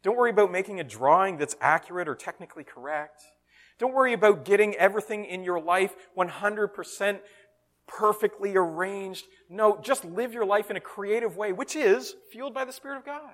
Don't 0.01 0.17
worry 0.17 0.31
about 0.31 0.51
making 0.51 0.79
a 0.79 0.83
drawing 0.83 1.37
that's 1.37 1.55
accurate 1.61 2.07
or 2.07 2.15
technically 2.15 2.63
correct. 2.63 3.21
Don't 3.77 3.93
worry 3.93 4.13
about 4.13 4.43
getting 4.43 4.75
everything 4.75 5.25
in 5.25 5.43
your 5.43 5.59
life 5.59 5.95
100% 6.17 7.19
perfectly 7.89 8.55
arranged. 8.55 9.25
No, 9.49 9.79
just 9.81 10.05
live 10.05 10.33
your 10.33 10.45
life 10.45 10.69
in 10.69 10.77
a 10.77 10.81
creative 10.81 11.35
way, 11.35 11.51
which 11.51 11.75
is 11.75 12.15
fueled 12.31 12.53
by 12.53 12.63
the 12.63 12.71
Spirit 12.71 12.97
of 12.97 13.05
God. 13.05 13.33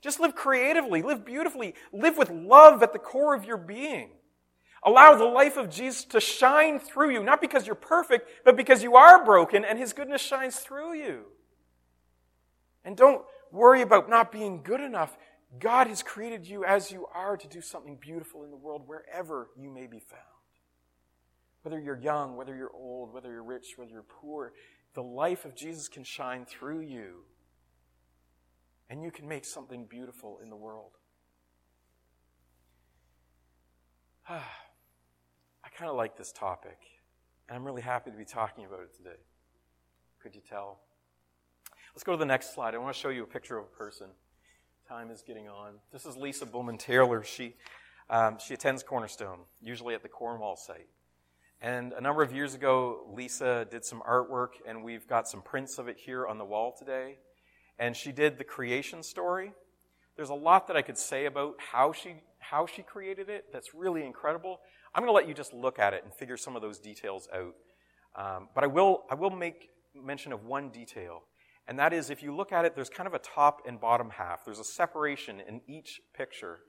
Just 0.00 0.20
live 0.20 0.34
creatively, 0.34 1.02
live 1.02 1.24
beautifully, 1.24 1.74
live 1.92 2.16
with 2.16 2.30
love 2.30 2.82
at 2.82 2.92
the 2.92 2.98
core 2.98 3.34
of 3.34 3.44
your 3.44 3.56
being. 3.56 4.10
Allow 4.84 5.16
the 5.16 5.24
life 5.24 5.56
of 5.56 5.70
Jesus 5.70 6.04
to 6.06 6.20
shine 6.20 6.78
through 6.78 7.10
you, 7.10 7.22
not 7.22 7.40
because 7.40 7.66
you're 7.66 7.74
perfect, 7.74 8.30
but 8.44 8.56
because 8.56 8.82
you 8.82 8.94
are 8.94 9.24
broken 9.24 9.64
and 9.64 9.78
His 9.78 9.92
goodness 9.92 10.22
shines 10.22 10.56
through 10.56 10.94
you. 10.94 11.24
And 12.84 12.96
don't 12.96 13.22
worry 13.50 13.82
about 13.82 14.08
not 14.08 14.30
being 14.30 14.62
good 14.62 14.80
enough. 14.80 15.18
God 15.58 15.88
has 15.88 16.02
created 16.02 16.46
you 16.46 16.64
as 16.64 16.92
you 16.92 17.06
are 17.12 17.36
to 17.36 17.48
do 17.48 17.60
something 17.60 17.98
beautiful 18.00 18.44
in 18.44 18.50
the 18.50 18.56
world 18.56 18.82
wherever 18.86 19.48
you 19.56 19.70
may 19.70 19.86
be 19.86 19.98
found. 19.98 20.22
Whether 21.68 21.82
you're 21.82 21.98
young, 21.98 22.34
whether 22.34 22.56
you're 22.56 22.72
old, 22.72 23.12
whether 23.12 23.30
you're 23.30 23.44
rich, 23.44 23.74
whether 23.76 23.90
you're 23.90 24.02
poor, 24.02 24.54
the 24.94 25.02
life 25.02 25.44
of 25.44 25.54
Jesus 25.54 25.86
can 25.86 26.02
shine 26.02 26.46
through 26.46 26.80
you. 26.80 27.24
And 28.88 29.02
you 29.02 29.10
can 29.10 29.28
make 29.28 29.44
something 29.44 29.84
beautiful 29.84 30.40
in 30.42 30.48
the 30.48 30.56
world. 30.56 30.92
I 34.30 34.40
kind 35.76 35.90
of 35.90 35.96
like 35.96 36.16
this 36.16 36.32
topic, 36.32 36.78
and 37.50 37.56
I'm 37.58 37.66
really 37.66 37.82
happy 37.82 38.10
to 38.12 38.16
be 38.16 38.24
talking 38.24 38.64
about 38.64 38.80
it 38.80 38.96
today. 38.96 39.20
Could 40.22 40.34
you 40.34 40.40
tell? 40.48 40.80
Let's 41.94 42.02
go 42.02 42.12
to 42.12 42.18
the 42.18 42.24
next 42.24 42.54
slide. 42.54 42.74
I 42.74 42.78
want 42.78 42.96
to 42.96 42.98
show 42.98 43.10
you 43.10 43.24
a 43.24 43.26
picture 43.26 43.58
of 43.58 43.64
a 43.64 43.76
person. 43.76 44.06
Time 44.88 45.10
is 45.10 45.20
getting 45.20 45.50
on. 45.50 45.74
This 45.92 46.06
is 46.06 46.16
Lisa 46.16 46.46
Bowman 46.46 46.78
Taylor. 46.78 47.22
She, 47.24 47.56
um, 48.08 48.38
she 48.38 48.54
attends 48.54 48.82
Cornerstone, 48.82 49.40
usually 49.60 49.94
at 49.94 50.02
the 50.02 50.08
Cornwall 50.08 50.56
site. 50.56 50.88
And 51.60 51.92
a 51.92 52.00
number 52.00 52.22
of 52.22 52.32
years 52.32 52.54
ago, 52.54 53.00
Lisa 53.12 53.66
did 53.68 53.84
some 53.84 54.00
artwork, 54.08 54.50
and 54.66 54.84
we've 54.84 55.08
got 55.08 55.28
some 55.28 55.42
prints 55.42 55.78
of 55.78 55.88
it 55.88 55.96
here 55.98 56.24
on 56.24 56.38
the 56.38 56.44
wall 56.44 56.72
today. 56.78 57.16
And 57.80 57.96
she 57.96 58.12
did 58.12 58.38
the 58.38 58.44
creation 58.44 59.02
story. 59.02 59.52
There's 60.16 60.30
a 60.30 60.34
lot 60.34 60.68
that 60.68 60.76
I 60.76 60.82
could 60.82 60.98
say 60.98 61.26
about 61.26 61.56
how 61.58 61.92
she, 61.92 62.14
how 62.38 62.66
she 62.66 62.82
created 62.82 63.28
it 63.28 63.46
that's 63.52 63.74
really 63.74 64.04
incredible. 64.04 64.60
I'm 64.94 65.02
going 65.02 65.10
to 65.10 65.14
let 65.14 65.26
you 65.26 65.34
just 65.34 65.52
look 65.52 65.80
at 65.80 65.94
it 65.94 66.04
and 66.04 66.14
figure 66.14 66.36
some 66.36 66.54
of 66.54 66.62
those 66.62 66.78
details 66.78 67.28
out. 67.34 67.54
Um, 68.16 68.48
but 68.54 68.62
I 68.62 68.68
will, 68.68 69.04
I 69.10 69.14
will 69.14 69.30
make 69.30 69.70
mention 69.94 70.32
of 70.32 70.44
one 70.44 70.70
detail. 70.70 71.22
And 71.66 71.78
that 71.78 71.92
is, 71.92 72.08
if 72.08 72.22
you 72.22 72.34
look 72.34 72.52
at 72.52 72.64
it, 72.64 72.74
there's 72.76 72.88
kind 72.88 73.06
of 73.06 73.14
a 73.14 73.18
top 73.18 73.62
and 73.66 73.80
bottom 73.80 74.10
half. 74.10 74.44
There's 74.44 74.60
a 74.60 74.64
separation 74.64 75.40
in 75.46 75.60
each 75.66 76.00
picture. 76.16 76.60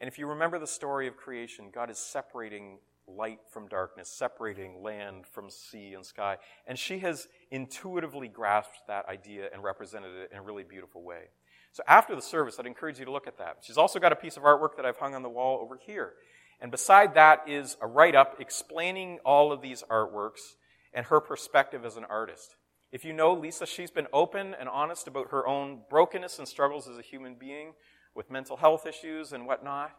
And 0.00 0.08
if 0.08 0.16
you 0.16 0.26
remember 0.26 0.58
the 0.58 0.66
story 0.66 1.08
of 1.08 1.16
creation, 1.16 1.70
God 1.74 1.90
is 1.90 1.98
separating 1.98 2.78
light 3.08 3.40
from 3.50 3.68
darkness, 3.68 4.08
separating 4.08 4.82
land 4.82 5.26
from 5.26 5.50
sea 5.50 5.94
and 5.94 6.04
sky. 6.04 6.36
And 6.66 6.78
she 6.78 6.98
has 7.00 7.28
intuitively 7.50 8.28
grasped 8.28 8.86
that 8.86 9.06
idea 9.08 9.48
and 9.52 9.62
represented 9.62 10.14
it 10.14 10.30
in 10.32 10.38
a 10.38 10.42
really 10.42 10.64
beautiful 10.64 11.02
way. 11.02 11.30
So 11.72 11.82
after 11.86 12.14
the 12.14 12.22
service, 12.22 12.56
I'd 12.58 12.66
encourage 12.66 12.98
you 12.98 13.04
to 13.04 13.12
look 13.12 13.26
at 13.26 13.38
that. 13.38 13.58
She's 13.62 13.78
also 13.78 13.98
got 13.98 14.12
a 14.12 14.16
piece 14.16 14.36
of 14.36 14.42
artwork 14.42 14.76
that 14.76 14.86
I've 14.86 14.96
hung 14.96 15.14
on 15.14 15.22
the 15.22 15.28
wall 15.28 15.60
over 15.62 15.76
here. 15.76 16.14
And 16.60 16.70
beside 16.70 17.14
that 17.14 17.44
is 17.46 17.76
a 17.80 17.86
write 17.86 18.14
up 18.14 18.36
explaining 18.40 19.18
all 19.24 19.52
of 19.52 19.62
these 19.62 19.84
artworks 19.90 20.54
and 20.92 21.06
her 21.06 21.20
perspective 21.20 21.84
as 21.84 21.96
an 21.96 22.04
artist. 22.04 22.56
If 22.90 23.04
you 23.04 23.12
know 23.12 23.34
Lisa, 23.34 23.66
she's 23.66 23.90
been 23.90 24.06
open 24.12 24.54
and 24.58 24.68
honest 24.68 25.06
about 25.06 25.30
her 25.30 25.46
own 25.46 25.80
brokenness 25.90 26.38
and 26.38 26.48
struggles 26.48 26.88
as 26.88 26.96
a 26.96 27.02
human 27.02 27.34
being 27.34 27.74
with 28.14 28.30
mental 28.30 28.56
health 28.56 28.86
issues 28.86 29.32
and 29.32 29.46
whatnot. 29.46 29.92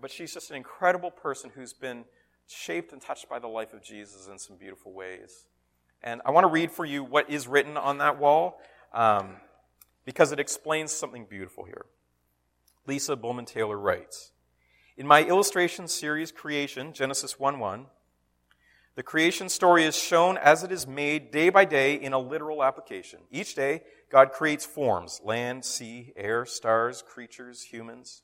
But 0.00 0.10
she's 0.10 0.34
just 0.34 0.50
an 0.50 0.56
incredible 0.56 1.10
person 1.10 1.50
who's 1.54 1.72
been 1.72 2.04
shaped 2.46 2.92
and 2.92 3.00
touched 3.00 3.28
by 3.28 3.38
the 3.38 3.48
life 3.48 3.72
of 3.72 3.82
Jesus 3.82 4.28
in 4.28 4.38
some 4.38 4.56
beautiful 4.56 4.92
ways. 4.92 5.46
And 6.02 6.20
I 6.24 6.30
want 6.30 6.44
to 6.44 6.48
read 6.48 6.70
for 6.70 6.84
you 6.84 7.02
what 7.02 7.30
is 7.30 7.48
written 7.48 7.76
on 7.76 7.98
that 7.98 8.18
wall 8.18 8.60
um, 8.92 9.36
because 10.04 10.32
it 10.32 10.40
explains 10.40 10.92
something 10.92 11.26
beautiful 11.28 11.64
here. 11.64 11.86
Lisa 12.86 13.16
Bowman 13.16 13.44
Taylor 13.44 13.78
writes 13.78 14.32
In 14.96 15.06
my 15.06 15.24
illustration 15.24 15.88
series, 15.88 16.30
Creation, 16.30 16.92
Genesis 16.92 17.38
1 17.38 17.58
1, 17.58 17.86
the 18.94 19.02
creation 19.02 19.50
story 19.50 19.84
is 19.84 19.94
shown 19.94 20.38
as 20.38 20.62
it 20.62 20.72
is 20.72 20.86
made 20.86 21.30
day 21.30 21.50
by 21.50 21.66
day 21.66 21.94
in 21.94 22.14
a 22.14 22.18
literal 22.18 22.64
application. 22.64 23.20
Each 23.30 23.54
day, 23.54 23.82
God 24.10 24.32
creates 24.32 24.64
forms 24.64 25.20
land, 25.22 25.66
sea, 25.66 26.14
air, 26.16 26.46
stars, 26.46 27.02
creatures, 27.02 27.62
humans. 27.64 28.22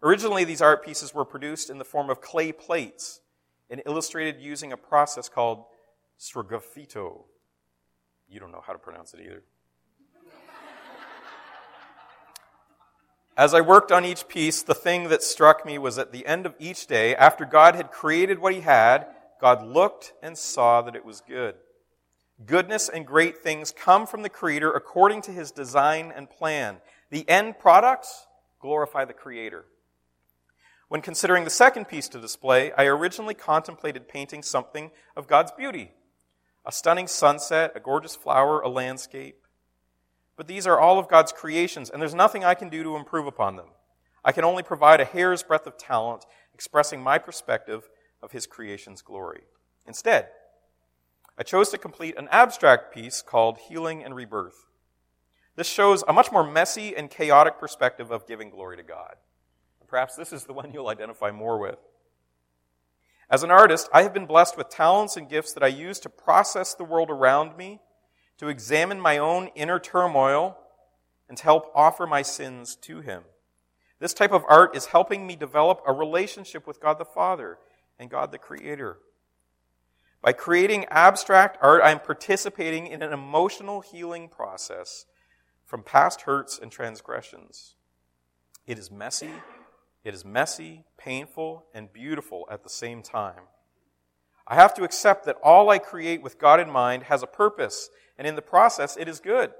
Originally, 0.00 0.44
these 0.44 0.62
art 0.62 0.84
pieces 0.84 1.12
were 1.12 1.24
produced 1.24 1.70
in 1.70 1.78
the 1.78 1.84
form 1.84 2.08
of 2.08 2.20
clay 2.20 2.52
plates 2.52 3.21
and 3.72 3.82
illustrated 3.86 4.38
using 4.38 4.70
a 4.70 4.76
process 4.76 5.30
called 5.30 5.64
sgraffito. 6.20 7.24
You 8.28 8.38
don't 8.38 8.52
know 8.52 8.62
how 8.64 8.74
to 8.74 8.78
pronounce 8.78 9.14
it 9.14 9.20
either. 9.20 9.42
As 13.34 13.54
I 13.54 13.62
worked 13.62 13.90
on 13.90 14.04
each 14.04 14.28
piece, 14.28 14.62
the 14.62 14.74
thing 14.74 15.08
that 15.08 15.22
struck 15.22 15.64
me 15.64 15.78
was 15.78 15.96
at 15.96 16.12
the 16.12 16.26
end 16.26 16.44
of 16.44 16.54
each 16.58 16.86
day, 16.86 17.16
after 17.16 17.46
God 17.46 17.74
had 17.74 17.90
created 17.90 18.38
what 18.38 18.52
He 18.52 18.60
had, 18.60 19.06
God 19.40 19.66
looked 19.66 20.12
and 20.22 20.36
saw 20.36 20.82
that 20.82 20.94
it 20.94 21.04
was 21.04 21.22
good. 21.22 21.54
Goodness 22.44 22.90
and 22.90 23.06
great 23.06 23.38
things 23.38 23.72
come 23.72 24.06
from 24.06 24.20
the 24.20 24.28
Creator 24.28 24.70
according 24.70 25.22
to 25.22 25.30
His 25.30 25.50
design 25.50 26.12
and 26.14 26.28
plan. 26.28 26.76
The 27.10 27.26
end 27.26 27.58
products 27.58 28.26
glorify 28.60 29.06
the 29.06 29.14
Creator. 29.14 29.64
When 30.92 31.00
considering 31.00 31.44
the 31.44 31.48
second 31.48 31.88
piece 31.88 32.06
to 32.08 32.20
display, 32.20 32.70
I 32.72 32.84
originally 32.84 33.32
contemplated 33.32 34.10
painting 34.10 34.42
something 34.42 34.90
of 35.16 35.26
God's 35.26 35.50
beauty 35.50 35.92
a 36.66 36.70
stunning 36.70 37.06
sunset, 37.06 37.72
a 37.74 37.80
gorgeous 37.80 38.14
flower, 38.14 38.60
a 38.60 38.68
landscape. 38.68 39.46
But 40.36 40.48
these 40.48 40.66
are 40.66 40.78
all 40.78 40.98
of 40.98 41.08
God's 41.08 41.32
creations, 41.32 41.88
and 41.88 42.02
there's 42.02 42.14
nothing 42.14 42.44
I 42.44 42.52
can 42.52 42.68
do 42.68 42.82
to 42.82 42.96
improve 42.96 43.26
upon 43.26 43.56
them. 43.56 43.68
I 44.22 44.32
can 44.32 44.44
only 44.44 44.62
provide 44.62 45.00
a 45.00 45.06
hair's 45.06 45.42
breadth 45.42 45.66
of 45.66 45.78
talent, 45.78 46.26
expressing 46.52 47.00
my 47.00 47.16
perspective 47.16 47.88
of 48.22 48.32
his 48.32 48.46
creation's 48.46 49.00
glory. 49.00 49.44
Instead, 49.86 50.28
I 51.38 51.42
chose 51.42 51.70
to 51.70 51.78
complete 51.78 52.18
an 52.18 52.28
abstract 52.30 52.92
piece 52.92 53.22
called 53.22 53.56
Healing 53.56 54.04
and 54.04 54.14
Rebirth. 54.14 54.66
This 55.56 55.68
shows 55.68 56.04
a 56.06 56.12
much 56.12 56.30
more 56.30 56.46
messy 56.46 56.94
and 56.94 57.08
chaotic 57.08 57.58
perspective 57.58 58.10
of 58.10 58.26
giving 58.26 58.50
glory 58.50 58.76
to 58.76 58.82
God. 58.82 59.14
Perhaps 59.92 60.16
this 60.16 60.32
is 60.32 60.44
the 60.44 60.54
one 60.54 60.72
you'll 60.72 60.88
identify 60.88 61.30
more 61.30 61.58
with. 61.58 61.76
As 63.28 63.42
an 63.42 63.50
artist, 63.50 63.90
I 63.92 64.04
have 64.04 64.14
been 64.14 64.24
blessed 64.24 64.56
with 64.56 64.70
talents 64.70 65.18
and 65.18 65.28
gifts 65.28 65.52
that 65.52 65.62
I 65.62 65.66
use 65.66 66.00
to 66.00 66.08
process 66.08 66.72
the 66.72 66.82
world 66.82 67.10
around 67.10 67.58
me, 67.58 67.78
to 68.38 68.48
examine 68.48 68.98
my 68.98 69.18
own 69.18 69.48
inner 69.48 69.78
turmoil, 69.78 70.56
and 71.28 71.36
to 71.36 71.44
help 71.44 71.70
offer 71.74 72.06
my 72.06 72.22
sins 72.22 72.74
to 72.76 73.02
Him. 73.02 73.24
This 73.98 74.14
type 74.14 74.32
of 74.32 74.46
art 74.48 74.74
is 74.74 74.86
helping 74.86 75.26
me 75.26 75.36
develop 75.36 75.82
a 75.86 75.92
relationship 75.92 76.66
with 76.66 76.80
God 76.80 76.96
the 76.96 77.04
Father 77.04 77.58
and 77.98 78.08
God 78.08 78.32
the 78.32 78.38
Creator. 78.38 78.96
By 80.22 80.32
creating 80.32 80.86
abstract 80.86 81.58
art, 81.60 81.82
I 81.82 81.90
am 81.90 82.00
participating 82.00 82.86
in 82.86 83.02
an 83.02 83.12
emotional 83.12 83.82
healing 83.82 84.30
process 84.30 85.04
from 85.66 85.82
past 85.82 86.22
hurts 86.22 86.58
and 86.58 86.72
transgressions. 86.72 87.74
It 88.66 88.78
is 88.78 88.90
messy, 88.90 89.32
it 90.04 90.14
is 90.14 90.24
messy, 90.24 90.84
painful, 90.98 91.66
and 91.74 91.92
beautiful 91.92 92.46
at 92.50 92.62
the 92.62 92.68
same 92.68 93.02
time. 93.02 93.42
I 94.46 94.56
have 94.56 94.74
to 94.74 94.84
accept 94.84 95.24
that 95.26 95.38
all 95.42 95.70
I 95.70 95.78
create 95.78 96.22
with 96.22 96.38
God 96.38 96.58
in 96.58 96.70
mind 96.70 97.04
has 97.04 97.22
a 97.22 97.28
purpose, 97.28 97.88
and 98.18 98.26
in 98.26 98.34
the 98.34 98.42
process, 98.42 98.96
it 98.96 99.08
is 99.08 99.20
good. 99.20 99.52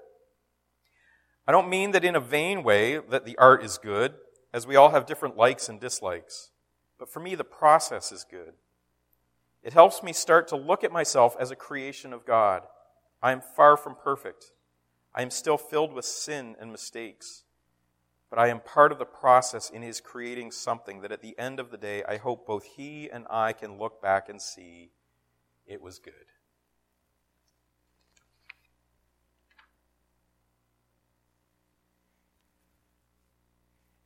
I 1.47 1.53
don't 1.53 1.69
mean 1.69 1.93
that 1.93 2.05
in 2.05 2.17
a 2.17 2.21
vain 2.21 2.63
way 2.63 2.99
that 2.99 3.25
the 3.25 3.39
art 3.39 3.65
is 3.65 3.79
good, 3.79 4.15
as 4.53 4.67
we 4.67 4.77
all 4.77 4.91
have 4.91 5.07
different 5.07 5.37
likes 5.37 5.69
and 5.69 5.81
dislikes. 5.81 6.51
But 6.99 7.09
for 7.11 7.21
me, 7.21 7.35
the 7.35 7.45
process 7.45 8.13
is 8.13 8.27
good. 8.29 8.55
It 9.63 9.73
helps 9.73 10.03
me 10.03 10.13
start 10.13 10.49
to 10.49 10.57
look 10.57 10.83
at 10.85 10.93
myself 10.93 11.37
as 11.39 11.51
a 11.51 11.57
creation 11.57 12.13
of 12.13 12.27
God. 12.27 12.63
I 13.23 13.33
am 13.33 13.41
far 13.41 13.77
from 13.77 13.95
perfect. 13.95 14.53
I 15.15 15.23
am 15.23 15.31
still 15.31 15.59
filled 15.59 15.93
with 15.93 16.05
sin 16.05 16.57
and 16.61 16.73
mistakes. 16.73 17.45
But 18.33 18.39
I 18.39 18.49
am 18.49 18.61
part 18.61 18.93
of 18.93 18.99
the 18.99 19.05
process 19.05 19.69
in 19.69 19.83
his 19.83 20.01
creating 20.01 20.53
something 20.53 21.03
that 21.03 21.13
at 21.13 21.21
the 21.21 21.39
end 21.39 21.61
of 21.61 21.71
the 21.71 21.77
day, 21.77 22.03
I 22.09 22.17
hope 22.17 22.47
both 22.47 22.65
he 22.65 23.11
and 23.11 23.27
I 23.29 23.53
can 23.53 23.77
look 23.77 24.01
back 24.01 24.31
and 24.31 24.41
see 24.41 24.93
it 25.67 25.83
was 25.83 25.99
good. 25.99 26.15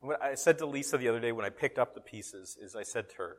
What 0.01 0.21
I 0.21 0.35
said 0.35 0.57
to 0.57 0.65
Lisa 0.65 0.97
the 0.97 1.07
other 1.07 1.21
day 1.21 1.31
when 1.31 1.45
I 1.45 1.49
picked 1.49 1.79
up 1.79 1.95
the 1.95 2.01
pieces 2.01 2.57
is 2.61 2.75
I 2.75 2.83
said 2.83 3.09
to 3.11 3.15
her, 3.19 3.37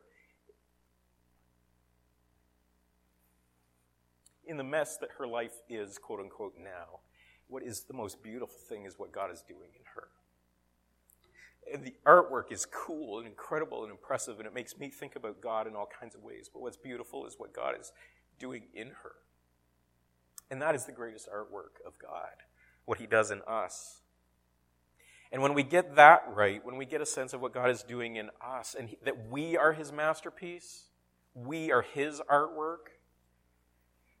in 4.47 4.57
the 4.57 4.63
mess 4.63 4.97
that 4.97 5.09
her 5.19 5.27
life 5.27 5.53
is, 5.69 5.99
quote 5.99 6.19
unquote, 6.19 6.55
now, 6.57 7.01
what 7.47 7.61
is 7.61 7.81
the 7.81 7.93
most 7.93 8.23
beautiful 8.23 8.57
thing 8.67 8.85
is 8.85 8.97
what 8.97 9.11
God 9.11 9.31
is 9.31 9.43
doing 9.47 9.69
in 9.75 9.83
her. 9.93 10.07
And 11.71 11.83
the 11.83 11.93
artwork 12.05 12.51
is 12.51 12.65
cool 12.65 13.19
and 13.19 13.27
incredible 13.27 13.83
and 13.83 13.91
impressive, 13.91 14.39
and 14.39 14.47
it 14.47 14.53
makes 14.53 14.77
me 14.77 14.89
think 14.89 15.15
about 15.15 15.41
God 15.41 15.67
in 15.67 15.75
all 15.75 15.87
kinds 15.99 16.15
of 16.15 16.23
ways. 16.23 16.49
But 16.51 16.61
what's 16.61 16.77
beautiful 16.77 17.25
is 17.25 17.35
what 17.37 17.53
God 17.53 17.75
is 17.79 17.91
doing 18.39 18.63
in 18.73 18.87
her. 19.03 19.13
And 20.51 20.61
that 20.61 20.75
is 20.75 20.85
the 20.85 20.91
greatest 20.91 21.29
artwork 21.29 21.85
of 21.85 21.99
God, 21.99 22.43
what 22.85 22.97
He 22.97 23.05
does 23.05 23.29
in 23.31 23.41
us. 23.47 24.01
And 25.31 25.43
when 25.43 25.53
we 25.53 25.61
get 25.61 25.95
that 25.95 26.23
right, 26.33 26.65
when 26.65 26.77
we 26.77 26.85
get 26.85 27.01
a 27.01 27.05
sense 27.05 27.33
of 27.33 27.41
what 27.41 27.53
God 27.53 27.69
is 27.69 27.83
doing 27.83 28.15
in 28.15 28.29
us, 28.43 28.75
and 28.77 28.95
that 29.03 29.29
we 29.29 29.57
are 29.57 29.73
His 29.73 29.91
masterpiece, 29.91 30.85
we 31.35 31.71
are 31.71 31.83
His 31.83 32.19
artwork, 32.21 32.95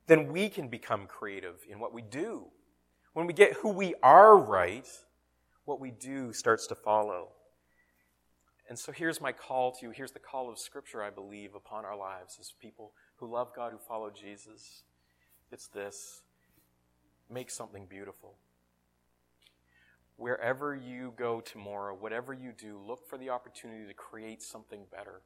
then 0.05 0.31
we 0.31 0.49
can 0.49 0.67
become 0.67 1.07
creative 1.07 1.65
in 1.69 1.79
what 1.79 1.93
we 1.93 2.01
do. 2.03 2.45
When 3.13 3.25
we 3.25 3.33
get 3.33 3.53
who 3.53 3.69
we 3.69 3.95
are 4.03 4.37
right, 4.37 4.87
what 5.65 5.79
we 5.79 5.91
do 5.91 6.31
starts 6.31 6.67
to 6.67 6.75
follow. 6.75 7.29
And 8.69 8.77
so 8.77 8.91
here's 8.91 9.19
my 9.19 9.31
call 9.31 9.71
to 9.71 9.87
you. 9.87 9.89
Here's 9.91 10.11
the 10.11 10.19
call 10.19 10.47
of 10.47 10.59
Scripture, 10.59 11.01
I 11.01 11.09
believe, 11.09 11.55
upon 11.55 11.85
our 11.85 11.97
lives 11.97 12.37
as 12.39 12.53
people 12.61 12.93
who 13.15 13.25
love 13.25 13.49
God, 13.55 13.71
who 13.71 13.79
follow 13.79 14.11
Jesus. 14.11 14.83
It's 15.51 15.67
this 15.67 16.21
make 17.31 17.49
something 17.49 17.87
beautiful. 17.87 18.35
Wherever 20.17 20.75
you 20.75 21.13
go 21.17 21.41
tomorrow, 21.41 21.95
whatever 21.95 22.33
you 22.33 22.51
do, 22.51 22.79
look 22.85 23.07
for 23.07 23.17
the 23.17 23.29
opportunity 23.29 23.87
to 23.87 23.93
create 23.93 24.41
something 24.41 24.81
better. 24.91 25.21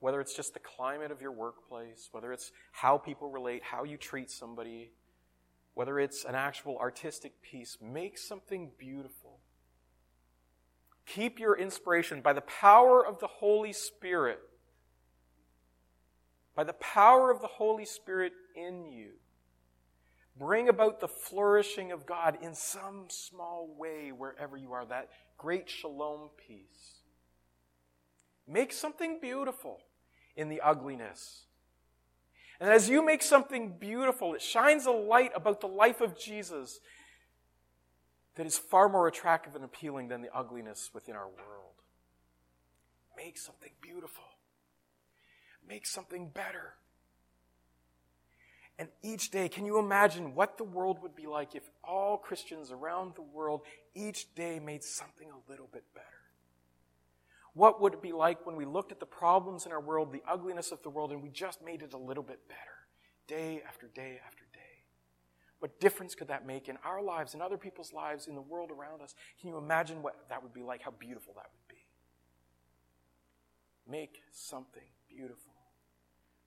Whether 0.00 0.20
it's 0.20 0.34
just 0.34 0.52
the 0.52 0.60
climate 0.60 1.10
of 1.10 1.22
your 1.22 1.32
workplace, 1.32 2.08
whether 2.12 2.32
it's 2.32 2.52
how 2.72 2.98
people 2.98 3.30
relate, 3.30 3.62
how 3.62 3.84
you 3.84 3.96
treat 3.96 4.30
somebody, 4.30 4.90
whether 5.74 5.98
it's 5.98 6.24
an 6.24 6.34
actual 6.34 6.76
artistic 6.78 7.40
piece, 7.40 7.78
make 7.80 8.18
something 8.18 8.70
beautiful. 8.78 9.21
Keep 11.06 11.38
your 11.38 11.58
inspiration 11.58 12.20
by 12.20 12.32
the 12.32 12.42
power 12.42 13.04
of 13.04 13.18
the 13.18 13.26
Holy 13.26 13.72
Spirit. 13.72 14.40
By 16.54 16.64
the 16.64 16.74
power 16.74 17.30
of 17.30 17.40
the 17.40 17.48
Holy 17.48 17.84
Spirit 17.84 18.32
in 18.54 18.84
you. 18.92 19.10
Bring 20.38 20.68
about 20.68 21.00
the 21.00 21.08
flourishing 21.08 21.92
of 21.92 22.06
God 22.06 22.38
in 22.40 22.54
some 22.54 23.04
small 23.08 23.68
way 23.76 24.12
wherever 24.12 24.56
you 24.56 24.72
are, 24.72 24.84
that 24.86 25.10
great 25.36 25.68
shalom 25.68 26.30
peace. 26.46 27.02
Make 28.48 28.72
something 28.72 29.18
beautiful 29.20 29.80
in 30.36 30.48
the 30.48 30.60
ugliness. 30.60 31.44
And 32.60 32.70
as 32.70 32.88
you 32.88 33.04
make 33.04 33.22
something 33.22 33.76
beautiful, 33.78 34.34
it 34.34 34.42
shines 34.42 34.86
a 34.86 34.90
light 34.90 35.32
about 35.34 35.60
the 35.60 35.66
life 35.66 36.00
of 36.00 36.18
Jesus 36.18 36.80
that 38.36 38.46
is 38.46 38.58
far 38.58 38.88
more 38.88 39.06
attractive 39.06 39.54
and 39.54 39.64
appealing 39.64 40.08
than 40.08 40.22
the 40.22 40.34
ugliness 40.34 40.90
within 40.94 41.14
our 41.14 41.28
world. 41.28 41.74
Make 43.16 43.38
something 43.38 43.70
beautiful. 43.80 44.24
Make 45.68 45.86
something 45.86 46.28
better. 46.28 46.74
And 48.78 48.88
each 49.02 49.30
day, 49.30 49.48
can 49.48 49.66
you 49.66 49.78
imagine 49.78 50.34
what 50.34 50.56
the 50.56 50.64
world 50.64 51.02
would 51.02 51.14
be 51.14 51.26
like 51.26 51.54
if 51.54 51.62
all 51.84 52.16
Christians 52.16 52.70
around 52.70 53.14
the 53.14 53.22
world 53.22 53.62
each 53.94 54.34
day 54.34 54.58
made 54.58 54.82
something 54.82 55.28
a 55.30 55.50
little 55.50 55.68
bit 55.72 55.84
better? 55.94 56.06
What 57.54 57.82
would 57.82 57.92
it 57.92 58.02
be 58.02 58.12
like 58.12 58.46
when 58.46 58.56
we 58.56 58.64
looked 58.64 58.92
at 58.92 58.98
the 58.98 59.06
problems 59.06 59.66
in 59.66 59.72
our 59.72 59.80
world, 59.80 60.10
the 60.10 60.22
ugliness 60.26 60.72
of 60.72 60.82
the 60.82 60.88
world, 60.88 61.12
and 61.12 61.22
we 61.22 61.28
just 61.28 61.62
made 61.62 61.82
it 61.82 61.92
a 61.92 61.98
little 61.98 62.22
bit 62.22 62.48
better, 62.48 62.60
day 63.28 63.62
after 63.68 63.88
day 63.88 64.18
after 64.26 64.41
day? 64.41 64.41
What 65.62 65.78
difference 65.78 66.16
could 66.16 66.26
that 66.26 66.44
make 66.44 66.68
in 66.68 66.76
our 66.84 67.00
lives, 67.00 67.34
in 67.34 67.40
other 67.40 67.56
people's 67.56 67.92
lives, 67.92 68.26
in 68.26 68.34
the 68.34 68.40
world 68.40 68.72
around 68.72 69.00
us? 69.00 69.14
Can 69.40 69.48
you 69.48 69.58
imagine 69.58 70.02
what 70.02 70.16
that 70.28 70.42
would 70.42 70.52
be 70.52 70.64
like, 70.64 70.82
how 70.82 70.90
beautiful 70.90 71.34
that 71.36 71.46
would 71.52 71.68
be? 71.68 71.84
Make 73.88 74.22
something 74.32 74.88
beautiful. 75.08 75.52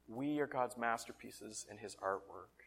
We 0.09 0.41
are 0.41 0.47
God's 0.47 0.75
masterpieces 0.75 1.65
in 1.71 1.77
His 1.77 1.95
artwork. 2.03 2.59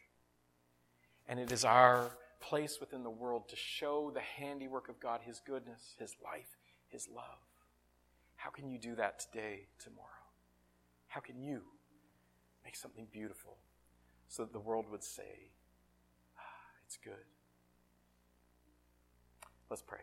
And 1.29 1.39
it 1.39 1.53
is 1.53 1.67
our 1.67 2.13
place 2.41 2.79
within 2.81 3.03
the 3.03 3.11
world 3.11 3.51
to 3.51 3.57
show 3.57 4.11
the 4.11 4.23
handiwork 4.23 4.89
of 4.89 4.99
God, 4.99 5.21
His 5.27 5.43
goodness, 5.47 5.97
His 5.99 6.17
life, 6.25 6.57
His 6.89 7.11
love. 7.15 7.45
How 8.37 8.49
can 8.49 8.71
you 8.71 8.79
do 8.79 8.95
that 8.95 9.21
today, 9.21 9.67
tomorrow? 9.79 10.09
How 11.09 11.21
can 11.21 11.43
you 11.43 11.61
make 12.65 12.75
something 12.75 13.07
beautiful 13.13 13.59
so 14.29 14.45
that 14.45 14.55
the 14.55 14.61
world 14.61 14.87
would 14.91 15.05
say, 15.05 15.51
it's 16.89 16.97
good. 17.05 17.13
Let's 19.69 19.83
pray. 19.83 19.99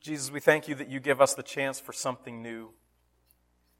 Jesus, 0.00 0.30
we 0.30 0.38
thank 0.38 0.68
you 0.68 0.76
that 0.76 0.88
you 0.88 1.00
give 1.00 1.20
us 1.20 1.34
the 1.34 1.42
chance 1.42 1.80
for 1.80 1.92
something 1.92 2.40
new, 2.40 2.70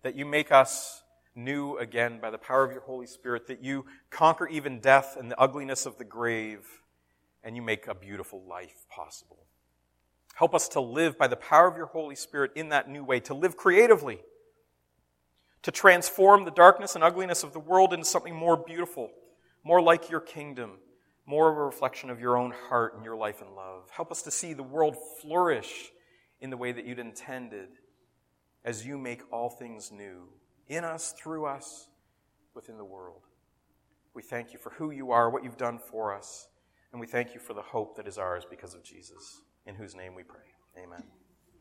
that 0.02 0.16
you 0.16 0.26
make 0.26 0.50
us 0.50 1.04
new 1.36 1.78
again 1.78 2.18
by 2.20 2.28
the 2.30 2.38
power 2.38 2.64
of 2.64 2.72
your 2.72 2.80
Holy 2.80 3.06
Spirit, 3.06 3.46
that 3.46 3.62
you 3.62 3.84
conquer 4.10 4.48
even 4.48 4.80
death 4.80 5.16
and 5.16 5.30
the 5.30 5.40
ugliness 5.40 5.86
of 5.86 5.96
the 5.96 6.04
grave, 6.04 6.80
and 7.44 7.54
you 7.54 7.62
make 7.62 7.86
a 7.86 7.94
beautiful 7.94 8.42
life 8.42 8.84
possible. 8.90 9.46
Help 10.34 10.56
us 10.56 10.66
to 10.70 10.80
live 10.80 11.16
by 11.16 11.28
the 11.28 11.36
power 11.36 11.68
of 11.68 11.76
your 11.76 11.86
Holy 11.86 12.16
Spirit 12.16 12.50
in 12.56 12.70
that 12.70 12.90
new 12.90 13.04
way, 13.04 13.20
to 13.20 13.34
live 13.34 13.56
creatively, 13.56 14.18
to 15.62 15.70
transform 15.70 16.44
the 16.44 16.50
darkness 16.50 16.96
and 16.96 17.04
ugliness 17.04 17.44
of 17.44 17.52
the 17.52 17.60
world 17.60 17.92
into 17.92 18.04
something 18.04 18.34
more 18.34 18.56
beautiful 18.56 19.12
more 19.64 19.80
like 19.80 20.10
your 20.10 20.20
kingdom, 20.20 20.72
more 21.26 21.50
of 21.50 21.56
a 21.56 21.64
reflection 21.64 22.10
of 22.10 22.20
your 22.20 22.36
own 22.36 22.52
heart 22.68 22.94
and 22.94 23.04
your 23.04 23.16
life 23.16 23.40
and 23.40 23.54
love. 23.54 23.88
Help 23.90 24.12
us 24.12 24.22
to 24.22 24.30
see 24.30 24.52
the 24.52 24.62
world 24.62 24.96
flourish 25.20 25.90
in 26.40 26.50
the 26.50 26.56
way 26.56 26.70
that 26.70 26.84
you'd 26.84 26.98
intended 26.98 27.68
as 28.64 28.86
you 28.86 28.98
make 28.98 29.22
all 29.32 29.48
things 29.48 29.90
new 29.90 30.28
in 30.68 30.84
us, 30.84 31.12
through 31.12 31.46
us, 31.46 31.88
within 32.54 32.76
the 32.76 32.84
world. 32.84 33.22
We 34.14 34.22
thank 34.22 34.52
you 34.52 34.58
for 34.58 34.70
who 34.70 34.90
you 34.90 35.10
are, 35.10 35.30
what 35.30 35.42
you've 35.42 35.56
done 35.56 35.78
for 35.78 36.14
us, 36.14 36.48
and 36.92 37.00
we 37.00 37.06
thank 37.06 37.34
you 37.34 37.40
for 37.40 37.54
the 37.54 37.62
hope 37.62 37.96
that 37.96 38.06
is 38.06 38.18
ours 38.18 38.44
because 38.48 38.74
of 38.74 38.82
Jesus, 38.84 39.40
in 39.66 39.74
whose 39.74 39.94
name 39.94 40.14
we 40.14 40.22
pray. 40.22 40.46
Amen. 40.78 41.02